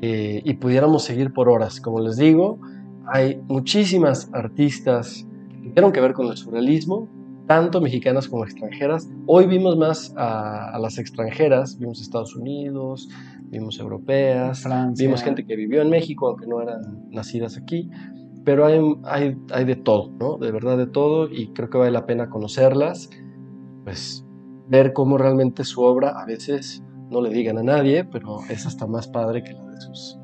Eh, 0.02 0.42
y 0.44 0.54
pudiéramos 0.56 1.04
seguir 1.04 1.32
por 1.32 1.48
horas. 1.48 1.80
Como 1.80 2.00
les 2.00 2.18
digo, 2.18 2.60
hay 3.06 3.40
muchísimas 3.48 4.30
artistas 4.34 5.28
que 5.62 5.70
tuvieron 5.70 5.92
que 5.92 6.02
ver 6.02 6.14
con 6.14 6.28
el 6.28 6.38
surrealismo, 6.38 7.08
tanto 7.46 7.82
mexicanas 7.82 8.28
como 8.28 8.44
extranjeras. 8.44 9.08
Hoy 9.28 9.46
vimos 9.46 9.78
más 9.78 10.14
a, 10.18 10.78
las 10.80 10.98
extranjeras, 10.98 11.78
vimos 11.78 12.02
Estados 12.02 12.36
Unidos, 12.36 13.10
vimos 13.44 13.80
europeas, 13.80 14.68
vimos 14.98 15.22
gente 15.22 15.46
que 15.46 15.56
vivió 15.56 15.82
en 15.82 15.90
México, 15.90 16.30
aunque 16.30 16.48
no 16.48 16.62
eran 16.62 17.10
nacidas 17.12 17.58
aquí, 17.58 17.90
pero 18.44 18.66
hay, 18.66 18.80
hay, 19.04 19.38
hay 19.52 19.66
de 19.66 19.76
todo, 19.76 20.12
¿no? 20.20 20.38
De 20.38 20.52
verdad 20.52 20.78
de 20.78 20.88
todo, 20.88 21.30
y 21.30 21.54
creo 21.54 21.70
que 21.70 21.78
vale 21.78 21.92
la 21.92 22.08
pena 22.08 22.30
conocerlas, 22.30 23.10
pues 23.84 24.26
ver 24.68 24.94
cómo 24.94 25.20
realmente 25.20 25.64
su 25.64 25.82
obra 25.82 26.20
a 26.20 26.26
veces 26.26 26.84
no 27.10 27.22
le 27.22 27.30
digan 27.30 27.58
a 27.58 27.64
nadie, 27.64 28.06
pero 28.06 28.40
es 28.50 28.66
hasta 28.66 28.88
más 28.88 29.08
padre 29.08 29.44
que 29.44 29.54
la 29.54 29.71
sus 29.82 30.20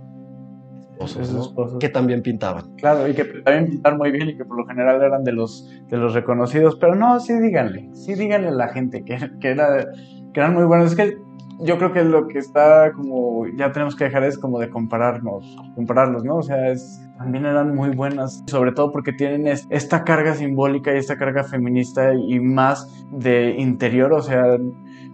esposos, 1.00 1.78
que 1.80 1.90
también 1.90 2.22
pintaban. 2.22 2.76
Claro, 2.76 3.08
y 3.08 3.14
que 3.14 3.26
también 3.26 3.70
pintaban 3.70 3.98
muy 3.98 4.12
bien 4.12 4.30
y 4.30 4.38
que 4.38 4.46
por 4.46 4.58
lo 4.58 4.66
general 4.66 5.02
eran 5.02 5.24
de 5.24 5.32
los, 5.32 5.70
de 5.90 5.98
los 5.98 6.14
reconocidos, 6.14 6.78
pero 6.80 6.96
no, 6.96 7.20
sí 7.20 7.34
díganle, 7.40 7.90
sí 7.94 8.16
díganle 8.16 8.50
a 8.50 8.52
la 8.52 8.70
gente 8.70 9.04
que, 9.04 9.18
que, 9.40 9.50
era, 9.50 9.86
que 10.34 10.40
eran 10.40 10.54
muy 10.54 10.66
buenos. 10.66 10.92
Es 10.92 10.96
que 10.96 11.18
yo 11.60 11.78
creo 11.78 11.92
que 11.92 12.04
lo 12.04 12.28
que 12.28 12.40
está 12.40 12.92
como, 12.94 13.46
ya 13.58 13.72
tenemos 13.72 13.96
que 13.96 14.06
dejar 14.06 14.24
es 14.24 14.38
como 14.38 14.60
de 14.60 14.70
compararnos, 14.70 15.56
compararlos, 15.76 16.24
¿no? 16.24 16.38
O 16.38 16.44
sea, 16.44 16.72
es, 16.72 17.02
también 17.18 17.46
eran 17.46 17.76
muy 17.76 17.90
buenas, 17.90 18.44
sobre 18.48 18.72
todo 18.72 18.92
porque 18.92 19.12
tienen 19.12 19.48
esta 19.48 20.04
carga 20.04 20.36
simbólica 20.36 20.94
y 20.94 20.98
esta 20.98 21.18
carga 21.18 21.44
feminista 21.44 22.14
y 22.14 22.40
más 22.40 23.06
de 23.12 23.56
interior, 23.58 24.14
o 24.14 24.22
sea, 24.22 24.58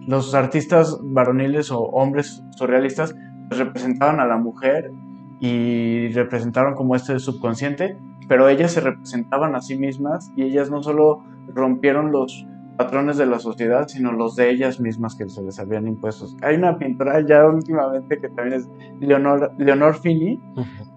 los 0.06 0.34
artistas 0.34 0.98
varoniles 1.02 1.70
o 1.70 1.80
hombres 1.80 2.42
surrealistas 2.56 3.14
representaban 3.58 4.20
a 4.20 4.26
la 4.26 4.36
mujer 4.36 4.92
y 5.40 6.08
representaron 6.08 6.74
como 6.74 6.96
este 6.96 7.18
subconsciente, 7.18 7.98
pero 8.28 8.48
ellas 8.48 8.72
se 8.72 8.80
representaban 8.80 9.54
a 9.54 9.60
sí 9.60 9.76
mismas 9.76 10.32
y 10.36 10.42
ellas 10.42 10.70
no 10.70 10.82
solo 10.82 11.22
rompieron 11.48 12.12
los 12.12 12.46
patrones 12.76 13.16
de 13.16 13.26
la 13.26 13.38
sociedad, 13.38 13.86
sino 13.88 14.12
los 14.12 14.36
de 14.36 14.50
ellas 14.50 14.80
mismas 14.80 15.14
que 15.14 15.28
se 15.28 15.42
les 15.42 15.58
habían 15.58 15.86
impuesto. 15.86 16.26
Hay 16.42 16.56
una 16.56 16.76
pintora 16.78 17.20
ya 17.20 17.46
últimamente 17.46 18.18
que 18.18 18.28
también 18.28 18.60
es 18.60 18.68
Leonor, 19.00 19.52
Leonor 19.58 19.94
Fini, 19.94 20.40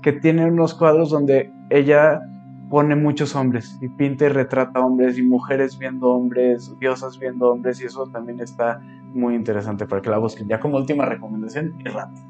que 0.01 0.13
tiene 0.13 0.45
unos 0.45 0.73
cuadros 0.73 1.09
donde 1.09 1.51
ella 1.69 2.21
pone 2.69 2.95
muchos 2.95 3.35
hombres 3.35 3.77
y 3.81 3.87
pinta 3.89 4.25
y 4.25 4.29
retrata 4.29 4.79
hombres 4.79 5.17
y 5.17 5.23
mujeres 5.23 5.77
viendo 5.77 6.09
hombres, 6.09 6.73
diosas 6.79 7.17
viendo 7.17 7.51
hombres 7.51 7.81
y 7.81 7.85
eso 7.85 8.07
también 8.07 8.39
está 8.39 8.81
muy 9.13 9.35
interesante 9.35 9.85
para 9.85 10.01
que 10.01 10.09
la 10.09 10.17
busquen. 10.17 10.47
Ya 10.47 10.59
como 10.59 10.77
última 10.77 11.05
recomendación, 11.05 11.75
y 11.79 11.89
rápido. 11.89 12.26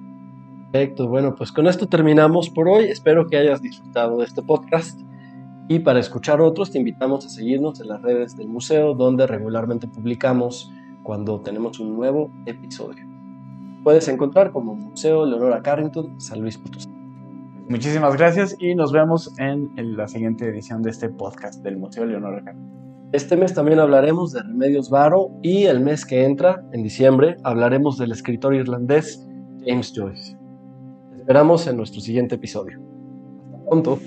Perfecto, 0.71 1.07
bueno, 1.07 1.33
pues 1.35 1.51
con 1.51 1.67
esto 1.67 1.87
terminamos 1.87 2.49
por 2.49 2.67
hoy. 2.67 2.85
Espero 2.85 3.27
que 3.27 3.37
hayas 3.37 3.61
disfrutado 3.61 4.17
de 4.17 4.25
este 4.25 4.41
podcast. 4.41 4.99
Y 5.69 5.79
para 5.79 5.99
escuchar 5.99 6.41
otros, 6.41 6.71
te 6.71 6.77
invitamos 6.77 7.25
a 7.25 7.29
seguirnos 7.29 7.79
en 7.79 7.87
las 7.87 8.01
redes 8.01 8.35
del 8.35 8.47
museo, 8.47 8.93
donde 8.93 9.27
regularmente 9.27 9.87
publicamos 9.87 10.71
cuando 11.03 11.39
tenemos 11.41 11.79
un 11.79 11.95
nuevo 11.95 12.29
episodio. 12.45 13.05
Puedes 13.83 14.07
encontrar 14.09 14.51
como 14.51 14.75
Museo 14.75 15.25
Leonora 15.25 15.61
Carrington, 15.61 16.19
San 16.19 16.41
Luis 16.41 16.57
Potosí. 16.57 16.89
Muchísimas 17.69 18.15
gracias 18.17 18.55
y 18.59 18.75
nos 18.75 18.91
vemos 18.91 19.33
en, 19.39 19.71
la 19.95 20.07
siguiente 20.07 20.47
edición 20.47 20.83
de 20.83 20.89
este 20.89 21.09
podcast 21.09 21.63
del 21.63 21.77
Museo 21.77 22.05
Leonora 22.05 22.43
Carrington. 22.43 23.09
Este 23.13 23.37
mes 23.37 23.53
también 23.53 23.79
hablaremos 23.79 24.33
de 24.33 24.43
Remedios 24.43 24.89
Varo 24.89 25.29
y 25.41 25.63
el 25.63 25.79
mes 25.79 26.05
que 26.05 26.25
entra, 26.25 26.61
en 26.73 26.83
diciembre, 26.83 27.37
hablaremos 27.43 27.97
del 27.97 28.11
escritor 28.11 28.53
irlandés 28.53 29.25
James 29.65 29.93
Joyce. 29.95 30.46
Esperamos 31.27 31.67
en 31.67 31.75
nuestro 31.75 31.99
siguiente 31.99 32.35
episodio. 32.35 32.79
Hasta 33.47 33.65
pronto. 33.65 33.99